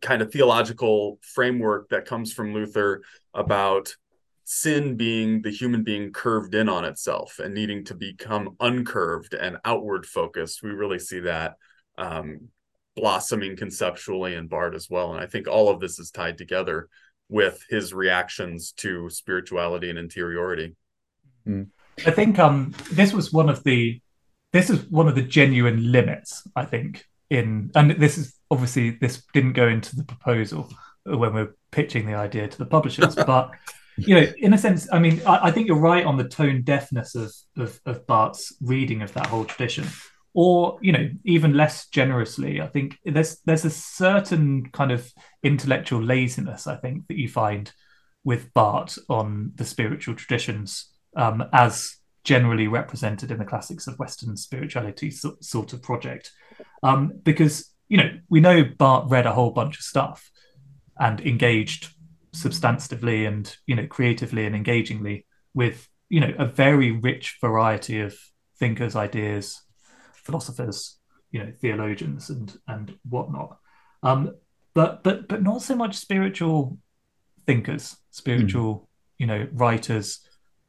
kind 0.00 0.20
of 0.22 0.32
theological 0.32 1.18
framework 1.22 1.90
that 1.90 2.06
comes 2.06 2.32
from 2.32 2.52
Luther 2.52 3.02
about 3.32 3.94
sin 4.44 4.96
being 4.96 5.42
the 5.42 5.50
human 5.50 5.82
being 5.82 6.12
curved 6.12 6.54
in 6.54 6.68
on 6.68 6.84
itself 6.84 7.38
and 7.38 7.54
needing 7.54 7.84
to 7.84 7.94
become 7.94 8.56
uncurved 8.60 9.34
and 9.34 9.58
outward 9.64 10.06
focused. 10.06 10.62
We 10.62 10.70
really 10.70 10.98
see 10.98 11.20
that 11.20 11.54
um, 11.96 12.48
blossoming 12.94 13.56
conceptually 13.56 14.34
in 14.34 14.46
Barth 14.46 14.74
as 14.74 14.88
well. 14.90 15.12
And 15.12 15.20
I 15.20 15.26
think 15.26 15.48
all 15.48 15.68
of 15.68 15.80
this 15.80 15.98
is 15.98 16.10
tied 16.10 16.38
together 16.38 16.88
with 17.28 17.64
his 17.70 17.94
reactions 17.94 18.72
to 18.72 19.08
spirituality 19.08 19.90
and 19.90 19.98
interiority. 19.98 20.76
Mm. 21.46 21.68
I 22.06 22.10
think 22.10 22.38
um, 22.38 22.74
this 22.92 23.12
was 23.12 23.32
one 23.32 23.48
of 23.48 23.64
the 23.64 24.00
this 24.52 24.70
is 24.70 24.84
one 24.88 25.08
of 25.08 25.16
the 25.16 25.22
genuine 25.22 25.90
limits, 25.90 26.46
I 26.54 26.64
think, 26.64 27.04
in 27.30 27.70
and 27.74 27.92
this 27.92 28.18
is 28.18 28.34
obviously 28.50 28.90
this 28.90 29.22
didn't 29.32 29.54
go 29.54 29.68
into 29.68 29.96
the 29.96 30.04
proposal 30.04 30.70
when 31.04 31.34
we're 31.34 31.54
pitching 31.70 32.06
the 32.06 32.14
idea 32.14 32.48
to 32.48 32.58
the 32.58 32.66
publishers, 32.66 33.14
but 33.26 33.50
you 33.96 34.14
know, 34.14 34.26
in 34.38 34.54
a 34.54 34.58
sense, 34.58 34.88
I 34.92 34.98
mean, 34.98 35.20
I, 35.26 35.48
I, 35.48 35.50
think 35.50 35.68
you're 35.68 35.78
right 35.78 36.04
on 36.04 36.16
the 36.16 36.28
tone 36.28 36.62
deafness 36.62 37.14
of, 37.14 37.32
of 37.56 37.80
of 37.86 38.06
Barth's 38.06 38.52
reading 38.60 39.02
of 39.02 39.12
that 39.14 39.26
whole 39.26 39.44
tradition. 39.44 39.86
Or, 40.36 40.78
you 40.82 40.90
know, 40.90 41.08
even 41.24 41.56
less 41.56 41.86
generously, 41.88 42.60
I 42.60 42.66
think 42.66 42.98
there's 43.04 43.38
there's 43.44 43.64
a 43.64 43.70
certain 43.70 44.68
kind 44.70 44.90
of 44.90 45.12
intellectual 45.44 46.02
laziness, 46.02 46.66
I 46.66 46.76
think, 46.76 47.06
that 47.06 47.18
you 47.18 47.28
find 47.28 47.72
with 48.24 48.52
Barth 48.52 48.98
on 49.08 49.52
the 49.54 49.64
spiritual 49.64 50.14
traditions 50.16 50.90
um, 51.14 51.44
as 51.52 51.96
generally 52.24 52.66
represented 52.66 53.30
in 53.30 53.38
the 53.38 53.44
classics 53.44 53.86
of 53.86 53.98
Western 53.98 54.36
spirituality 54.36 55.10
so, 55.10 55.36
sort 55.40 55.72
of 55.72 55.82
project. 55.82 56.32
Um, 56.82 57.20
because, 57.22 57.70
you 57.88 57.98
know, 57.98 58.10
we 58.28 58.40
know 58.40 58.64
Barth 58.64 59.10
read 59.10 59.26
a 59.26 59.32
whole 59.32 59.50
bunch 59.50 59.76
of 59.76 59.84
stuff 59.84 60.30
and 60.98 61.20
engaged 61.20 61.94
substantively 62.34 63.26
and, 63.26 63.56
you 63.66 63.74
know, 63.74 63.86
creatively 63.86 64.46
and 64.46 64.54
engagingly 64.54 65.26
with, 65.54 65.88
you 66.08 66.20
know, 66.20 66.32
a 66.38 66.46
very 66.46 66.90
rich 66.90 67.38
variety 67.40 68.00
of 68.00 68.16
thinkers, 68.58 68.96
ideas, 68.96 69.62
philosophers, 70.14 70.98
you 71.30 71.40
know, 71.42 71.52
theologians 71.60 72.30
and 72.30 72.56
and 72.66 72.96
whatnot. 73.08 73.58
Um, 74.02 74.34
but 74.74 75.02
but 75.02 75.28
but 75.28 75.42
not 75.42 75.62
so 75.62 75.76
much 75.76 75.96
spiritual 75.96 76.78
thinkers, 77.46 77.96
spiritual, 78.10 78.74
mm. 78.74 78.86
you 79.18 79.26
know, 79.26 79.48
writers 79.52 80.20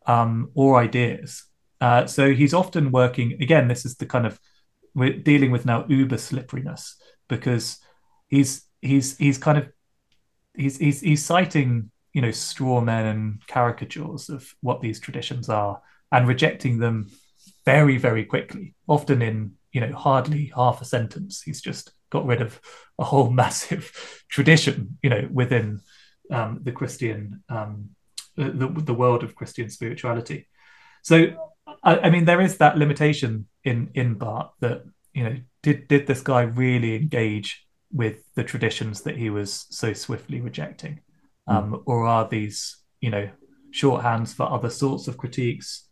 um, 0.05 0.51
or 0.53 0.80
ideas. 0.80 1.45
Uh, 1.82 2.05
so 2.05 2.34
he's 2.34 2.53
often 2.53 2.91
working. 2.91 3.38
Again, 3.41 3.68
this 3.68 3.86
is 3.86 3.95
the 3.95 4.05
kind 4.05 4.26
of 4.26 4.39
we're 4.93 5.18
dealing 5.18 5.51
with 5.51 5.66
now 5.66 5.86
uber 5.88 6.18
slipperiness 6.18 6.95
because 7.28 7.80
he's 8.28 8.66
he's 8.82 9.18
he's 9.18 9.38
kind 9.38 9.57
of 9.57 9.68
he's 10.58 10.78
he's 10.78 11.01
he's 11.01 11.26
citing 11.26 11.91
you 12.14 12.22
know 12.22 12.32
straw 12.32 12.82
men 12.82 13.06
and 13.06 13.47
caricatures 13.47 14.30
of 14.30 14.53
what 14.62 14.82
these 14.82 14.99
traditions 14.99 15.49
are 15.49 15.82
and 16.12 16.28
rejecting 16.28 16.80
them 16.80 17.10
very 17.66 17.97
very 17.97 18.24
quickly 18.26 18.74
often 18.88 19.22
in 19.22 19.53
you 19.72 19.82
know 19.82 19.93
hardly 19.93 20.51
half 20.56 20.82
a 20.82 20.86
sentence. 20.86 21.41
He's 21.41 21.62
just 21.62 21.91
got 22.10 22.26
rid 22.26 22.41
of 22.41 22.60
a 22.97 23.03
whole 23.03 23.30
massive 23.41 24.24
tradition 24.30 24.97
you 25.03 25.10
know 25.10 25.28
within 25.32 25.82
um, 26.32 26.60
the 26.64 26.72
christian 26.72 27.43
um, 27.49 27.89
the, 28.36 28.68
the 28.84 28.93
world 28.93 29.24
of 29.24 29.36
christian 29.36 29.70
spirituality. 29.70 30.47
So 31.03 31.28
I, 31.84 31.97
I 31.99 32.10
mean 32.10 32.26
there 32.26 32.41
is 32.41 32.58
that 32.58 32.78
limitation 32.78 33.47
in 33.64 33.91
in 33.93 34.16
Barth 34.16 34.51
that 34.62 34.84
you 35.14 35.24
know 35.24 35.36
did 35.62 35.88
did 35.88 36.08
this 36.08 36.22
guy 36.22 36.43
really 36.43 36.95
engage 36.95 37.64
with 37.96 38.24
the 38.36 38.43
traditions 38.43 39.02
that 39.02 39.18
he 39.18 39.30
was 39.30 39.66
so 39.70 39.93
swiftly 39.93 40.41
rejecting 40.41 41.00
hmm. 41.48 41.56
um, 41.56 41.84
or 41.86 42.06
are 42.06 42.28
these 42.28 42.78
you 43.00 43.10
know 43.10 43.30
shorthands 43.72 44.34
for 44.34 44.52
other 44.52 44.70
sorts 44.70 45.08
of 45.08 45.18
critiques 45.18 45.88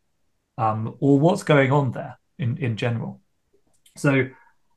um, 0.58 0.96
or 1.00 1.20
what's 1.20 1.44
going 1.44 1.72
on 1.72 1.92
there 1.92 2.18
in, 2.40 2.58
in 2.58 2.78
general. 2.78 3.22
So, 3.98 4.28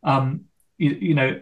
um, 0.03 0.45
you, 0.79 0.91
you, 0.91 1.15
know, 1.15 1.41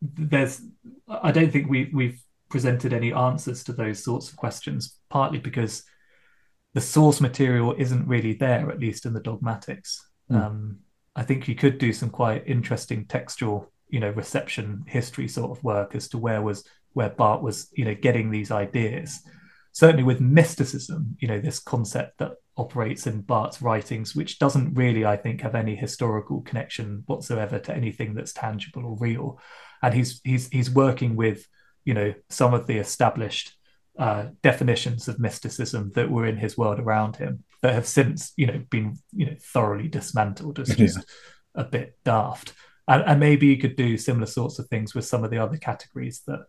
there's, 0.00 0.60
I 1.08 1.32
don't 1.32 1.52
think 1.52 1.68
we, 1.68 1.90
we've 1.92 2.20
presented 2.48 2.92
any 2.92 3.12
answers 3.12 3.64
to 3.64 3.72
those 3.72 4.02
sorts 4.02 4.30
of 4.30 4.36
questions, 4.36 4.98
partly 5.10 5.38
because 5.38 5.84
the 6.74 6.80
source 6.80 7.20
material 7.20 7.74
isn't 7.76 8.08
really 8.08 8.34
there, 8.34 8.70
at 8.70 8.80
least 8.80 9.06
in 9.06 9.12
the 9.12 9.20
dogmatics. 9.20 10.04
Mm. 10.30 10.42
Um, 10.42 10.78
I 11.14 11.24
think 11.24 11.48
you 11.48 11.54
could 11.54 11.78
do 11.78 11.92
some 11.92 12.10
quite 12.10 12.46
interesting 12.46 13.06
textual, 13.06 13.72
you 13.88 14.00
know, 14.00 14.10
reception 14.10 14.84
history 14.86 15.28
sort 15.28 15.56
of 15.56 15.64
work 15.64 15.94
as 15.94 16.08
to 16.08 16.18
where 16.18 16.42
was 16.42 16.64
where 16.92 17.10
Barth 17.10 17.42
was, 17.42 17.68
you 17.72 17.84
know, 17.84 17.94
getting 17.94 18.30
these 18.30 18.50
ideas. 18.50 19.20
Certainly 19.72 20.02
with 20.02 20.20
mysticism, 20.20 21.16
you 21.20 21.28
know, 21.28 21.40
this 21.40 21.60
concept 21.60 22.18
that 22.18 22.32
operates 22.56 23.06
in 23.06 23.20
Barth's 23.20 23.62
writings, 23.62 24.16
which 24.16 24.38
doesn't 24.38 24.74
really, 24.74 25.06
I 25.06 25.16
think, 25.16 25.40
have 25.42 25.54
any 25.54 25.76
historical 25.76 26.40
connection 26.40 27.04
whatsoever 27.06 27.58
to 27.60 27.74
anything 27.74 28.14
that's 28.14 28.32
tangible 28.32 28.84
or 28.84 28.96
real. 28.98 29.38
And 29.82 29.94
he's 29.94 30.20
he's 30.24 30.48
he's 30.48 30.70
working 30.70 31.14
with, 31.14 31.46
you 31.84 31.94
know, 31.94 32.14
some 32.28 32.54
of 32.54 32.66
the 32.66 32.78
established 32.78 33.54
uh, 33.98 34.26
definitions 34.42 35.08
of 35.08 35.20
mysticism 35.20 35.92
that 35.94 36.10
were 36.10 36.26
in 36.26 36.36
his 36.36 36.58
world 36.58 36.80
around 36.80 37.16
him 37.16 37.44
that 37.62 37.74
have 37.74 37.86
since, 37.86 38.32
you 38.36 38.46
know, 38.46 38.62
been 38.70 38.96
you 39.14 39.26
know 39.26 39.36
thoroughly 39.40 39.88
dismantled 39.88 40.58
as 40.58 40.74
just 40.74 40.98
yeah. 40.98 41.62
a 41.62 41.64
bit 41.64 41.96
daft. 42.04 42.52
And, 42.88 43.04
and 43.06 43.20
maybe 43.20 43.46
you 43.46 43.58
could 43.58 43.76
do 43.76 43.96
similar 43.96 44.26
sorts 44.26 44.58
of 44.58 44.66
things 44.68 44.94
with 44.94 45.04
some 45.04 45.22
of 45.22 45.30
the 45.30 45.38
other 45.38 45.58
categories 45.58 46.22
that 46.26 46.40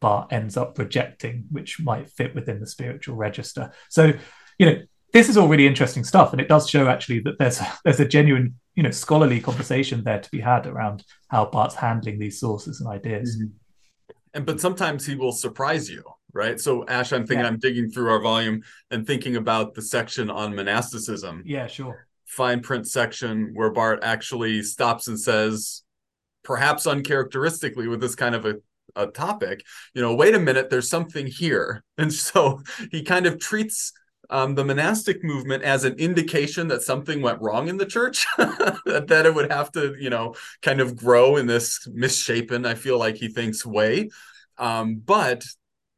Barth 0.00 0.32
ends 0.32 0.56
up 0.56 0.78
rejecting, 0.78 1.44
which 1.50 1.80
might 1.80 2.08
fit 2.08 2.34
within 2.34 2.60
the 2.60 2.66
spiritual 2.66 3.16
register. 3.16 3.72
So, 3.90 4.12
you 4.58 4.66
know, 4.66 4.82
this 5.12 5.28
is 5.28 5.36
all 5.36 5.48
really 5.48 5.66
interesting 5.66 6.04
stuff, 6.04 6.32
and 6.32 6.40
it 6.40 6.48
does 6.48 6.68
show 6.68 6.88
actually 6.88 7.20
that 7.20 7.38
there's 7.38 7.60
there's 7.84 8.00
a 8.00 8.06
genuine 8.06 8.58
you 8.74 8.82
know 8.82 8.90
scholarly 8.90 9.40
conversation 9.40 10.04
there 10.04 10.20
to 10.20 10.30
be 10.30 10.40
had 10.40 10.66
around 10.66 11.04
how 11.28 11.46
Barth's 11.46 11.74
handling 11.74 12.18
these 12.18 12.38
sources 12.38 12.80
and 12.80 12.88
ideas. 12.88 13.36
Mm-hmm. 13.36 13.46
And 14.34 14.46
but 14.46 14.60
sometimes 14.60 15.04
he 15.04 15.16
will 15.16 15.32
surprise 15.32 15.90
you, 15.90 16.04
right? 16.32 16.60
So 16.60 16.86
Ash, 16.86 17.12
I'm 17.12 17.26
thinking 17.26 17.44
yeah. 17.44 17.48
I'm 17.48 17.58
digging 17.58 17.90
through 17.90 18.10
our 18.10 18.20
volume 18.20 18.62
and 18.90 19.06
thinking 19.06 19.36
about 19.36 19.74
the 19.74 19.82
section 19.82 20.30
on 20.30 20.54
monasticism. 20.54 21.42
Yeah, 21.44 21.66
sure. 21.66 22.06
Fine 22.30 22.60
print 22.60 22.86
section 22.86 23.50
where 23.54 23.70
Barth 23.70 24.00
actually 24.02 24.62
stops 24.62 25.08
and 25.08 25.18
says, 25.18 25.82
perhaps 26.42 26.86
uncharacteristically 26.86 27.88
with 27.88 28.00
this 28.00 28.14
kind 28.14 28.34
of 28.34 28.46
a 28.46 28.56
a 28.96 29.06
topic 29.06 29.64
you 29.94 30.02
know 30.02 30.16
wait 30.16 30.34
a 30.34 30.38
minute 30.38 30.68
there's 30.68 30.90
something 30.90 31.28
here 31.28 31.84
and 31.98 32.12
so 32.12 32.60
he 32.90 33.04
kind 33.04 33.24
of 33.24 33.38
treats 33.38 33.92
um, 34.30 34.54
the 34.54 34.64
monastic 34.64 35.24
movement 35.24 35.64
as 35.64 35.84
an 35.84 35.94
indication 35.94 36.68
that 36.68 36.82
something 36.82 37.20
went 37.20 37.40
wrong 37.40 37.66
in 37.66 37.78
the 37.78 37.84
church, 37.84 38.26
that 38.36 39.22
it 39.26 39.34
would 39.34 39.50
have 39.50 39.72
to, 39.72 39.96
you 39.98 40.08
know, 40.08 40.36
kind 40.62 40.80
of 40.80 40.94
grow 40.94 41.36
in 41.36 41.46
this 41.46 41.86
misshapen, 41.92 42.64
I 42.64 42.74
feel 42.74 42.96
like 42.96 43.16
he 43.16 43.26
thinks, 43.26 43.66
way. 43.66 44.08
Um, 44.56 45.02
but 45.04 45.44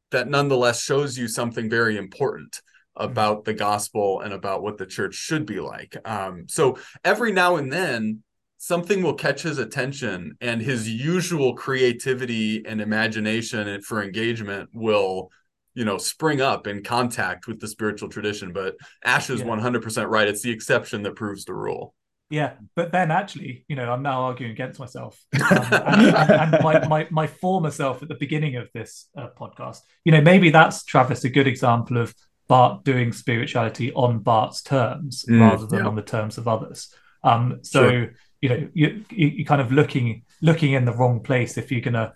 that 0.09 0.29
nonetheless 0.29 0.81
shows 0.81 1.15
you 1.15 1.27
something 1.27 1.69
very 1.69 1.95
important 1.95 2.59
about 2.95 3.45
the 3.45 3.53
gospel 3.53 4.21
and 4.21 4.33
about 4.33 4.61
what 4.61 4.77
the 4.77 4.85
church 4.85 5.15
should 5.15 5.45
be 5.45 5.59
like. 5.59 5.97
Um, 6.05 6.45
so 6.47 6.77
every 7.03 7.31
now 7.31 7.55
and 7.55 7.71
then, 7.71 8.23
something 8.57 9.03
will 9.03 9.15
catch 9.15 9.41
his 9.41 9.57
attention, 9.57 10.37
and 10.39 10.61
his 10.61 10.89
usual 10.89 11.53
creativity 11.55 12.65
and 12.65 12.79
imagination 12.79 13.81
for 13.81 14.01
engagement 14.01 14.69
will 14.73 15.29
you 15.75 15.85
know 15.85 15.97
spring 15.97 16.41
up 16.41 16.67
in 16.67 16.83
contact 16.83 17.47
with 17.47 17.59
the 17.59 17.67
spiritual 17.67 18.09
tradition 18.09 18.53
but 18.53 18.75
ash 19.03 19.29
is 19.29 19.41
yeah. 19.41 19.47
100% 19.47 20.09
right 20.09 20.27
it's 20.27 20.41
the 20.41 20.51
exception 20.51 21.03
that 21.03 21.15
proves 21.15 21.45
the 21.45 21.53
rule 21.53 21.93
yeah 22.29 22.53
but 22.75 22.91
then 22.91 23.11
actually 23.11 23.65
you 23.67 23.75
know 23.75 23.91
i'm 23.91 24.03
now 24.03 24.23
arguing 24.23 24.51
against 24.51 24.79
myself 24.79 25.19
um, 25.51 25.57
and, 25.71 26.15
and, 26.15 26.31
and 26.31 26.63
my, 26.63 26.87
my, 26.87 27.07
my 27.09 27.27
former 27.27 27.71
self 27.71 28.01
at 28.01 28.07
the 28.07 28.15
beginning 28.15 28.55
of 28.55 28.69
this 28.73 29.07
uh, 29.17 29.27
podcast 29.37 29.79
you 30.05 30.11
know 30.11 30.21
maybe 30.21 30.49
that's 30.49 30.83
travis 30.83 31.23
a 31.23 31.29
good 31.29 31.47
example 31.47 31.97
of 31.97 32.13
Barth 32.47 32.83
doing 32.83 33.13
spirituality 33.13 33.93
on 33.93 34.19
Barth's 34.19 34.61
terms 34.61 35.25
mm, 35.29 35.39
rather 35.39 35.65
than 35.65 35.79
yeah. 35.79 35.85
on 35.85 35.95
the 35.95 36.01
terms 36.01 36.37
of 36.37 36.47
others 36.47 36.93
um 37.23 37.59
so 37.61 37.89
sure. 37.89 38.13
you 38.41 38.49
know 38.49 38.69
you, 38.73 39.05
you 39.09 39.27
you're 39.27 39.45
kind 39.45 39.61
of 39.61 39.71
looking 39.71 40.23
looking 40.41 40.73
in 40.73 40.85
the 40.85 40.93
wrong 40.93 41.21
place 41.21 41.57
if 41.57 41.71
you're 41.71 41.81
gonna 41.81 42.13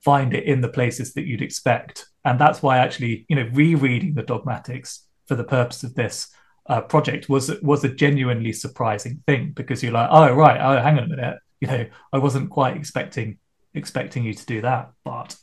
find 0.00 0.34
it 0.34 0.44
in 0.44 0.60
the 0.60 0.68
places 0.68 1.14
that 1.14 1.26
you'd 1.26 1.42
expect. 1.42 2.06
And 2.24 2.38
that's 2.38 2.62
why 2.62 2.78
actually, 2.78 3.26
you 3.28 3.36
know, 3.36 3.48
rereading 3.52 4.14
the 4.14 4.22
dogmatics 4.22 5.06
for 5.26 5.34
the 5.34 5.44
purpose 5.44 5.82
of 5.82 5.94
this 5.94 6.28
uh, 6.68 6.82
project 6.82 7.28
was 7.28 7.50
was 7.62 7.82
a 7.84 7.88
genuinely 7.88 8.52
surprising 8.52 9.22
thing 9.26 9.52
because 9.52 9.82
you're 9.82 9.92
like, 9.92 10.08
oh 10.10 10.32
right, 10.34 10.60
oh 10.60 10.82
hang 10.82 10.98
on 10.98 11.04
a 11.04 11.08
minute, 11.08 11.38
you 11.60 11.68
know, 11.68 11.86
I 12.12 12.18
wasn't 12.18 12.50
quite 12.50 12.76
expecting 12.76 13.38
expecting 13.74 14.24
you 14.24 14.34
to 14.34 14.46
do 14.46 14.60
that, 14.60 14.92
but 15.04 15.34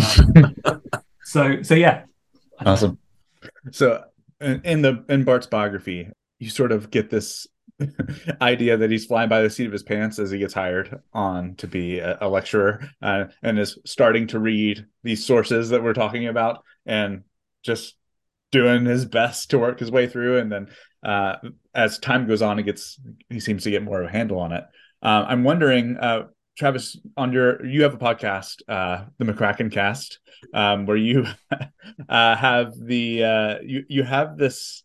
um, 0.00 0.56
so 1.24 1.62
so 1.62 1.74
yeah, 1.74 2.04
awesome. 2.64 2.98
So 3.70 4.04
in 4.40 4.82
the 4.82 5.04
in 5.08 5.24
Barth's 5.24 5.46
biography, 5.46 6.08
you 6.38 6.50
sort 6.50 6.72
of 6.72 6.90
get 6.90 7.10
this 7.10 7.46
idea 8.40 8.76
that 8.76 8.90
he's 8.90 9.06
flying 9.06 9.28
by 9.28 9.42
the 9.42 9.50
seat 9.50 9.66
of 9.66 9.72
his 9.72 9.82
pants 9.82 10.18
as 10.18 10.30
he 10.30 10.38
gets 10.38 10.54
hired 10.54 11.00
on 11.12 11.54
to 11.56 11.66
be 11.66 11.98
a, 11.98 12.18
a 12.20 12.28
lecturer 12.28 12.88
uh, 13.00 13.24
and 13.42 13.58
is 13.58 13.78
starting 13.84 14.26
to 14.28 14.38
read 14.38 14.84
these 15.02 15.24
sources 15.24 15.70
that 15.70 15.82
we're 15.82 15.92
talking 15.92 16.26
about 16.26 16.64
and 16.86 17.22
just 17.62 17.96
doing 18.50 18.84
his 18.84 19.04
best 19.04 19.50
to 19.50 19.58
work 19.58 19.78
his 19.78 19.90
way 19.90 20.06
through. 20.06 20.38
And 20.38 20.52
then 20.52 20.68
uh, 21.02 21.36
as 21.74 21.98
time 21.98 22.26
goes 22.26 22.42
on 22.42 22.58
he 22.58 22.64
gets 22.64 23.00
he 23.28 23.40
seems 23.40 23.64
to 23.64 23.70
get 23.70 23.82
more 23.82 24.02
of 24.02 24.08
a 24.08 24.12
handle 24.12 24.38
on 24.38 24.52
it. 24.52 24.64
Uh, 25.02 25.24
i'm 25.26 25.42
wondering 25.42 25.96
uh, 25.96 26.22
travis 26.56 26.98
on 27.16 27.32
your 27.32 27.64
you 27.64 27.82
have 27.82 27.94
a 27.94 27.98
podcast 27.98 28.62
uh, 28.68 29.04
the 29.18 29.24
McMaken 29.24 29.72
cast 29.72 30.18
um, 30.52 30.86
where 30.86 30.96
you 30.96 31.26
uh, 32.08 32.36
have 32.36 32.74
the 32.78 33.24
uh, 33.24 33.54
you 33.62 33.84
you 33.88 34.02
have 34.02 34.36
this 34.36 34.84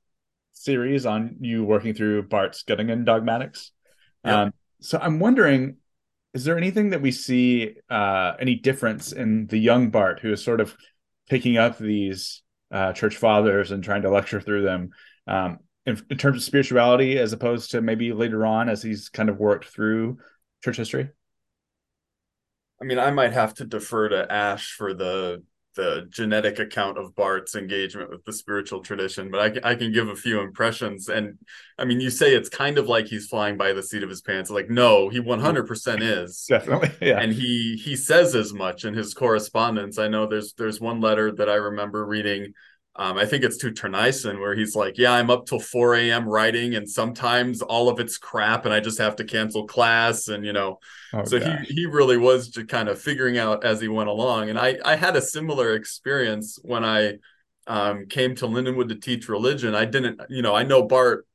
series 0.54 1.06
on 1.06 1.38
you 1.40 1.64
working 1.64 1.94
through 1.94 2.24
Barth's 2.24 2.64
Göttingen 2.64 3.06
dogmatics. 3.06 3.72
Yep. 4.26 4.36
Um, 4.36 4.54
so 4.82 5.00
I'm 5.02 5.20
wondering, 5.20 5.78
is 6.34 6.44
there 6.44 6.58
anything 6.58 6.90
that 6.92 7.02
we 7.02 7.12
see 7.12 7.76
uh, 7.90 8.34
any 8.40 8.56
difference 8.56 9.12
in 9.12 9.48
the 9.48 9.58
young 9.58 9.90
Barth 9.90 10.20
who 10.20 10.32
is 10.32 10.44
sort 10.44 10.62
of 10.62 10.76
picking 11.30 11.58
up 11.58 11.78
these 11.78 12.42
uh, 12.72 12.94
church 12.94 13.18
fathers 13.18 13.72
and 13.72 13.84
trying 13.84 14.02
to 14.02 14.10
lecture 14.10 14.42
through 14.42 14.64
them 14.64 14.90
um, 15.28 15.60
in, 15.86 16.02
in, 16.10 16.18
terms 16.18 16.38
of 16.38 16.44
spirituality 16.44 17.18
as 17.18 17.32
opposed 17.32 17.72
to 17.72 17.82
maybe 17.82 18.12
later 18.12 18.46
on 18.46 18.68
as 18.68 18.84
he's 18.84 19.10
kind 19.10 19.30
of 19.30 19.38
worked 19.38 19.66
through 19.66 20.18
church 20.64 20.78
history? 20.78 21.10
I 22.82 22.86
mean, 22.86 23.00
I 23.00 23.12
might 23.12 23.34
have 23.34 23.54
to 23.56 23.66
defer 23.66 24.10
to 24.10 24.32
Ash 24.32 24.72
for 24.72 24.94
the 24.94 25.44
the 25.78 26.08
genetic 26.10 26.60
account 26.60 26.98
of 26.98 27.16
Barth's 27.16 27.56
engagement 27.56 28.10
with 28.10 28.26
the 28.26 28.34
spiritual 28.34 28.82
tradition, 28.82 29.30
but 29.32 29.40
I 29.40 29.50
can, 29.52 29.64
I 29.64 29.76
can 29.76 29.94
give 29.94 30.10
a 30.10 30.16
few 30.16 30.42
impressions. 30.42 31.08
And 31.08 31.38
I 31.78 31.86
mean, 31.86 32.02
you 32.02 32.10
say 32.10 32.34
it's 32.34 32.50
kind 32.50 32.78
of 32.80 32.88
like 32.88 33.06
he's 33.06 33.28
flying 33.28 33.58
by 33.58 33.72
the 33.74 33.84
seat 33.84 34.04
of 34.04 34.10
his 34.10 34.22
pants. 34.22 34.50
Like, 34.50 34.70
no, 34.70 35.08
he 35.08 35.22
100% 35.22 36.00
is. 36.02 36.46
Definitely. 36.50 36.92
Yeah. 37.00 37.20
And 37.20 37.32
he, 37.32 37.76
he 37.76 37.96
says 37.96 38.36
as 38.36 38.54
much 38.54 38.86
in 38.86 38.96
his 38.96 39.14
correspondence. 39.14 40.00
I 40.00 40.08
know 40.08 40.26
there's, 40.26 40.54
there's 40.54 40.82
one 40.82 41.00
letter 41.00 41.32
that 41.34 41.48
I 41.48 41.56
remember 41.56 42.04
reading 42.06 42.54
um, 42.98 43.18
I 43.18 43.26
think 43.26 43.44
it's 43.44 43.58
to 43.58 43.72
Thurneysen 43.72 44.40
where 44.40 44.56
he's 44.56 44.76
like, 44.76 44.98
"Yeah, 44.98 45.14
I'm 45.14 45.30
up 45.30 45.46
till 45.46 45.60
4 45.60 45.96
a.m. 45.96 46.28
writing, 46.28 46.76
and 46.76 46.90
sometimes 46.90 47.62
all 47.62 47.90
of 47.90 48.00
it's 48.00 48.18
crap, 48.18 48.66
and 48.66 48.74
I 48.74 48.80
just 48.80 48.98
have 48.98 49.16
to 49.18 49.24
cancel 49.24 49.68
class." 49.68 50.28
And 50.28 50.44
you 50.44 50.54
know, 50.54 50.80
oh, 51.14 51.24
so 51.24 51.40
gosh. 51.40 51.68
he 51.68 51.76
he 51.76 51.86
really 51.86 52.18
was 52.18 52.50
just 52.50 52.68
kind 52.68 52.90
of 52.90 53.00
figuring 53.00 53.38
out 53.38 53.64
as 53.64 53.80
he 53.80 53.88
went 53.88 54.10
along. 54.10 54.50
And 54.50 54.58
I 54.58 54.78
I 54.84 54.96
had 54.96 55.16
a 55.16 55.22
similar 55.22 55.76
experience 55.76 56.58
when 56.64 56.84
I 56.84 57.18
um, 57.68 58.08
came 58.08 58.34
to 58.36 58.48
Lindenwood 58.48 58.90
to 58.90 58.96
teach 58.96 59.30
religion. 59.30 59.76
I 59.76 59.86
didn't, 59.86 60.22
you 60.30 60.42
know, 60.42 60.56
I 60.56 60.64
know 60.64 60.84
Barth 60.84 61.26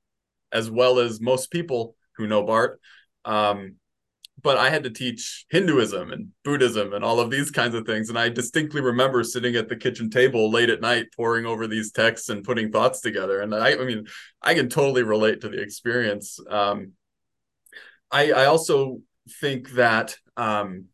as 0.50 0.70
well 0.70 0.98
as 0.98 1.20
most 1.20 1.50
people 1.50 1.94
who 2.16 2.26
know 2.26 2.42
Barth. 2.42 2.78
Um, 3.24 3.76
but 4.42 4.58
I 4.58 4.70
had 4.70 4.84
to 4.84 4.90
teach 4.90 5.46
Hinduism 5.50 6.10
and 6.10 6.28
Buddhism 6.44 6.92
and 6.92 7.04
all 7.04 7.20
of 7.20 7.30
these 7.30 7.50
kinds 7.50 7.74
of 7.74 7.86
things. 7.86 8.08
And 8.08 8.18
I 8.18 8.28
distinctly 8.28 8.80
remember 8.80 9.22
sitting 9.22 9.54
at 9.54 9.68
the 9.68 9.76
kitchen 9.76 10.10
table 10.10 10.50
late 10.50 10.70
at 10.70 10.80
night, 10.80 11.06
poring 11.16 11.46
over 11.46 11.66
these 11.66 11.92
texts 11.92 12.28
and 12.28 12.44
putting 12.44 12.72
thoughts 12.72 13.00
together. 13.00 13.40
And 13.40 13.54
I, 13.54 13.72
I 13.72 13.84
mean, 13.84 14.06
I 14.40 14.54
can 14.54 14.68
totally 14.68 15.04
relate 15.04 15.40
to 15.42 15.48
the 15.48 15.60
experience. 15.60 16.40
Um, 16.48 16.92
I, 18.10 18.32
I 18.32 18.44
also 18.46 19.00
think 19.40 19.70
that 19.72 20.16
um, 20.36 20.86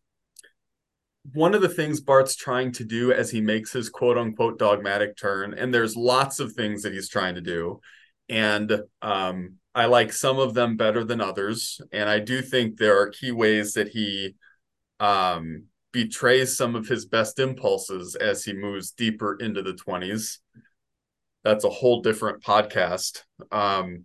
one 1.33 1.55
of 1.55 1.63
the 1.63 1.69
things 1.69 2.01
Barth's 2.01 2.37
trying 2.37 2.73
to 2.73 2.85
do 2.85 3.13
as 3.13 3.31
he 3.31 3.41
makes 3.41 3.73
his 3.73 3.89
quote 3.89 4.19
unquote 4.19 4.59
dogmatic 4.59 5.17
turn, 5.17 5.55
and 5.55 5.73
there's 5.73 5.97
lots 5.97 6.41
of 6.41 6.53
things 6.53 6.83
that 6.83 6.93
he's 6.93 7.09
trying 7.09 7.35
to 7.35 7.41
do. 7.41 7.81
And 8.29 8.83
um, 9.01 9.55
I 9.79 9.85
like 9.85 10.13
some 10.13 10.41
of 10.41 10.55
them 10.55 10.77
better 10.77 11.05
than 11.05 11.21
others, 11.21 11.81
and 11.93 12.11
I 12.11 12.19
do 12.19 12.43
think 12.43 12.77
there 12.77 13.01
are 13.01 13.11
key 13.11 13.31
ways 13.31 13.75
that 13.75 13.87
he 13.87 14.35
um, 14.99 15.67
betrays 15.93 16.57
some 16.57 16.75
of 16.75 16.89
his 16.89 17.07
best 17.07 17.39
impulses 17.39 18.17
as 18.17 18.45
he 18.45 18.55
moves 18.55 18.91
deeper 18.91 19.37
into 19.39 19.63
the 19.63 19.75
20s. 19.75 20.39
That's 21.45 21.63
a 21.63 21.71
whole 21.71 22.03
different 22.03 22.43
podcast. 22.43 23.23
Um, 23.53 24.05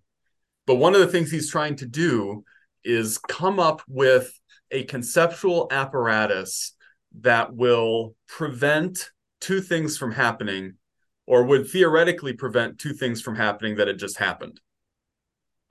but 0.67 0.76
one 0.76 0.93
of 0.93 0.99
the 0.99 1.07
things 1.07 1.32
he's 1.32 1.49
trying 1.49 1.78
to 1.78 1.88
do 1.88 2.43
is 2.84 3.17
come 3.17 3.59
up 3.59 3.82
with 3.88 4.32
a 4.69 4.84
conceptual 4.84 5.67
apparatus 5.71 6.76
that 7.21 7.51
will 7.51 8.13
prevent 8.28 9.09
two 9.41 9.59
things 9.59 9.97
from 9.97 10.11
happening 10.11 10.76
or 11.26 11.45
would 11.45 11.67
theoretically 11.67 12.34
prevent 12.34 12.78
two 12.78 12.93
things 12.93 13.24
from 13.24 13.36
happening 13.36 13.78
that 13.78 13.88
had 13.88 13.97
just 13.97 14.19
happened 14.19 14.59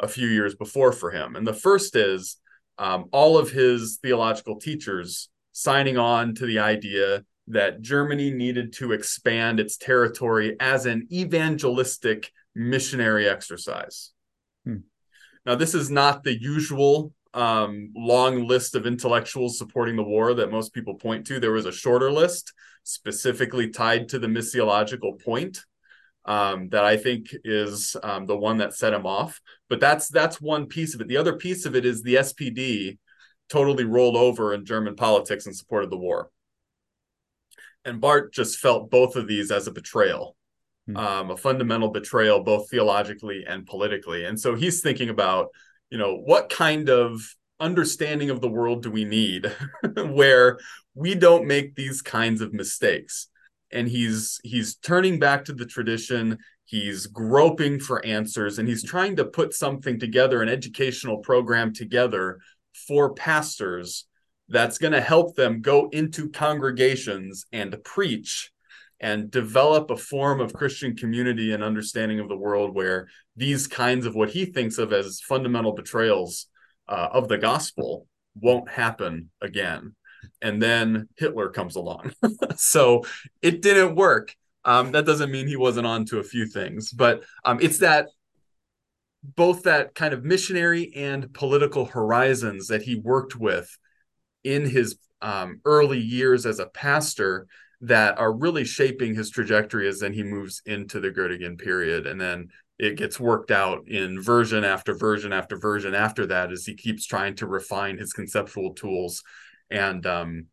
a 0.02 0.08
few 0.08 0.28
years 0.28 0.54
before 0.54 0.92
for 0.92 1.10
him. 1.10 1.36
And 1.36 1.46
the 1.46 1.54
first 1.54 1.96
is 1.96 2.36
um, 2.78 3.06
all 3.12 3.38
of 3.38 3.50
his 3.50 3.98
theological 4.02 4.58
teachers 4.58 5.28
signing 5.52 5.96
on 5.96 6.34
to 6.34 6.46
the 6.46 6.58
idea 6.58 7.24
that 7.48 7.80
Germany 7.80 8.30
needed 8.30 8.72
to 8.74 8.92
expand 8.92 9.60
its 9.60 9.76
territory 9.76 10.56
as 10.60 10.86
an 10.86 11.06
evangelistic 11.12 12.30
missionary 12.54 13.28
exercise. 13.28 14.10
Hmm. 14.64 14.78
Now, 15.44 15.54
this 15.54 15.74
is 15.74 15.90
not 15.90 16.22
the 16.22 16.40
usual 16.40 17.12
um, 17.34 17.92
long 17.96 18.46
list 18.46 18.74
of 18.74 18.86
intellectuals 18.86 19.58
supporting 19.58 19.96
the 19.96 20.02
war 20.02 20.34
that 20.34 20.50
most 20.50 20.72
people 20.72 20.94
point 20.94 21.26
to. 21.26 21.40
There 21.40 21.52
was 21.52 21.66
a 21.66 21.72
shorter 21.72 22.12
list 22.12 22.52
specifically 22.84 23.68
tied 23.68 24.08
to 24.10 24.18
the 24.18 24.26
missiological 24.26 25.22
point 25.22 25.58
um, 26.24 26.68
that 26.68 26.84
I 26.84 26.96
think 26.96 27.28
is 27.44 27.96
um, 28.02 28.26
the 28.26 28.36
one 28.36 28.58
that 28.58 28.74
set 28.74 28.92
him 28.92 29.06
off. 29.06 29.40
But 29.68 29.80
that's 29.80 30.08
that's 30.08 30.40
one 30.40 30.66
piece 30.66 30.94
of 30.94 31.00
it. 31.00 31.08
The 31.08 31.16
other 31.16 31.36
piece 31.36 31.66
of 31.66 31.74
it 31.74 31.84
is 31.84 32.02
the 32.02 32.16
SPD 32.16 32.98
totally 33.48 33.84
rolled 33.84 34.16
over 34.16 34.54
in 34.54 34.64
German 34.64 34.96
politics 34.96 35.46
and 35.46 35.56
supported 35.56 35.90
the 35.90 35.98
war. 35.98 36.30
And 37.84 38.00
Barth 38.00 38.32
just 38.32 38.58
felt 38.58 38.90
both 38.90 39.16
of 39.16 39.26
these 39.26 39.50
as 39.50 39.66
a 39.66 39.72
betrayal, 39.72 40.36
hmm. 40.86 40.96
um, 40.96 41.30
a 41.30 41.36
fundamental 41.36 41.90
betrayal, 41.90 42.42
both 42.42 42.70
theologically 42.70 43.44
and 43.46 43.66
politically. 43.66 44.24
And 44.24 44.38
so 44.38 44.54
he's 44.54 44.80
thinking 44.80 45.08
about, 45.08 45.48
you 45.90 45.98
know, 45.98 46.16
what 46.16 46.48
kind 46.48 46.88
of 46.88 47.20
understanding 47.58 48.30
of 48.30 48.40
the 48.40 48.48
world 48.48 48.82
do 48.82 48.90
we 48.90 49.04
need 49.04 49.46
where 49.96 50.58
we 50.94 51.14
don't 51.14 51.46
make 51.46 51.74
these 51.74 52.02
kinds 52.02 52.40
of 52.40 52.52
mistakes 52.52 53.28
and 53.72 53.88
he's 53.88 54.40
he's 54.44 54.76
turning 54.76 55.18
back 55.18 55.44
to 55.46 55.52
the 55.52 55.66
tradition. 55.66 56.38
He's 56.64 57.06
groping 57.06 57.80
for 57.80 58.04
answers 58.04 58.58
and 58.58 58.68
he's 58.68 58.84
trying 58.84 59.16
to 59.16 59.24
put 59.24 59.52
something 59.52 59.98
together 59.98 60.42
an 60.42 60.48
educational 60.48 61.18
program 61.18 61.72
together 61.72 62.38
for 62.86 63.12
pastors 63.14 64.06
that's 64.48 64.78
going 64.78 64.92
to 64.92 65.00
help 65.00 65.34
them 65.34 65.60
go 65.60 65.88
into 65.92 66.30
congregations 66.30 67.44
and 67.52 67.76
preach 67.84 68.50
and 69.00 69.30
develop 69.30 69.90
a 69.90 69.96
form 69.96 70.40
of 70.40 70.54
Christian 70.54 70.96
community 70.96 71.52
and 71.52 71.62
understanding 71.62 72.20
of 72.20 72.28
the 72.28 72.36
world 72.36 72.74
where 72.74 73.08
these 73.36 73.66
kinds 73.66 74.06
of 74.06 74.14
what 74.14 74.30
he 74.30 74.44
thinks 74.44 74.78
of 74.78 74.92
as 74.92 75.20
fundamental 75.20 75.72
betrayals 75.72 76.46
uh, 76.88 77.08
of 77.12 77.28
the 77.28 77.38
gospel 77.38 78.06
won't 78.34 78.70
happen 78.70 79.30
again 79.40 79.94
and 80.40 80.62
then 80.62 81.08
Hitler 81.16 81.50
comes 81.50 81.76
along. 81.76 82.12
so 82.56 83.04
it 83.40 83.62
didn't 83.62 83.94
work. 83.94 84.34
Um, 84.64 84.92
that 84.92 85.06
doesn't 85.06 85.30
mean 85.30 85.46
he 85.46 85.56
wasn't 85.56 85.86
on 85.86 86.04
to 86.06 86.18
a 86.18 86.24
few 86.24 86.46
things, 86.46 86.92
but 86.92 87.24
um, 87.44 87.58
it's 87.60 87.78
that 87.78 88.06
both 89.22 89.64
that 89.64 89.94
kind 89.94 90.14
of 90.14 90.24
missionary 90.24 90.92
and 90.94 91.32
political 91.32 91.84
horizons 91.84 92.68
that 92.68 92.82
he 92.82 92.96
worked 92.96 93.36
with 93.36 93.76
in 94.44 94.68
his 94.68 94.98
um, 95.20 95.60
early 95.64 96.00
years 96.00 96.44
as 96.44 96.58
a 96.58 96.66
pastor 96.66 97.46
that 97.80 98.18
are 98.18 98.32
really 98.32 98.64
shaping 98.64 99.14
his 99.14 99.30
trajectory 99.30 99.88
as 99.88 100.00
then 100.00 100.12
he 100.12 100.22
moves 100.22 100.62
into 100.66 101.00
the 101.00 101.10
Göttingen 101.10 101.58
period. 101.58 102.06
And 102.06 102.20
then 102.20 102.48
it 102.78 102.96
gets 102.96 103.18
worked 103.18 103.50
out 103.50 103.86
in 103.88 104.20
version 104.20 104.64
after 104.64 104.94
version 104.94 105.32
after 105.32 105.56
version 105.56 105.94
after 105.94 106.26
that 106.26 106.52
as 106.52 106.64
he 106.64 106.74
keeps 106.74 107.06
trying 107.06 107.34
to 107.36 107.46
refine 107.46 107.98
his 107.98 108.12
conceptual 108.12 108.74
tools 108.74 109.22
and 109.72 110.06
um, 110.06 110.46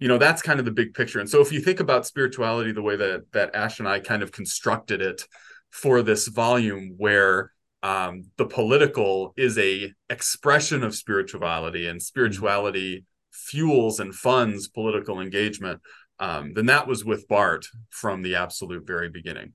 you 0.00 0.08
know 0.08 0.18
that's 0.18 0.42
kind 0.42 0.58
of 0.58 0.64
the 0.64 0.70
big 0.70 0.92
picture 0.92 1.20
and 1.20 1.30
so 1.30 1.40
if 1.40 1.52
you 1.52 1.60
think 1.60 1.80
about 1.80 2.06
spirituality 2.06 2.72
the 2.72 2.82
way 2.82 2.96
that 2.96 3.24
that 3.32 3.54
ash 3.54 3.78
and 3.78 3.88
i 3.88 4.00
kind 4.00 4.22
of 4.22 4.32
constructed 4.32 5.00
it 5.00 5.22
for 5.70 6.02
this 6.02 6.28
volume 6.28 6.94
where 6.98 7.52
um, 7.82 8.24
the 8.38 8.46
political 8.46 9.34
is 9.36 9.58
a 9.58 9.92
expression 10.08 10.82
of 10.82 10.94
spirituality 10.94 11.86
and 11.86 12.02
spirituality 12.02 13.04
fuels 13.30 14.00
and 14.00 14.14
funds 14.14 14.68
political 14.68 15.20
engagement 15.20 15.80
um, 16.18 16.54
then 16.54 16.66
that 16.66 16.86
was 16.86 17.04
with 17.04 17.26
barth 17.28 17.68
from 17.90 18.22
the 18.22 18.34
absolute 18.34 18.86
very 18.86 19.08
beginning 19.08 19.52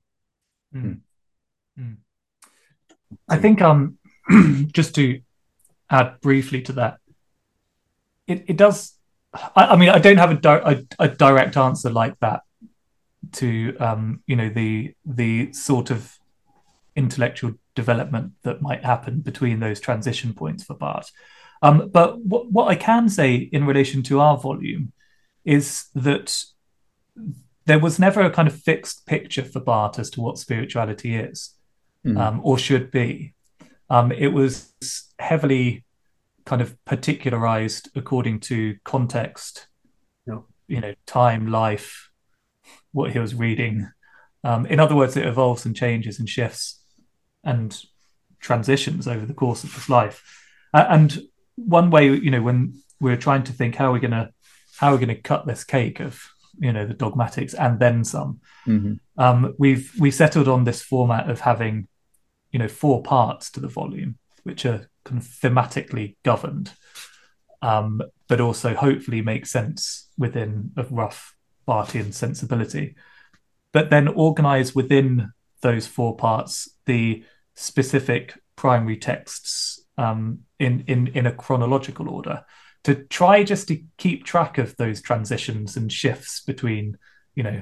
mm. 0.74 0.99
Mm. 1.78 1.97
i 3.28 3.38
think 3.38 3.61
um 3.61 3.97
just 4.72 4.95
to 4.95 5.22
add 5.89 6.22
briefly 6.22 6.61
to 6.61 6.74
that 6.74 6.97
it, 8.28 8.45
it 8.47 8.57
does 8.57 8.99
I, 9.34 9.50
I 9.56 9.76
mean, 9.76 9.90
I 9.90 10.00
don't 10.00 10.18
have 10.18 10.32
a, 10.32 10.36
di- 10.36 10.86
a, 11.00 11.04
a, 11.04 11.08
direct 11.08 11.56
answer 11.58 11.90
like 11.90 12.20
that 12.20 12.42
to 13.34 13.76
um, 13.80 14.24
you 14.26 14.36
know 14.36 14.50
the 14.50 14.94
the 15.06 15.54
sort 15.54 15.92
of 15.92 16.18
intellectual 16.96 17.54
development 17.76 18.34
that 18.44 18.62
might 18.62 18.84
happen 18.84 19.22
between 19.22 19.60
those 19.60 19.80
transition 19.80 20.34
points 20.34 20.64
for 20.64 20.76
Barth. 20.76 21.12
Um, 21.62 21.90
but 21.92 22.20
what, 22.20 22.52
what 22.52 22.68
I 22.70 22.76
can 22.76 23.10
say 23.10 23.36
in 23.36 23.66
relation 23.66 24.02
to 24.04 24.20
our 24.20 24.38
volume 24.38 24.94
is 25.46 25.86
that 25.96 26.44
there 27.66 27.80
was 27.80 28.00
never 28.00 28.22
a 28.22 28.32
kind 28.32 28.48
of 28.48 28.56
fixed 28.56 29.06
picture 29.06 29.44
for 29.44 29.60
Barth 29.60 30.00
as 30.00 30.10
to 30.12 30.22
what 30.22 30.38
spirituality 30.38 31.16
is 31.16 31.56
mm. 32.06 32.20
um, 32.20 32.42
or 32.44 32.58
should 32.58 32.92
be. 32.92 33.34
Um, 33.90 34.12
it 34.12 34.28
was 34.28 34.74
heavily 35.20 35.84
kind 36.50 36.64
of 36.64 36.76
particularized 36.84 37.89
according 37.95 38.39
to 38.39 38.76
context, 38.84 39.68
yeah. 40.26 40.39
you 40.68 40.82
know, 40.82 40.95
time, 41.06 41.45
life, 41.52 42.10
what 42.91 43.12
he 43.12 43.20
was 43.20 43.36
reading. 43.36 43.88
Um, 44.43 44.66
in 44.66 44.80
other 44.80 44.95
words, 44.95 45.16
it 45.16 45.28
evolves 45.28 45.64
and 45.68 45.76
changes 45.76 46.18
and 46.18 46.28
shifts 46.28 46.82
and 47.43 47.80
transitions 48.39 49.08
over 49.08 49.28
the 49.28 49.34
course 49.36 49.64
of 49.64 49.72
his 49.76 49.89
life. 49.89 50.24
Uh, 50.74 50.88
and 50.89 51.22
one 51.56 51.91
way, 51.91 52.08
you 52.08 52.32
know, 52.32 52.41
when 52.41 52.82
we're 53.00 53.16
trying 53.16 53.43
to 53.43 53.54
think 53.54 53.76
how 53.76 53.91
we're 53.91 54.00
gonna 54.00 54.32
how 54.78 54.91
we're 54.91 54.97
gonna 54.97 55.22
cut 55.22 55.45
this 55.45 55.64
cake 55.64 56.00
of 56.00 56.20
you 56.58 56.74
know 56.74 56.88
the 56.88 56.95
dogmatics 56.95 57.54
and 57.54 57.80
then 57.80 58.04
some. 58.04 58.39
Mm-hmm. 58.66 58.93
Um, 59.22 59.54
we've 59.60 59.93
we 60.00 60.10
settled 60.10 60.47
on 60.47 60.64
this 60.64 60.82
format 60.82 61.30
of 61.30 61.41
having 61.41 61.88
you 62.52 62.58
know 62.58 62.68
four 62.68 63.04
parts 63.04 63.52
to 63.52 63.60
the 63.60 63.68
volume, 63.68 64.18
which 64.43 64.66
are 64.66 64.89
kind 65.10 65.22
of 65.22 65.28
thematically 65.28 66.16
governed, 66.24 66.72
um, 67.62 68.01
but 68.28 68.39
also 68.39 68.76
hopefully 68.76 69.22
make 69.22 69.45
sense 69.45 70.10
within 70.18 70.72
a 70.78 70.84
rough 70.84 71.36
Barthian 71.68 72.14
sensibility. 72.14 72.95
But 73.72 73.89
then 73.89 74.07
organize 74.07 74.74
within 74.74 75.32
those 75.62 75.88
four 75.88 76.16
parts 76.16 76.70
the 76.86 77.24
specific 77.55 78.39
primary 78.55 78.97
texts 78.97 79.84
um, 79.97 80.39
in, 80.60 80.84
in, 80.88 81.07
in 81.07 81.26
a 81.26 81.32
chronological 81.32 82.10
order 82.10 82.43
to 82.84 82.95
try 82.95 83.43
just 83.43 83.68
to 83.68 83.84
keep 83.97 84.24
track 84.24 84.57
of 84.57 84.76
those 84.78 85.01
transitions 85.01 85.76
and 85.76 85.91
shifts 85.91 86.41
between, 86.41 86.97
you 87.36 87.43
know, 87.43 87.62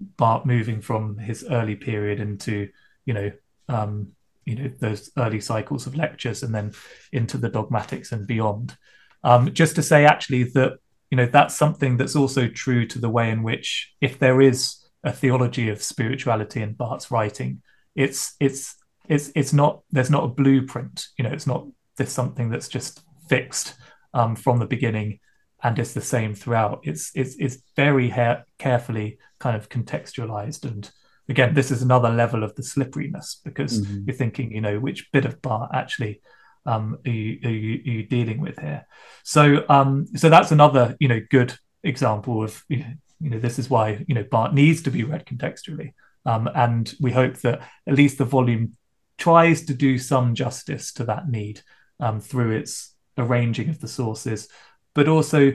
Barth 0.00 0.44
moving 0.46 0.80
from 0.80 1.18
his 1.18 1.44
early 1.50 1.74
period 1.74 2.20
into, 2.20 2.68
you 3.04 3.14
know, 3.14 3.32
um, 3.68 4.12
you 4.48 4.56
know, 4.56 4.70
those 4.80 5.10
early 5.18 5.40
cycles 5.40 5.86
of 5.86 5.94
lectures 5.94 6.42
and 6.42 6.54
then 6.54 6.72
into 7.12 7.36
the 7.36 7.48
dogmatics 7.48 8.12
and 8.12 8.26
beyond. 8.26 8.76
Um, 9.22 9.52
just 9.52 9.74
to 9.76 9.82
say 9.82 10.04
actually 10.04 10.44
that, 10.54 10.78
you 11.10 11.16
know, 11.16 11.26
that's 11.26 11.54
something 11.54 11.96
that's 11.96 12.16
also 12.16 12.48
true 12.48 12.86
to 12.86 12.98
the 12.98 13.10
way 13.10 13.30
in 13.30 13.42
which 13.42 13.92
if 14.00 14.18
there 14.18 14.40
is 14.40 14.76
a 15.04 15.12
theology 15.12 15.68
of 15.68 15.82
spirituality 15.82 16.62
in 16.62 16.74
Barth's 16.74 17.10
writing. 17.10 17.62
It's 17.94 18.34
it's 18.40 18.76
it's 19.08 19.30
it's 19.34 19.52
not 19.52 19.82
there's 19.90 20.10
not 20.10 20.24
a 20.24 20.28
blueprint. 20.28 21.06
You 21.16 21.24
know, 21.24 21.30
it's 21.30 21.46
not 21.46 21.66
this 21.96 22.12
something 22.12 22.50
that's 22.50 22.68
just 22.68 23.02
fixed 23.28 23.74
um, 24.14 24.36
from 24.36 24.58
the 24.58 24.66
beginning 24.66 25.20
and 25.62 25.78
it's 25.78 25.92
the 25.92 26.00
same 26.00 26.34
throughout. 26.34 26.80
It's 26.84 27.10
it's 27.14 27.36
it's 27.38 27.58
very 27.76 28.08
ha- 28.08 28.42
carefully 28.58 29.18
kind 29.38 29.56
of 29.56 29.68
contextualized 29.68 30.64
and 30.64 30.90
again 31.28 31.54
this 31.54 31.70
is 31.70 31.82
another 31.82 32.10
level 32.10 32.42
of 32.42 32.54
the 32.54 32.62
slipperiness 32.62 33.40
because 33.44 33.80
mm-hmm. 33.80 34.04
you're 34.06 34.16
thinking 34.16 34.52
you 34.52 34.60
know 34.60 34.78
which 34.78 35.10
bit 35.12 35.24
of 35.24 35.40
Barth 35.42 35.70
actually 35.72 36.20
um, 36.66 36.98
are, 37.06 37.10
you, 37.10 37.38
are, 37.44 37.50
you, 37.50 37.74
are 37.74 37.90
you 37.90 38.02
dealing 38.04 38.40
with 38.40 38.58
here 38.58 38.86
so 39.24 39.64
um, 39.68 40.06
so 40.16 40.28
that's 40.28 40.52
another 40.52 40.96
you 41.00 41.08
know 41.08 41.20
good 41.30 41.54
example 41.82 42.42
of 42.42 42.62
you 42.68 42.84
know, 43.20 43.38
this 43.38 43.58
is 43.58 43.70
why 43.70 44.04
you 44.06 44.14
know 44.14 44.24
Barth 44.24 44.52
needs 44.52 44.82
to 44.82 44.90
be 44.90 45.04
read 45.04 45.26
contextually 45.26 45.94
um, 46.26 46.48
and 46.54 46.92
we 47.00 47.12
hope 47.12 47.36
that 47.38 47.62
at 47.86 47.94
least 47.94 48.18
the 48.18 48.24
volume 48.24 48.76
tries 49.16 49.64
to 49.66 49.74
do 49.74 49.98
some 49.98 50.34
justice 50.34 50.92
to 50.92 51.04
that 51.04 51.28
need 51.28 51.60
um, 52.00 52.20
through 52.20 52.52
its 52.52 52.94
arranging 53.16 53.68
of 53.68 53.80
the 53.80 53.88
sources 53.88 54.48
but 54.94 55.08
also 55.08 55.52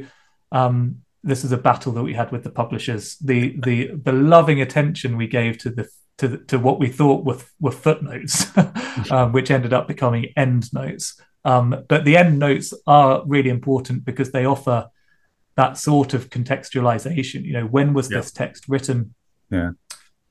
um, 0.52 0.98
this 1.24 1.44
is 1.44 1.52
a 1.52 1.58
battle 1.58 1.92
that 1.94 2.04
we 2.04 2.14
had 2.14 2.32
with 2.32 2.44
the 2.44 2.50
publishers 2.50 3.18
the 3.18 3.56
the 3.64 3.92
the 4.04 4.12
loving 4.12 4.62
attention 4.62 5.18
we 5.18 5.28
gave 5.28 5.58
to 5.58 5.70
the 5.70 5.88
to, 6.18 6.28
the, 6.28 6.38
to 6.38 6.60
what 6.60 6.80
we 6.80 6.90
thought 6.90 7.26
were, 7.26 7.40
were 7.60 7.72
footnotes 7.72 8.46
um, 9.12 9.32
which 9.32 9.50
ended 9.50 9.74
up 9.74 9.88
becoming 9.88 10.32
end 10.38 10.72
notes 10.74 11.20
um, 11.46 11.84
but 11.88 12.06
the 12.06 12.18
end 12.18 12.40
notes 12.40 12.74
are 12.88 13.24
really 13.26 13.50
important 13.50 14.06
because 14.06 14.32
they 14.32 14.46
offer 14.46 14.90
that 15.56 15.78
sort 15.78 16.14
of 16.14 16.30
contextualization. 16.30 17.44
You 17.44 17.54
know, 17.54 17.66
when 17.66 17.94
was 17.94 18.10
yeah. 18.10 18.18
this 18.18 18.32
text 18.32 18.66
written? 18.68 19.14
Yeah. 19.50 19.72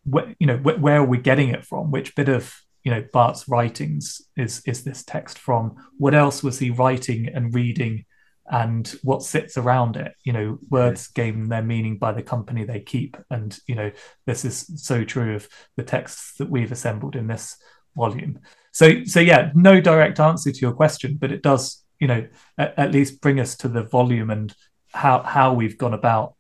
Where, 0.05 0.35
you 0.39 0.47
know, 0.47 0.57
wh- 0.57 0.83
where 0.83 0.99
are 0.99 1.07
we 1.07 1.19
getting 1.19 1.51
it 1.51 1.65
from? 1.65 1.91
Which 1.91 2.15
bit 2.17 2.29
of 2.29 2.55
you 2.83 2.91
know 2.91 3.05
Barth's 3.13 3.49
writings 3.49 4.21
is 4.37 4.63
is 4.67 4.85
this 4.85 5.05
text 5.05 5.39
from? 5.39 5.77
What 5.99 6.15
else 6.15 6.43
was 6.43 6.59
he 6.59 6.71
writing 6.71 7.29
and 7.29 7.55
reading? 7.55 8.05
And 8.53 8.87
what 9.03 9.23
sits 9.23 9.57
around 9.57 9.97
it, 9.97 10.13
you 10.25 10.33
know, 10.35 10.59
words 10.69 11.09
gain 11.09 11.49
their 11.49 11.63
meaning 11.63 11.97
by 11.97 12.13
the 12.13 12.23
company 12.23 12.65
they 12.65 12.81
keep, 12.81 13.17
and 13.31 13.59
you 13.67 13.75
know 13.75 13.91
this 14.27 14.45
is 14.45 14.71
so 14.77 15.05
true 15.05 15.35
of 15.37 15.49
the 15.77 15.83
texts 15.83 16.37
that 16.37 16.51
we've 16.51 16.71
assembled 16.71 17.17
in 17.17 17.27
this 17.27 17.57
volume. 17.97 18.39
So, 18.73 19.05
so 19.05 19.21
yeah, 19.21 19.53
no 19.55 19.81
direct 19.81 20.21
answer 20.21 20.53
to 20.53 20.59
your 20.59 20.75
question, 20.75 21.17
but 21.19 21.33
it 21.33 21.43
does, 21.43 21.83
you 21.99 22.07
know, 22.07 22.27
at, 22.59 22.79
at 22.79 22.93
least 22.93 23.23
bring 23.23 23.41
us 23.41 23.57
to 23.59 23.69
the 23.69 23.85
volume 23.85 24.31
and 24.31 24.55
how 24.93 25.23
how 25.23 25.55
we've 25.55 25.79
gone 25.79 25.95
about 25.95 26.35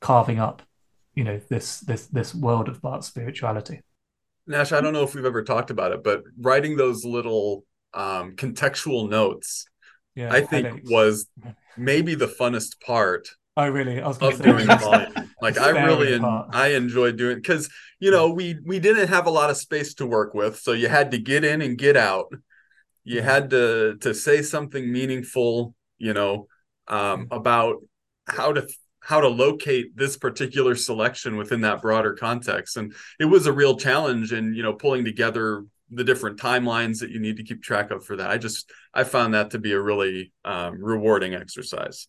carving 0.00 0.38
up, 0.38 0.62
you 1.14 1.24
know, 1.24 1.38
this 1.50 1.80
this 1.80 2.06
this 2.06 2.34
world 2.34 2.70
of 2.70 2.80
Barth 2.80 3.04
spirituality. 3.04 3.82
Nash, 4.46 4.72
I 4.72 4.80
don't 4.80 4.94
know 4.94 5.02
if 5.02 5.14
we've 5.14 5.26
ever 5.26 5.44
talked 5.44 5.70
about 5.70 5.92
it, 5.92 6.02
but 6.02 6.22
writing 6.40 6.76
those 6.76 7.04
little 7.04 7.66
um, 7.92 8.36
contextual 8.36 9.08
notes, 9.08 9.66
yeah, 10.18 10.32
I 10.32 10.40
think 10.40 10.66
headaches. 10.66 10.90
was 10.90 11.26
maybe 11.76 12.16
the 12.16 12.26
funnest 12.26 12.80
part. 12.80 13.28
Oh, 13.56 13.68
really? 13.68 14.00
I 14.00 14.08
was 14.08 14.18
of 14.18 14.42
doing 14.42 14.66
volume. 14.66 15.12
Like 15.40 15.58
I 15.58 15.70
really, 15.70 16.14
en- 16.14 16.24
I 16.24 16.72
enjoyed 16.74 17.16
doing 17.16 17.36
because 17.36 17.70
you 18.00 18.10
know 18.10 18.30
we 18.30 18.56
we 18.64 18.80
didn't 18.80 19.08
have 19.08 19.26
a 19.26 19.30
lot 19.30 19.50
of 19.50 19.56
space 19.56 19.94
to 19.94 20.06
work 20.06 20.34
with, 20.34 20.58
so 20.58 20.72
you 20.72 20.88
had 20.88 21.12
to 21.12 21.18
get 21.18 21.44
in 21.44 21.62
and 21.62 21.78
get 21.78 21.96
out. 21.96 22.26
You 23.04 23.22
had 23.22 23.50
to 23.50 23.96
to 24.00 24.12
say 24.14 24.42
something 24.42 24.92
meaningful, 24.92 25.74
you 25.98 26.12
know, 26.14 26.48
um, 26.88 27.28
about 27.30 27.76
how 28.26 28.52
to 28.52 28.66
how 29.00 29.20
to 29.20 29.28
locate 29.28 29.96
this 29.96 30.16
particular 30.16 30.74
selection 30.74 31.36
within 31.36 31.60
that 31.62 31.80
broader 31.80 32.12
context 32.14 32.76
and 32.76 32.92
it 33.18 33.24
was 33.24 33.46
a 33.46 33.52
real 33.52 33.76
challenge 33.76 34.34
in 34.34 34.52
you 34.52 34.62
know 34.62 34.74
pulling 34.74 35.04
together 35.04 35.64
the 35.90 36.04
different 36.04 36.38
timelines 36.38 37.00
that 37.00 37.10
you 37.10 37.18
need 37.18 37.36
to 37.36 37.42
keep 37.42 37.62
track 37.62 37.90
of 37.90 38.04
for 38.04 38.16
that 38.16 38.30
i 38.30 38.38
just 38.38 38.70
i 38.94 39.04
found 39.04 39.34
that 39.34 39.50
to 39.50 39.58
be 39.58 39.72
a 39.72 39.80
really 39.80 40.32
um, 40.44 40.82
rewarding 40.82 41.34
exercise 41.34 42.08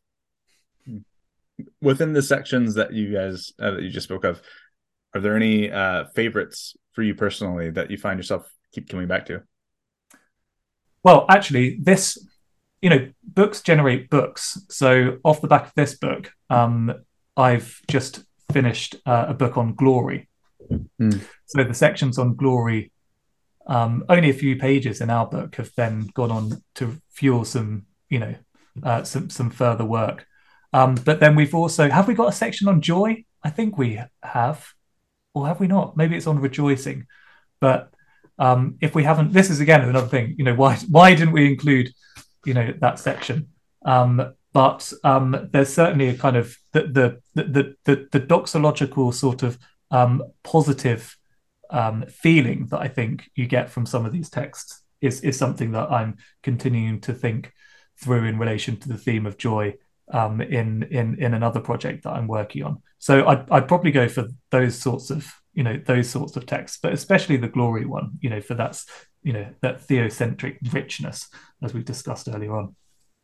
within 1.81 2.13
the 2.13 2.21
sections 2.21 2.75
that 2.75 2.93
you 2.93 3.13
guys 3.13 3.53
uh, 3.59 3.71
that 3.71 3.81
you 3.81 3.89
just 3.89 4.07
spoke 4.07 4.23
of 4.23 4.41
are 5.13 5.21
there 5.21 5.35
any 5.35 5.71
uh, 5.71 6.05
favorites 6.15 6.75
for 6.93 7.03
you 7.03 7.15
personally 7.15 7.69
that 7.69 7.89
you 7.89 7.97
find 7.97 8.19
yourself 8.19 8.49
keep 8.73 8.89
coming 8.89 9.07
back 9.07 9.25
to 9.25 9.41
well 11.03 11.25
actually 11.29 11.77
this 11.81 12.17
you 12.81 12.89
know, 12.89 13.09
books 13.23 13.61
generate 13.61 14.09
books. 14.09 14.61
So 14.69 15.17
off 15.23 15.41
the 15.41 15.47
back 15.47 15.67
of 15.67 15.73
this 15.75 15.95
book, 15.95 16.31
um, 16.49 16.93
I've 17.35 17.81
just 17.87 18.23
finished 18.51 18.95
uh, 19.05 19.25
a 19.29 19.33
book 19.33 19.57
on 19.57 19.75
glory. 19.75 20.29
Mm. 20.71 21.21
So 21.45 21.63
the 21.63 21.73
sections 21.73 22.17
on 22.17 22.35
glory, 22.35 22.91
um, 23.69 24.03
only 24.09 24.31
a 24.31 24.33
few 24.33 24.55
pages 24.55 24.99
in 24.99 25.09
our 25.09 25.27
book, 25.27 25.55
have 25.55 25.71
then 25.77 26.09
gone 26.15 26.31
on 26.31 26.63
to 26.75 26.99
fuel 27.11 27.45
some, 27.45 27.85
you 28.09 28.19
know, 28.19 28.35
uh, 28.83 29.03
some 29.03 29.29
some 29.29 29.51
further 29.51 29.85
work. 29.85 30.25
Um, 30.73 30.95
but 30.95 31.19
then 31.19 31.35
we've 31.35 31.55
also 31.55 31.89
have 31.89 32.07
we 32.07 32.15
got 32.15 32.29
a 32.29 32.33
section 32.33 32.67
on 32.67 32.81
joy? 32.81 33.23
I 33.43 33.51
think 33.51 33.77
we 33.77 34.01
have, 34.23 34.67
or 35.33 35.47
have 35.47 35.59
we 35.59 35.67
not? 35.67 35.95
Maybe 35.95 36.17
it's 36.17 36.27
on 36.27 36.39
rejoicing. 36.39 37.05
But 37.61 37.93
um, 38.39 38.77
if 38.81 38.95
we 38.95 39.03
haven't, 39.03 39.33
this 39.33 39.51
is 39.51 39.59
again 39.59 39.87
another 39.87 40.07
thing. 40.07 40.35
You 40.37 40.45
know, 40.45 40.55
why 40.55 40.75
why 40.89 41.13
didn't 41.13 41.33
we 41.33 41.47
include 41.47 41.93
you 42.45 42.55
know 42.55 42.73
that 42.81 42.97
section. 42.97 43.49
Um, 43.85 44.33
but 44.51 44.91
um, 45.03 45.49
there's 45.51 45.71
certainly 45.71 46.09
a 46.09 46.17
kind 46.17 46.37
of 46.37 46.57
the 46.71 46.81
the 46.81 47.21
the 47.35 47.75
the, 47.85 48.07
the 48.11 48.19
doxological 48.19 49.13
sort 49.13 49.43
of 49.43 49.59
um, 49.91 50.23
positive 50.43 51.15
um, 51.69 52.05
feeling 52.07 52.67
that 52.67 52.79
I 52.79 52.87
think 52.87 53.29
you 53.35 53.47
get 53.47 53.69
from 53.69 53.85
some 53.85 54.05
of 54.05 54.11
these 54.11 54.29
texts 54.29 54.81
is 55.01 55.21
is 55.21 55.37
something 55.37 55.71
that 55.71 55.91
I'm 55.91 56.17
continuing 56.43 57.01
to 57.01 57.13
think 57.13 57.53
through 58.01 58.25
in 58.25 58.39
relation 58.39 58.77
to 58.77 58.89
the 58.89 58.97
theme 58.97 59.25
of 59.25 59.37
joy 59.37 59.75
um, 60.11 60.41
in 60.41 60.83
in 60.83 61.21
in 61.21 61.33
another 61.33 61.59
project 61.59 62.03
that 62.03 62.13
I'm 62.13 62.27
working 62.27 62.63
on. 62.63 62.81
So 62.97 63.27
I'd 63.27 63.49
I'd 63.49 63.67
probably 63.67 63.91
go 63.91 64.07
for 64.07 64.27
those 64.51 64.77
sorts 64.77 65.09
of 65.09 65.31
you 65.53 65.63
know 65.63 65.79
those 65.85 66.09
sorts 66.09 66.35
of 66.35 66.45
texts, 66.45 66.79
but 66.81 66.93
especially 66.93 67.37
the 67.37 67.47
glory 67.47 67.85
one. 67.85 68.17
You 68.21 68.29
know, 68.29 68.41
for 68.41 68.55
that's 68.55 68.85
you 69.23 69.33
know 69.33 69.47
that 69.61 69.85
theocentric 69.87 70.73
richness 70.73 71.29
as 71.61 71.73
we 71.73 71.83
discussed 71.83 72.27
earlier 72.27 72.55
on. 72.55 72.75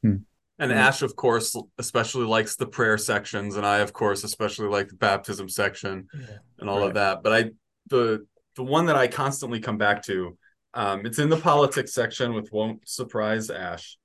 Hmm. 0.01 0.15
And 0.57 0.71
Ash, 0.71 1.01
of 1.01 1.17
course, 1.17 1.53
especially 1.77 2.25
likes 2.25 2.55
the 2.55 2.65
prayer 2.65 2.97
sections, 2.97 3.57
and 3.57 3.65
I, 3.65 3.79
of 3.79 3.91
course, 3.91 4.23
especially 4.23 4.67
like 4.67 4.87
the 4.87 4.95
baptism 4.95 5.49
section 5.49 6.07
yeah, 6.13 6.37
and 6.59 6.69
all 6.69 6.79
right. 6.79 6.87
of 6.87 6.93
that. 6.93 7.23
But 7.23 7.33
I, 7.33 7.51
the 7.89 8.25
the 8.55 8.63
one 8.63 8.85
that 8.87 8.95
I 8.95 9.07
constantly 9.07 9.59
come 9.59 9.77
back 9.77 10.03
to, 10.03 10.37
um, 10.73 11.05
it's 11.05 11.19
in 11.19 11.29
the 11.29 11.37
politics 11.37 11.93
section, 11.93 12.33
which 12.33 12.51
won't 12.51 12.87
surprise 12.87 13.49
Ash, 13.49 13.97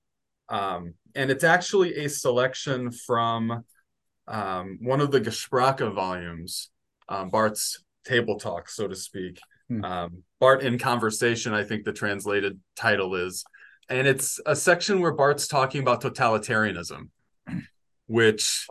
um, 0.48 0.94
and 1.14 1.30
it's 1.30 1.44
actually 1.44 1.94
a 2.04 2.08
selection 2.08 2.90
from 2.90 3.64
um, 4.28 4.78
one 4.80 5.00
of 5.00 5.10
the 5.10 5.20
Gespräche 5.20 5.92
volumes, 5.94 6.70
um, 7.08 7.30
Barth's 7.30 7.82
Table 8.04 8.38
Talk, 8.38 8.68
so 8.68 8.86
to 8.88 8.96
speak. 8.96 9.40
Hmm. 9.68 9.84
Um, 9.84 10.22
Barth 10.40 10.62
in 10.62 10.78
Conversation, 10.78 11.52
I 11.52 11.64
think 11.64 11.84
the 11.84 11.92
translated 11.92 12.58
title 12.76 13.14
is. 13.14 13.44
And 13.88 14.06
it's 14.06 14.40
a 14.46 14.54
section 14.54 15.00
where 15.00 15.12
Barth's 15.12 15.48
talking 15.48 15.82
about 15.82 16.02
totalitarianism, 16.02 17.08
which, 18.06 18.66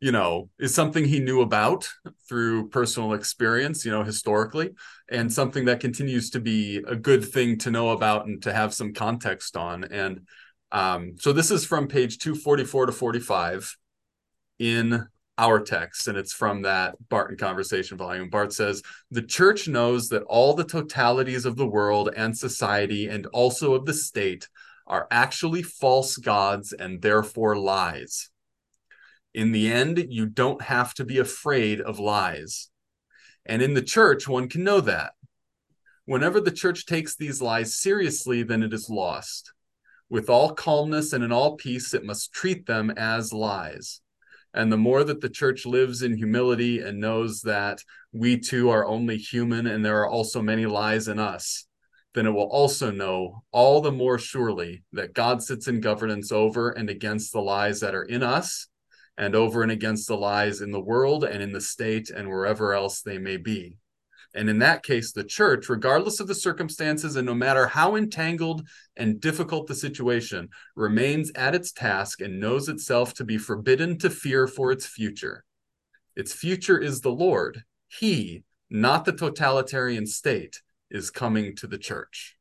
you 0.00 0.12
know, 0.12 0.50
is 0.58 0.74
something 0.74 1.04
he 1.04 1.20
knew 1.20 1.40
about 1.40 1.88
through 2.28 2.68
personal 2.68 3.14
experience, 3.14 3.84
you 3.84 3.90
know, 3.90 4.04
historically, 4.04 4.70
and 5.08 5.32
something 5.32 5.64
that 5.66 5.80
continues 5.80 6.30
to 6.30 6.40
be 6.40 6.82
a 6.86 6.94
good 6.96 7.24
thing 7.24 7.58
to 7.58 7.70
know 7.70 7.90
about 7.90 8.26
and 8.26 8.42
to 8.42 8.52
have 8.52 8.74
some 8.74 8.92
context 8.92 9.56
on. 9.56 9.84
And 9.84 10.26
Um, 10.72 11.14
so 11.18 11.32
this 11.32 11.50
is 11.50 11.64
from 11.64 11.86
page 11.88 12.18
244 12.18 12.86
to 12.86 12.92
45 12.92 13.76
in 14.58 15.06
our 15.38 15.60
text, 15.60 16.08
and 16.08 16.18
it's 16.18 16.32
from 16.32 16.62
that 16.62 16.96
Barth 17.08 17.30
in 17.30 17.36
Conversation 17.36 17.96
volume. 17.98 18.30
barth 18.30 18.52
says, 18.52 18.82
The 19.10 19.22
church 19.22 19.68
knows 19.68 20.08
that 20.08 20.22
all 20.24 20.54
the 20.54 20.64
totalities 20.64 21.44
of 21.46 21.56
the 21.56 21.66
world 21.66 22.10
and 22.16 22.36
society, 22.36 23.08
and 23.08 23.26
also 23.26 23.74
of 23.74 23.86
the 23.86 23.94
state, 23.94 24.48
are 24.86 25.06
actually 25.10 25.62
false 25.62 26.16
gods 26.16 26.72
and 26.72 27.00
therefore 27.02 27.56
lies. 27.56 28.30
In 29.36 29.52
the 29.52 29.70
end, 29.70 30.06
you 30.08 30.24
don't 30.24 30.62
have 30.62 30.94
to 30.94 31.04
be 31.04 31.18
afraid 31.18 31.82
of 31.82 31.98
lies. 31.98 32.70
And 33.44 33.60
in 33.60 33.74
the 33.74 33.82
church, 33.82 34.26
one 34.26 34.48
can 34.48 34.64
know 34.64 34.80
that. 34.80 35.12
Whenever 36.06 36.40
the 36.40 36.50
church 36.50 36.86
takes 36.86 37.14
these 37.14 37.42
lies 37.42 37.76
seriously, 37.76 38.42
then 38.42 38.62
it 38.62 38.72
is 38.72 38.88
lost. 38.88 39.52
With 40.08 40.30
all 40.30 40.54
calmness 40.54 41.12
and 41.12 41.22
in 41.22 41.32
all 41.32 41.56
peace, 41.56 41.92
it 41.92 42.02
must 42.02 42.32
treat 42.32 42.64
them 42.64 42.90
as 42.96 43.30
lies. 43.30 44.00
And 44.54 44.72
the 44.72 44.78
more 44.78 45.04
that 45.04 45.20
the 45.20 45.28
church 45.28 45.66
lives 45.66 46.00
in 46.00 46.16
humility 46.16 46.80
and 46.80 46.98
knows 46.98 47.42
that 47.42 47.82
we 48.12 48.38
too 48.38 48.70
are 48.70 48.86
only 48.86 49.18
human 49.18 49.66
and 49.66 49.84
there 49.84 50.00
are 50.00 50.08
also 50.08 50.40
many 50.40 50.64
lies 50.64 51.08
in 51.08 51.18
us, 51.18 51.66
then 52.14 52.24
it 52.24 52.30
will 52.30 52.48
also 52.48 52.90
know 52.90 53.42
all 53.52 53.82
the 53.82 53.92
more 53.92 54.18
surely 54.18 54.82
that 54.94 55.12
God 55.12 55.42
sits 55.42 55.68
in 55.68 55.82
governance 55.82 56.32
over 56.32 56.70
and 56.70 56.88
against 56.88 57.34
the 57.34 57.42
lies 57.42 57.80
that 57.80 57.94
are 57.94 58.04
in 58.04 58.22
us 58.22 58.68
and 59.18 59.34
over 59.34 59.62
and 59.62 59.72
against 59.72 60.08
the 60.08 60.16
lies 60.16 60.60
in 60.60 60.70
the 60.70 60.80
world 60.80 61.24
and 61.24 61.42
in 61.42 61.52
the 61.52 61.60
state 61.60 62.10
and 62.10 62.28
wherever 62.28 62.74
else 62.74 63.00
they 63.00 63.18
may 63.18 63.36
be. 63.36 63.78
And 64.34 64.50
in 64.50 64.58
that 64.58 64.82
case, 64.82 65.12
the 65.12 65.24
church, 65.24 65.70
regardless 65.70 66.20
of 66.20 66.26
the 66.26 66.34
circumstances 66.34 67.16
and 67.16 67.24
no 67.24 67.34
matter 67.34 67.66
how 67.66 67.96
entangled 67.96 68.68
and 68.94 69.18
difficult 69.18 69.66
the 69.66 69.74
situation, 69.74 70.50
remains 70.74 71.32
at 71.34 71.54
its 71.54 71.72
task 71.72 72.20
and 72.20 72.38
knows 72.38 72.68
itself 72.68 73.14
to 73.14 73.24
be 73.24 73.38
forbidden 73.38 73.98
to 73.98 74.10
fear 74.10 74.46
for 74.46 74.70
its 74.70 74.84
future. 74.84 75.44
Its 76.14 76.34
future 76.34 76.78
is 76.78 77.00
the 77.00 77.12
Lord. 77.12 77.64
He, 77.88 78.44
not 78.68 79.06
the 79.06 79.12
totalitarian 79.12 80.06
state, 80.06 80.60
is 80.90 81.10
coming 81.10 81.56
to 81.56 81.66
the 81.66 81.78
church. 81.78 82.36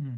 Hmm. 0.00 0.16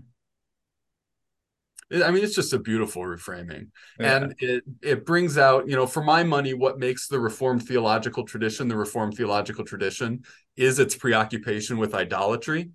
I 1.93 2.11
mean, 2.11 2.25
it's 2.25 2.35
just 2.35 2.53
a 2.53 2.59
beautiful 2.59 3.03
reframing, 3.03 3.69
yeah. 4.01 4.17
and 4.17 4.35
it 4.39 4.65
it 4.83 5.05
brings 5.05 5.37
out, 5.37 5.69
you 5.69 5.77
know, 5.77 5.87
for 5.87 6.03
my 6.03 6.23
money, 6.23 6.55
what 6.55 6.79
makes 6.79 7.07
the 7.07 7.21
Reformed 7.21 7.67
theological 7.67 8.25
tradition 8.25 8.69
the 8.69 8.77
Reformed 8.77 9.15
theological 9.15 9.65
tradition 9.65 10.23
is 10.57 10.79
its 10.79 10.95
preoccupation 10.95 11.77
with 11.77 11.95
idolatry, 11.95 12.71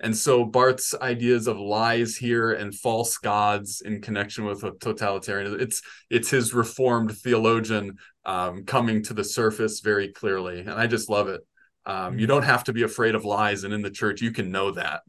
and 0.00 0.16
so 0.16 0.44
Barth's 0.44 0.94
ideas 1.00 1.46
of 1.46 1.58
lies 1.58 2.16
here 2.16 2.52
and 2.52 2.74
false 2.74 3.16
gods 3.18 3.80
in 3.80 4.00
connection 4.00 4.44
with 4.44 4.64
a 4.64 4.72
totalitarianism, 4.72 5.60
it's 5.60 5.80
it's 6.10 6.30
his 6.30 6.52
Reformed 6.52 7.16
theologian 7.16 7.98
um, 8.24 8.64
coming 8.64 9.02
to 9.04 9.14
the 9.14 9.24
surface 9.24 9.80
very 9.80 10.08
clearly, 10.08 10.60
and 10.60 10.70
I 10.70 10.88
just 10.88 11.08
love 11.08 11.28
it. 11.28 11.42
Um, 11.86 12.18
you 12.18 12.26
mm. 12.26 12.30
don't 12.30 12.44
have 12.44 12.64
to 12.64 12.72
be 12.72 12.82
afraid 12.82 13.14
of 13.14 13.24
lies, 13.24 13.62
and 13.62 13.72
in 13.72 13.82
the 13.82 13.90
church, 13.90 14.20
you 14.20 14.32
can 14.32 14.50
know 14.50 14.72
that. 14.72 15.02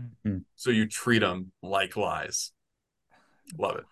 Mm-hmm. 0.00 0.38
So 0.56 0.70
you 0.70 0.86
treat 0.86 1.20
them 1.20 1.52
like 1.62 1.96
lies. 1.96 2.52
Love 3.58 3.76
it. 3.76 3.84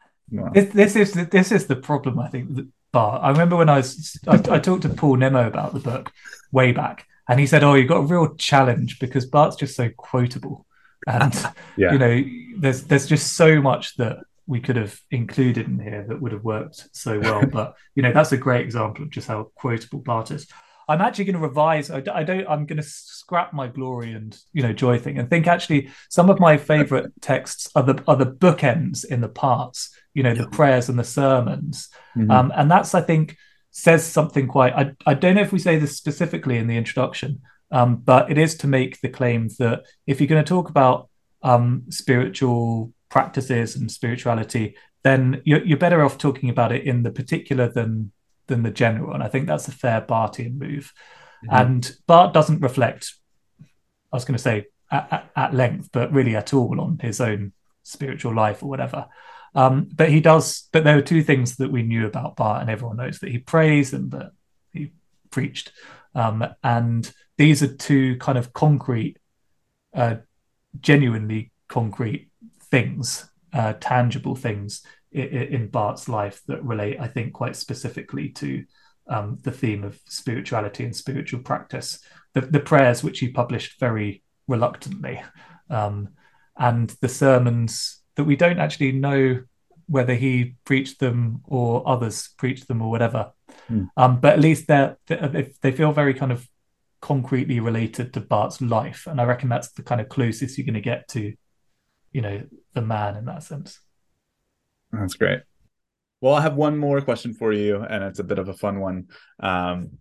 This, 0.55 0.73
this, 0.73 0.97
is 0.97 1.29
this 1.29 1.53
is 1.53 1.67
the 1.67 1.77
problem 1.77 2.19
I 2.19 2.29
think. 2.29 2.59
But 2.93 3.19
I 3.19 3.31
remember 3.31 3.57
when 3.57 3.69
I 3.69 3.79
was 3.79 4.19
I, 4.27 4.35
I, 4.35 4.59
talked 4.59 4.83
to 4.83 4.89
Paul 4.89 5.17
Nimmo 5.17 5.47
about 5.47 5.75
the 5.75 5.81
book 5.81 6.11
way 6.53 6.73
back, 6.73 7.07
and 7.29 7.41
he 7.41 7.47
said, 7.47 7.63
"Oh, 7.63 7.75
you've 7.75 7.89
got 7.89 7.99
a 7.99 8.07
real 8.07 8.35
challenge 8.37 8.99
because 8.99 9.27
Barth's 9.27 9.57
just 9.57 9.77
so 9.77 9.91
quotable, 9.91 10.67
and 11.07 11.35
yeah. 11.77 11.93
you 11.93 11.99
know, 11.99 12.25
there's 12.59 12.85
there's 12.85 13.07
just 13.07 13.35
so 13.35 13.61
much 13.61 13.97
that 13.97 14.19
we 14.47 14.61
could 14.61 14.77
have 14.77 14.99
included 15.11 15.67
in 15.67 15.79
here 15.79 16.05
that 16.09 16.21
would 16.21 16.33
have 16.33 16.45
worked 16.45 16.89
so 16.93 17.19
well. 17.21 17.47
but 17.53 17.75
you 17.95 18.03
know, 18.03 18.13
that's 18.13 18.33
a 18.33 18.37
great 18.37 18.65
example 18.65 19.05
of 19.05 19.11
just 19.11 19.29
how 19.29 19.51
quotable 19.55 20.01
Barth 20.01 20.31
is. 20.31 20.47
I'm 20.89 21.01
actually 21.01 21.27
going 21.27 21.37
to 21.37 21.47
revise. 21.47 21.91
I, 21.91 22.03
I 22.13 22.23
don't. 22.23 22.47
I'm 22.49 22.67
going 22.67 22.81
to 22.81 22.83
scrap 22.83 23.53
my 23.53 23.69
glory 23.69 24.13
and 24.13 24.37
you 24.53 24.63
know 24.63 24.73
joy 24.73 24.99
thing 24.99 25.19
and 25.19 25.29
think 25.29 25.47
actually 25.47 25.91
some 26.09 26.31
of 26.31 26.41
my 26.41 26.57
favorite 26.57 27.13
texts 27.21 27.71
are 27.75 27.83
the 27.83 28.03
are 28.07 28.17
the 28.17 28.27
bookends 28.27 29.05
in 29.05 29.21
the 29.21 29.29
parts. 29.29 29.97
You 30.15 30.23
know, 30.23 30.35
the 30.35 30.49
prayers 30.49 30.89
and 30.89 30.99
the 30.99 31.05
sermons, 31.05 31.89
mm-hmm. 32.17 32.31
um, 32.31 32.53
and 32.55 32.71
that's 32.71 32.95
I 32.95 33.01
think 33.01 33.37
says 33.71 34.05
something 34.05 34.47
quite. 34.47 34.75
I 34.75 34.93
I 35.07 35.15
don't 35.15 35.35
know 35.35 35.43
if 35.43 35.53
we 35.53 35.59
say 35.59 35.79
this 35.79 35.97
specifically 35.97 36.59
in 36.59 36.67
the 36.67 36.77
introduction, 36.77 37.41
um, 37.71 37.97
but 37.97 38.31
it 38.31 38.39
is 38.39 38.55
to 38.57 38.67
make 38.67 39.01
the 39.01 39.09
claim 39.09 39.49
that 39.59 39.85
if 40.07 40.21
you're 40.21 40.29
going 40.29 40.45
to 40.45 40.49
talk 40.49 40.69
about 40.69 41.09
um, 41.43 41.85
spiritual 41.89 42.93
practices 43.09 43.77
and 43.77 43.91
spirituality, 43.91 44.77
then 45.03 45.43
you're, 45.45 45.65
you're 45.65 45.79
better 45.79 46.03
off 46.05 46.19
talking 46.19 46.49
about 46.49 46.73
it 46.73 46.85
in 46.85 47.03
the 47.03 47.11
particular 47.11 47.69
than 47.69 48.13
than 48.53 48.63
the 48.63 48.71
general, 48.71 49.15
and 49.15 49.23
I 49.23 49.29
think 49.29 49.47
that's 49.47 49.67
a 49.67 49.73
fair 49.73 50.03
Barthian 50.03 50.59
move. 50.59 50.93
Mm-hmm. 51.45 51.55
And 51.55 51.97
Barth 52.07 52.35
doesn't 52.35 52.61
reflect, 52.61 53.15
I 54.13 54.17
was 54.17 54.27
going 54.27 54.37
to 54.37 54.43
say 54.43 54.67
at, 54.91 55.31
at, 55.35 55.55
length, 55.55 55.89
but 55.91 56.13
really 56.13 56.37
at 56.37 56.53
all 56.53 56.81
on 56.81 56.99
his 57.01 57.21
own 57.21 57.53
spiritual 57.83 58.35
life 58.35 58.63
or 58.63 58.69
whatever. 58.69 59.07
Um, 59.55 59.89
but 59.95 60.11
he 60.11 60.21
does. 60.21 60.69
But 60.71 60.85
there 60.85 60.99
are 60.99 61.03
two 61.03 61.23
things 61.23 61.57
that 61.57 61.73
we 61.73 61.83
knew 61.83 62.07
about 62.07 62.37
Barth, 62.37 62.61
and 62.61 62.71
everyone 62.71 62.99
knows 62.99 63.19
that 63.21 63.31
he 63.31 63.39
prays 63.39 63.95
and 63.95 64.11
that 64.11 64.33
he 64.73 64.93
preached. 65.31 65.73
Um, 66.15 66.45
and 66.63 67.11
these 67.39 67.63
are 67.63 67.75
two 67.75 68.17
kind 68.19 68.37
of 68.37 68.53
concrete, 68.53 69.17
uh, 69.95 70.17
genuinely 70.79 71.53
concrete 71.69 72.29
things, 72.71 73.31
uh, 73.55 73.73
tangible 73.81 74.37
things 74.37 74.83
in 75.13 75.69
Barth's 75.69 76.09
life 76.09 76.41
that 76.47 76.65
relate, 76.65 76.99
I 77.01 77.09
think, 77.09 77.33
quite 77.33 77.57
specifically 77.57 78.31
to 78.31 78.65
um, 79.09 79.39
the 79.43 79.51
theme 79.51 79.85
of 79.85 79.99
spirituality 80.07 80.85
and 80.85 80.95
spiritual 80.95 81.41
practice. 81.41 82.01
The, 82.35 82.43
the 82.43 82.61
prayers, 82.61 83.05
which 83.05 83.19
he 83.19 83.29
published 83.29 83.79
very 83.79 84.23
reluctantly, 84.49 85.23
um, 85.69 86.11
and 86.57 86.91
the 87.01 87.09
sermons 87.09 88.03
that 88.17 88.25
we 88.25 88.37
don't 88.37 88.59
actually 88.59 88.93
know 88.93 89.43
whether 89.87 90.15
he 90.15 90.57
preached 90.65 91.01
them 91.01 91.43
or 91.45 91.87
others 91.87 92.31
preached 92.39 92.69
them 92.69 92.81
or 92.81 92.91
whatever. 92.91 93.33
Mm. 93.71 93.89
Um, 93.97 94.21
but 94.21 94.35
at 94.35 94.41
least 94.41 94.67
they're, 94.67 94.97
they 95.07 95.53
they 95.61 95.73
feel 95.73 95.93
very 95.93 96.15
kind 96.15 96.33
of 96.33 96.49
concretely 97.01 97.61
related 97.61 98.15
to 98.15 98.21
Barth's 98.21 98.61
life, 98.61 99.07
and 99.07 99.21
I 99.21 99.25
reckon 99.25 99.49
that's 99.49 99.73
the 99.73 99.83
kind 99.83 100.01
of 100.01 100.09
closest 100.09 100.57
you're 100.57 100.65
going 100.65 100.75
to 100.75 100.81
get 100.81 101.09
to, 101.09 101.35
you 102.13 102.21
know, 102.21 102.43
the 102.75 102.83
man 102.83 103.17
in 103.17 103.27
that 103.27 103.43
sense. 103.43 103.79
That's 104.93 105.15
great. 105.15 105.41
Well, 106.21 106.35
I 106.35 106.43
have 106.43 106.55
one 106.55 106.79
more 106.79 107.01
question 107.01 107.35
for 107.35 107.53
you, 107.53 107.83
and 107.83 108.05
it's 108.05 108.21
a 108.21 108.25
bit 108.25 108.39
of 108.39 108.49
a 108.49 108.55
fun 108.55 108.79
one. 108.79 109.09
Um, 109.41 109.99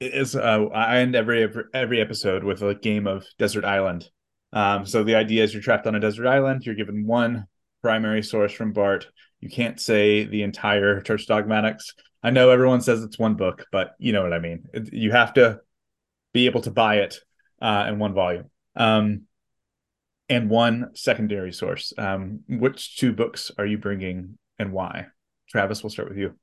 it 0.00 0.14
is 0.14 0.36
uh, 0.36 0.66
I 0.66 0.98
end 0.98 1.16
every 1.16 1.48
every 1.74 2.00
episode 2.00 2.44
with 2.44 2.62
a 2.62 2.74
game 2.74 3.06
of 3.06 3.24
Desert 3.38 3.64
Island. 3.64 4.08
Um, 4.52 4.86
so 4.86 5.04
the 5.04 5.14
idea 5.14 5.44
is 5.44 5.52
you're 5.52 5.62
trapped 5.62 5.86
on 5.86 5.94
a 5.94 6.00
desert 6.00 6.26
island. 6.26 6.64
You're 6.64 6.74
given 6.74 7.06
one 7.06 7.46
primary 7.82 8.22
source 8.22 8.52
from 8.52 8.72
Barth. 8.72 9.06
You 9.40 9.48
can't 9.48 9.80
say 9.80 10.24
the 10.24 10.42
entire 10.42 11.00
Church 11.00 11.26
Dogmatics. 11.26 11.94
I 12.22 12.30
know 12.30 12.50
everyone 12.50 12.80
says 12.80 13.02
it's 13.02 13.18
one 13.18 13.34
book, 13.34 13.66
but 13.70 13.94
you 13.98 14.12
know 14.12 14.22
what 14.22 14.32
I 14.32 14.38
mean. 14.38 14.64
You 14.92 15.12
have 15.12 15.34
to 15.34 15.60
be 16.32 16.46
able 16.46 16.62
to 16.62 16.70
buy 16.70 16.96
it 16.96 17.18
uh, 17.62 17.86
in 17.88 17.98
one 17.98 18.14
volume. 18.14 18.50
Um, 18.74 19.22
and 20.28 20.50
one 20.50 20.90
secondary 20.94 21.52
source. 21.52 21.92
Um, 21.96 22.40
which 22.48 22.96
two 22.96 23.12
books 23.12 23.50
are 23.58 23.66
you 23.66 23.78
bringing 23.78 24.38
and 24.58 24.72
why? 24.72 25.06
Travis, 25.48 25.82
we'll 25.82 25.90
start 25.90 26.08
with 26.08 26.18
you. 26.18 26.34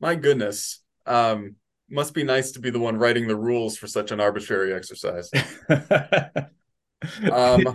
My 0.00 0.14
goodness. 0.14 0.82
Um, 1.06 1.56
must 1.88 2.14
be 2.14 2.24
nice 2.24 2.52
to 2.52 2.60
be 2.60 2.70
the 2.70 2.80
one 2.80 2.96
writing 2.96 3.28
the 3.28 3.36
rules 3.36 3.76
for 3.76 3.86
such 3.86 4.10
an 4.10 4.20
arbitrary 4.20 4.74
exercise. 4.74 5.30
um, 5.68 5.78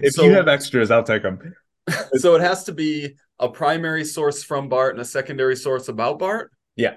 if 0.01 0.13
so, 0.13 0.23
you 0.23 0.33
have 0.33 0.47
extras, 0.47 0.91
I'll 0.91 1.03
take 1.03 1.23
them. 1.23 1.53
so 2.15 2.35
it 2.35 2.41
has 2.41 2.65
to 2.65 2.73
be 2.73 3.15
a 3.39 3.47
primary 3.47 4.03
source 4.03 4.43
from 4.43 4.69
Barth 4.69 4.91
and 4.91 5.01
a 5.01 5.05
secondary 5.05 5.55
source 5.55 5.87
about 5.87 6.19
Barth? 6.19 6.49
Yeah. 6.75 6.95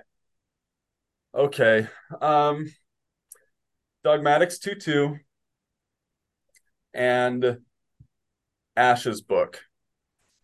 Okay. 1.35 1.87
Um, 2.21 2.73
Dogmatics 4.03 4.59
2 4.59 4.75
2 4.75 5.17
and 6.93 7.59
Ash's 8.77 9.21
book. 9.21 9.63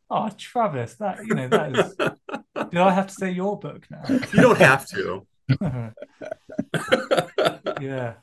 Oh, 0.08 0.28
Travis, 0.36 0.94
that 0.96 1.24
you 1.24 1.34
know 1.34 1.48
that 1.48 1.76
is. 1.76 1.94
do 2.70 2.82
I 2.82 2.90
have 2.90 3.06
to 3.08 3.14
say 3.14 3.30
your 3.30 3.58
book 3.58 3.86
now? 3.90 4.02
You 4.08 4.42
don't 4.42 4.58
have 4.58 4.86
to. 4.88 5.26
yeah, 7.80 8.14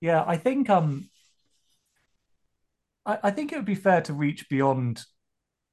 yeah. 0.00 0.24
I 0.26 0.36
think 0.36 0.70
um, 0.70 1.08
I, 3.04 3.18
I 3.24 3.30
think 3.30 3.52
it 3.52 3.56
would 3.56 3.64
be 3.64 3.74
fair 3.74 4.00
to 4.02 4.12
reach 4.12 4.48
beyond 4.48 5.04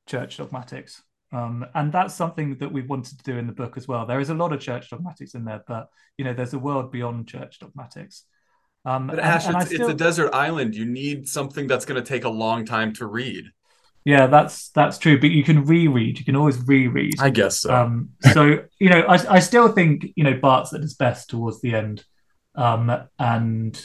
church 0.08 0.38
dogmatics. 0.38 1.04
Um, 1.32 1.66
and 1.74 1.92
that's 1.92 2.14
something 2.14 2.58
that 2.58 2.72
we 2.72 2.84
wanted 2.84 3.18
to 3.18 3.24
do 3.24 3.38
in 3.38 3.48
the 3.48 3.54
book 3.54 3.76
as 3.76 3.88
well. 3.88 4.06
There 4.06 4.20
is 4.20 4.30
a 4.30 4.36
lot 4.36 4.54
of 4.54 4.60
church 4.60 4.92
dogmatics 4.92 5.34
in 5.34 5.46
there, 5.46 5.64
but 5.68 5.90
you 6.18 6.24
know, 6.24 6.34
there's 6.34 6.54
a 6.54 6.60
world 6.60 6.92
beyond 6.92 7.28
church 7.28 7.60
dogmatics. 7.60 8.26
Um, 8.86 9.08
but 9.08 9.20
Ash, 9.20 9.46
and, 9.46 9.56
and 9.56 9.64
it's, 9.64 9.74
still... 9.74 9.90
it's, 9.90 9.94
a 9.94 9.98
desert 9.98 10.34
island. 10.34 10.76
You 10.76 10.86
need 10.86 11.28
something 11.28 11.68
that's 11.68 11.86
going 11.86 12.02
to 12.02 12.08
take 12.08 12.26
a 12.26 12.30
long 12.30 12.66
time 12.66 12.94
to 12.94 13.06
read. 13.06 13.46
Yeah, 14.06 14.28
that's 14.28 14.70
that's 14.70 14.98
true. 14.98 15.20
But 15.20 15.32
you 15.32 15.44
can 15.44 15.66
reread. 15.66 16.20
You 16.20 16.26
can 16.26 16.36
always 16.36 16.60
reread. 16.68 17.14
I 17.20 17.30
guess 17.30 17.60
so. 17.60 17.74
Um, 17.74 18.10
so 18.34 18.64
you 18.80 18.90
know, 18.90 19.02
I 19.02 19.36
I 19.36 19.40
still 19.40 19.70
think 19.70 20.08
you 20.16 20.24
know 20.26 20.38
Barth's 20.38 20.74
at 20.74 20.82
his 20.82 20.96
best 20.96 21.30
towards 21.30 21.62
the 21.62 21.74
end, 21.74 22.04
um, 22.56 22.92
and 23.18 23.82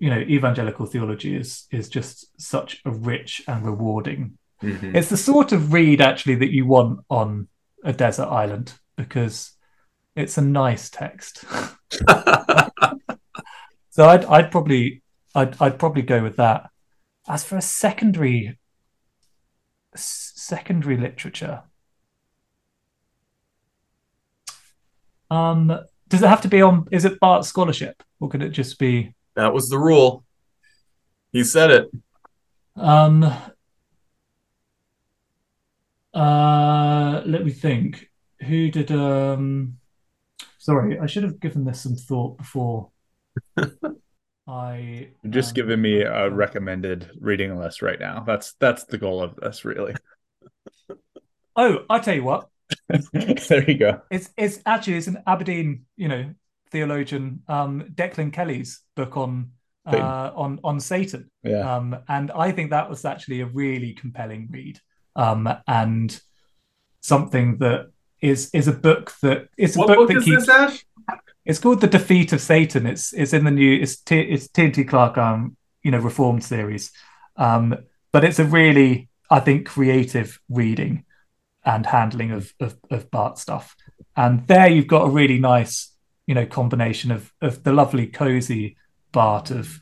you 0.00 0.10
know, 0.10 0.18
evangelical 0.18 0.86
theology 0.86 1.36
is 1.36 1.66
is 1.70 1.88
just 1.88 2.26
such 2.40 2.80
a 2.84 2.90
rich 2.90 3.42
and 3.48 3.64
rewarding. 3.64 4.38
Mhm. 4.62 4.94
It's 4.94 5.08
the 5.08 5.16
sort 5.16 5.52
of 5.52 5.72
read 5.72 6.00
actually 6.00 6.36
that 6.36 6.52
you 6.52 6.66
want 6.66 7.00
on 7.10 7.48
a 7.84 7.92
desert 7.92 8.26
island 8.26 8.72
because 8.96 9.52
it's 10.16 10.38
a 10.38 10.42
nice 10.42 10.90
text. 10.90 11.44
so 13.98 14.08
I'd 14.08 14.24
I'd 14.26 14.52
probably 14.52 15.02
I'd 15.34 15.60
I'd 15.60 15.76
probably 15.76 16.02
go 16.02 16.22
with 16.22 16.36
that. 16.36 16.70
As 17.28 17.42
for 17.42 17.56
a 17.56 17.60
secondary 17.60 18.56
secondary 19.92 20.96
literature, 20.96 21.64
um, 25.32 25.80
does 26.06 26.22
it 26.22 26.28
have 26.28 26.42
to 26.42 26.48
be 26.48 26.62
on? 26.62 26.86
Is 26.92 27.04
it 27.04 27.18
Barth 27.18 27.44
scholarship, 27.44 28.04
or 28.20 28.28
could 28.28 28.40
it 28.40 28.50
just 28.50 28.78
be? 28.78 29.14
that 29.34 29.52
was 29.52 29.68
the 29.68 29.78
rule. 29.78 30.24
He 31.32 31.42
said 31.42 31.72
it. 31.72 31.90
Um, 32.76 33.24
uh, 36.14 37.22
let 37.26 37.44
me 37.44 37.50
think. 37.50 38.10
Who 38.42 38.70
did? 38.70 38.92
Um, 38.92 39.78
sorry, 40.56 41.00
I 41.00 41.06
should 41.06 41.24
have 41.24 41.40
given 41.40 41.64
this 41.64 41.80
some 41.80 41.96
thought 41.96 42.38
before. 42.38 42.92
I 44.48 45.10
You're 45.22 45.32
just 45.32 45.50
um, 45.50 45.54
giving 45.54 45.82
me 45.82 46.00
a 46.02 46.30
recommended 46.30 47.10
reading 47.20 47.58
list 47.58 47.82
right 47.82 48.00
now. 48.00 48.24
That's 48.26 48.54
that's 48.54 48.84
the 48.84 48.98
goal 48.98 49.22
of 49.22 49.36
this, 49.36 49.64
really. 49.64 49.94
Oh, 51.60 51.84
I 51.90 51.98
tell 51.98 52.14
you 52.14 52.22
what. 52.22 52.48
there 53.48 53.68
you 53.68 53.78
go. 53.78 54.02
It's 54.12 54.30
it's 54.36 54.60
actually 54.64 54.98
it's 54.98 55.08
an 55.08 55.24
Aberdeen, 55.26 55.86
you 55.96 56.06
know, 56.06 56.32
theologian, 56.70 57.42
um, 57.48 57.82
Declan 57.92 58.32
Kelly's 58.32 58.80
book 58.94 59.16
on 59.16 59.50
uh, 59.84 60.30
on 60.36 60.60
on 60.62 60.78
Satan. 60.78 61.30
Yeah. 61.42 61.76
Um, 61.76 61.96
and 62.08 62.30
I 62.30 62.52
think 62.52 62.70
that 62.70 62.88
was 62.88 63.04
actually 63.04 63.40
a 63.40 63.46
really 63.46 63.92
compelling 63.92 64.46
read. 64.52 64.78
Um, 65.16 65.48
and 65.66 66.20
something 67.00 67.58
that 67.58 67.90
is 68.20 68.50
is 68.52 68.68
a 68.68 68.72
book 68.72 69.12
that 69.22 69.48
is 69.56 69.74
a 69.76 69.80
What 69.80 69.88
book, 69.88 69.96
book 69.96 70.08
that 70.10 70.16
is 70.18 70.24
keeps 70.24 70.46
this, 70.46 70.48
Ash? 70.48 70.84
It's 71.48 71.58
called 71.58 71.80
The 71.80 71.86
Defeat 71.86 72.34
of 72.34 72.42
Satan. 72.42 72.86
It's 72.86 73.14
it's 73.14 73.32
in 73.32 73.44
the 73.44 73.50
new 73.50 73.80
it's 73.80 73.96
T, 73.96 74.20
it's 74.20 74.48
T&T 74.48 74.84
Clark 74.84 75.16
um 75.16 75.56
you 75.82 75.90
know 75.90 75.98
reformed 75.98 76.44
series. 76.44 76.92
Um, 77.36 77.74
but 78.12 78.22
it's 78.22 78.38
a 78.38 78.44
really 78.44 79.08
I 79.30 79.40
think 79.40 79.66
creative 79.66 80.38
reading 80.50 81.04
and 81.64 81.86
handling 81.86 82.32
of 82.32 82.52
of, 82.60 82.76
of 82.90 83.10
Barth 83.10 83.38
stuff. 83.38 83.74
And 84.14 84.46
there 84.46 84.68
you've 84.68 84.86
got 84.86 85.06
a 85.06 85.10
really 85.10 85.38
nice 85.38 85.90
you 86.26 86.34
know 86.34 86.44
combination 86.44 87.10
of 87.10 87.32
of 87.40 87.64
the 87.64 87.72
lovely 87.72 88.06
cozy 88.08 88.76
Barth 89.10 89.50
of 89.50 89.80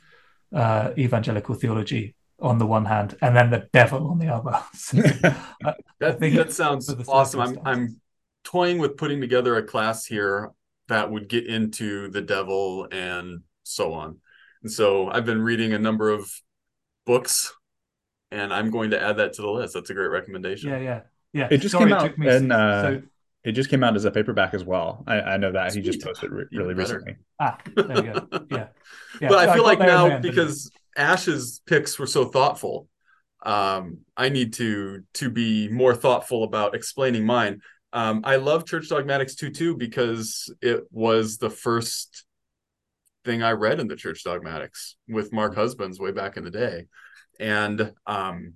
uh, 0.54 0.92
evangelical 0.96 1.56
theology 1.56 2.14
on 2.38 2.58
the 2.58 2.66
one 2.66 2.84
hand, 2.84 3.16
and 3.20 3.34
then 3.34 3.50
the 3.50 3.68
devil 3.72 4.06
on 4.06 4.18
the 4.20 4.28
other. 4.28 4.62
So, 4.74 4.98
That 5.98 6.20
think 6.20 6.36
that 6.36 6.52
sounds 6.52 6.94
awesome. 7.08 7.40
I'm. 7.40 7.58
I'm 7.64 8.00
toying 8.44 8.78
with 8.78 8.96
putting 8.96 9.20
together 9.20 9.56
a 9.56 9.62
class 9.64 10.06
here 10.06 10.52
that 10.88 11.10
would 11.10 11.28
get 11.28 11.46
into 11.46 12.08
the 12.10 12.22
devil 12.22 12.86
and 12.90 13.40
so 13.64 13.92
on. 13.94 14.18
And 14.62 14.72
so 14.72 15.08
I've 15.10 15.26
been 15.26 15.42
reading 15.42 15.72
a 15.72 15.78
number 15.78 16.10
of 16.10 16.30
books 17.04 17.52
and 18.30 18.52
I'm 18.52 18.70
going 18.70 18.90
to 18.90 19.00
add 19.02 19.18
that 19.18 19.34
to 19.34 19.42
the 19.42 19.50
list. 19.50 19.74
That's 19.74 19.90
a 19.90 19.94
great 19.94 20.08
recommendation. 20.10 20.70
yeah, 20.70 20.78
yeah, 20.78 21.00
yeah. 21.32 21.48
It 21.50 21.58
just 21.58 21.72
Sorry, 21.72 21.90
came 21.90 21.92
out 21.92 22.02
took 22.02 22.18
me 22.18 22.28
in, 22.28 22.50
uh, 22.50 22.82
so 22.82 23.02
It 23.44 23.52
just 23.52 23.70
came 23.70 23.84
out 23.84 23.94
as 23.96 24.04
a 24.04 24.10
paperback 24.10 24.54
as 24.54 24.64
well. 24.64 25.04
I, 25.06 25.20
I 25.20 25.36
know 25.36 25.52
that 25.52 25.72
he 25.74 25.80
just 25.82 26.02
posted 26.02 26.32
re- 26.32 26.44
really 26.52 26.74
better. 26.74 26.94
recently. 26.96 27.16
ah, 27.40 27.58
there 27.86 28.04
you 28.04 28.12
go. 28.12 28.28
Yeah, 28.50 28.68
yeah. 29.20 29.28
but 29.28 29.38
I 29.38 29.46
feel 29.52 29.62
got 29.62 29.66
like 29.66 29.78
there 29.78 29.90
in 29.90 30.00
the 30.00 30.06
now 30.06 30.06
end, 30.08 30.22
didn't 30.22 30.34
because 30.34 30.70
Ash's 30.96 31.60
picks 31.66 31.98
were 31.98 32.06
so 32.06 32.24
thoughtful, 32.26 32.88
um, 33.44 33.98
I 34.16 34.28
need 34.30 34.54
to 34.54 35.04
to 35.14 35.30
be 35.30 35.68
more 35.68 35.94
thoughtful 35.94 36.42
about 36.44 36.74
explaining 36.74 37.24
mine. 37.24 37.60
Um, 37.96 38.20
I 38.24 38.36
love 38.36 38.66
Church 38.66 38.90
Dogmatics 38.90 39.36
2 39.36 39.48
2 39.48 39.74
because 39.74 40.52
it 40.60 40.82
was 40.90 41.38
the 41.38 41.48
first 41.48 42.26
thing 43.24 43.42
I 43.42 43.52
read 43.52 43.80
in 43.80 43.88
the 43.88 43.96
Church 43.96 44.22
Dogmatics 44.22 44.96
with 45.08 45.32
Mark 45.32 45.54
Husbands 45.54 45.98
way 45.98 46.12
back 46.12 46.36
in 46.36 46.44
the 46.44 46.50
day. 46.50 46.88
And 47.40 47.94
um, 48.06 48.52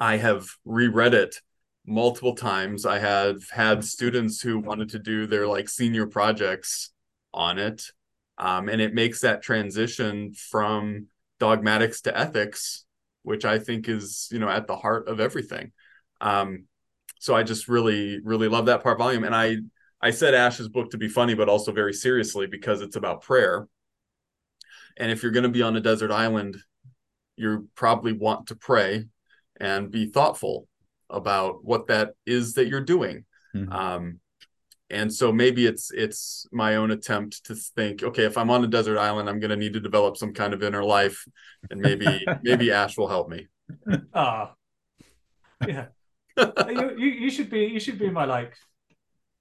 I 0.00 0.16
have 0.16 0.46
reread 0.64 1.12
it 1.12 1.36
multiple 1.86 2.34
times. 2.34 2.86
I 2.86 2.98
have 2.98 3.46
had 3.50 3.84
students 3.84 4.40
who 4.40 4.58
wanted 4.58 4.88
to 4.90 5.00
do 5.00 5.26
their 5.26 5.46
like 5.46 5.68
senior 5.68 6.06
projects 6.06 6.94
on 7.34 7.58
it. 7.58 7.82
Um, 8.38 8.70
and 8.70 8.80
it 8.80 8.94
makes 8.94 9.20
that 9.20 9.42
transition 9.42 10.32
from 10.32 11.08
dogmatics 11.38 12.00
to 12.02 12.18
ethics, 12.18 12.86
which 13.22 13.44
I 13.44 13.58
think 13.58 13.86
is, 13.86 14.28
you 14.32 14.38
know, 14.38 14.48
at 14.48 14.66
the 14.66 14.76
heart 14.76 15.08
of 15.08 15.20
everything. 15.20 15.72
Um, 16.22 16.64
so 17.18 17.34
I 17.34 17.42
just 17.42 17.68
really, 17.68 18.20
really 18.20 18.48
love 18.48 18.66
that 18.66 18.82
part 18.82 18.98
volume. 18.98 19.24
And 19.24 19.34
I 19.34 19.56
I 20.00 20.10
said 20.10 20.34
Ash's 20.34 20.68
book 20.68 20.90
to 20.90 20.98
be 20.98 21.08
funny, 21.08 21.34
but 21.34 21.48
also 21.48 21.72
very 21.72 21.92
seriously 21.92 22.46
because 22.46 22.80
it's 22.82 22.96
about 22.96 23.22
prayer. 23.22 23.66
And 24.96 25.10
if 25.10 25.22
you're 25.22 25.32
going 25.32 25.42
to 25.42 25.48
be 25.48 25.62
on 25.62 25.76
a 25.76 25.80
desert 25.80 26.10
island, 26.10 26.56
you 27.36 27.68
probably 27.74 28.12
want 28.12 28.48
to 28.48 28.56
pray 28.56 29.06
and 29.58 29.90
be 29.90 30.06
thoughtful 30.06 30.68
about 31.08 31.64
what 31.64 31.86
that 31.88 32.14
is 32.24 32.54
that 32.54 32.68
you're 32.68 32.80
doing. 32.80 33.24
Mhm. 33.54 33.72
Um, 33.72 34.20
and 34.88 35.12
so 35.12 35.32
maybe 35.32 35.66
it's 35.66 35.90
it's 35.92 36.46
my 36.52 36.76
own 36.76 36.90
attempt 36.90 37.44
to 37.46 37.54
think, 37.54 38.02
okay, 38.02 38.24
if 38.24 38.38
I'm 38.38 38.50
on 38.50 38.62
a 38.62 38.68
desert 38.68 38.98
island, 38.98 39.28
I'm 39.28 39.40
going 39.40 39.50
to 39.50 39.56
need 39.56 39.72
to 39.72 39.80
develop 39.80 40.16
some 40.16 40.32
kind 40.32 40.54
of 40.54 40.62
inner 40.62 40.84
life, 40.84 41.26
and 41.70 41.80
maybe 41.80 42.06
maybe 42.42 42.70
Ash 42.70 42.96
will 42.96 43.08
help 43.08 43.28
me. 43.28 43.48
Ah, 44.14 44.54
yeah. 45.66 45.86
You, 46.36 46.94
you 46.98 47.06
you 47.06 47.30
should 47.30 47.50
be 47.50 47.64
you 47.66 47.80
should 47.80 47.98
be 47.98 48.10
my 48.10 48.24
like 48.24 48.54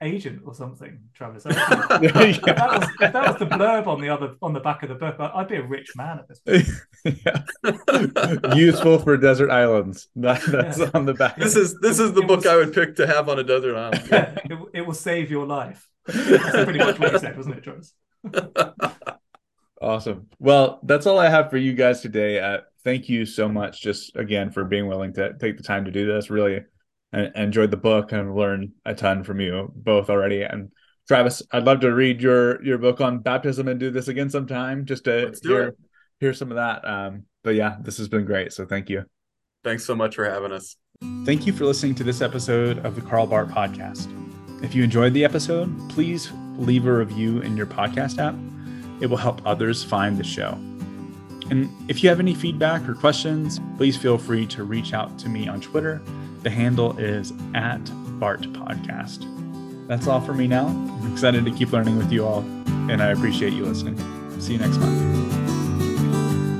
agent 0.02 0.42
or 0.46 0.54
something, 0.54 1.00
Travis. 1.14 1.46
I 1.46 1.50
reckon- 1.50 2.04
if, 2.30 2.42
that 2.44 2.80
was, 2.80 2.90
if 3.02 3.14
that 3.14 3.28
was 3.28 3.38
the 3.40 3.46
blurb 3.46 3.88
on 3.88 4.02
the 4.02 4.10
other 4.10 4.36
on 4.42 4.54
the 4.54 4.60
back 4.60 4.84
of 4.84 4.90
the 4.90 4.96
book, 4.96 5.16
I- 5.20 5.32
I'd 5.36 5.48
be 5.48 5.56
a 5.56 5.64
rich 5.66 5.94
man 5.96 6.20
at 6.20 6.28
this 6.28 6.40
point. 6.40 6.68
Useful 8.56 9.00
for 9.00 9.18
desert 9.18 9.50
islands. 9.52 10.08
That, 10.16 10.42
that's 10.44 10.80
Yeah. 10.80 10.90
on 10.94 11.06
the 11.06 11.14
back. 11.14 11.38
This 11.38 11.56
is 11.56 11.80
this 11.80 12.00
is 12.00 12.14
the 12.14 12.22
It 12.22 12.28
book 12.28 12.38
was- 12.40 12.48
I 12.48 12.56
would 12.58 12.74
pick 12.74 12.96
to 12.98 13.08
have 13.08 13.30
on 13.30 13.40
a 13.40 13.44
desert 13.44 13.76
island. 13.76 14.08
it, 14.12 14.60
it 14.74 14.82
will 14.86 14.94
save 14.94 15.32
your 15.32 15.46
life. 15.46 15.88
That's 16.06 16.64
pretty 16.66 16.80
much 16.80 17.00
what 17.00 17.14
you 17.14 17.20
said, 17.20 17.36
wasn't 17.38 17.56
it, 17.58 17.64
Travis? 17.64 17.94
Awesome. 19.82 20.28
Well, 20.40 20.80
that's 20.84 21.06
all 21.06 21.20
I 21.20 21.30
have 21.30 21.50
for 21.50 21.58
you 21.58 21.74
guys 21.74 22.02
today. 22.02 22.40
Uh, 22.40 22.60
thank 22.84 23.10
you 23.10 23.26
so 23.26 23.48
much, 23.50 23.82
just 23.82 24.16
again, 24.16 24.50
for 24.52 24.64
being 24.66 24.88
willing 24.88 25.14
to 25.14 25.34
take 25.40 25.58
the 25.58 25.64
time 25.64 25.86
to 25.86 25.92
do 25.92 26.06
this. 26.06 26.30
Really 26.30 26.62
enjoyed 27.36 27.72
the 27.72 27.78
book 27.78 28.12
and 28.12 28.36
learned 28.36 28.72
a 28.86 28.94
ton 28.94 29.24
from 29.24 29.40
you 29.40 29.72
both 29.76 30.10
already. 30.10 30.42
And 30.44 30.72
Travis, 31.08 31.42
I'd 31.52 31.66
love 31.66 31.82
to 31.82 31.94
read 31.94 32.22
your 32.22 32.64
your 32.64 32.78
book 32.78 33.02
on 33.02 33.20
baptism 33.20 33.68
and 33.68 33.80
do 33.80 33.92
this 33.92 34.08
again 34.08 34.30
sometime, 34.30 34.86
just 34.86 35.06
to 35.06 35.34
hear 35.44 35.68
it. 35.70 35.78
hear 36.20 36.34
some 36.34 36.52
of 36.52 36.56
that. 36.56 36.88
Um, 36.88 37.24
but 37.44 37.56
yeah, 37.56 37.78
this 37.82 37.98
has 37.98 38.08
been 38.08 38.26
great. 38.26 38.54
So 38.54 38.66
thank 38.66 38.90
you. 38.90 39.06
Thanks 39.64 39.86
so 39.86 39.96
much 39.96 40.16
for 40.16 40.30
having 40.30 40.52
us. 40.52 40.76
Thank 41.26 41.46
you 41.46 41.54
for 41.54 41.66
listening 41.66 41.96
to 41.96 42.04
this 42.04 42.22
episode 42.22 42.86
of 42.86 42.96
the 42.96 43.02
Karl 43.02 43.28
Barth 43.28 43.50
Podcast. 43.50 44.12
If 44.64 44.74
you 44.74 44.84
enjoyed 44.84 45.14
the 45.14 45.26
episode, 45.26 45.70
please 45.90 46.32
leave 46.58 46.86
a 46.88 46.94
review 46.94 47.42
in 47.42 47.58
your 47.58 47.66
podcast 47.66 48.18
app. 48.18 48.36
It 49.02 49.08
will 49.08 49.18
help 49.18 49.42
others 49.46 49.84
find 49.84 50.18
the 50.18 50.24
show. 50.24 50.58
And 51.52 51.70
if 51.90 52.02
you 52.02 52.10
have 52.10 52.20
any 52.20 52.34
feedback 52.34 52.88
or 52.88 52.96
questions, 52.96 53.60
please 53.78 53.98
feel 53.98 54.18
free 54.18 54.48
to 54.48 54.64
reach 54.64 54.94
out 54.94 55.20
to 55.20 55.30
me 55.30 55.48
on 55.48 55.62
Twitter. 55.62 56.02
The 56.46 56.52
handle 56.52 56.96
is 57.00 57.34
at 57.56 57.84
Barth 58.20 58.44
Podcast. 58.54 59.26
That's 59.88 60.06
all 60.06 60.22
for 60.22 60.36
me 60.36 60.46
now. 60.46 60.68
I'm 60.68 61.12
excited 61.12 61.44
to 61.44 61.50
keep 61.50 61.72
learning 61.72 61.98
with 61.98 62.12
you 62.12 62.24
all, 62.24 62.42
and 62.88 63.02
I 63.02 63.08
appreciate 63.08 63.52
you 63.54 63.66
listening. 63.66 63.98
See 64.40 64.54
you 64.54 64.60
next 64.60 64.78
month. 64.78 65.45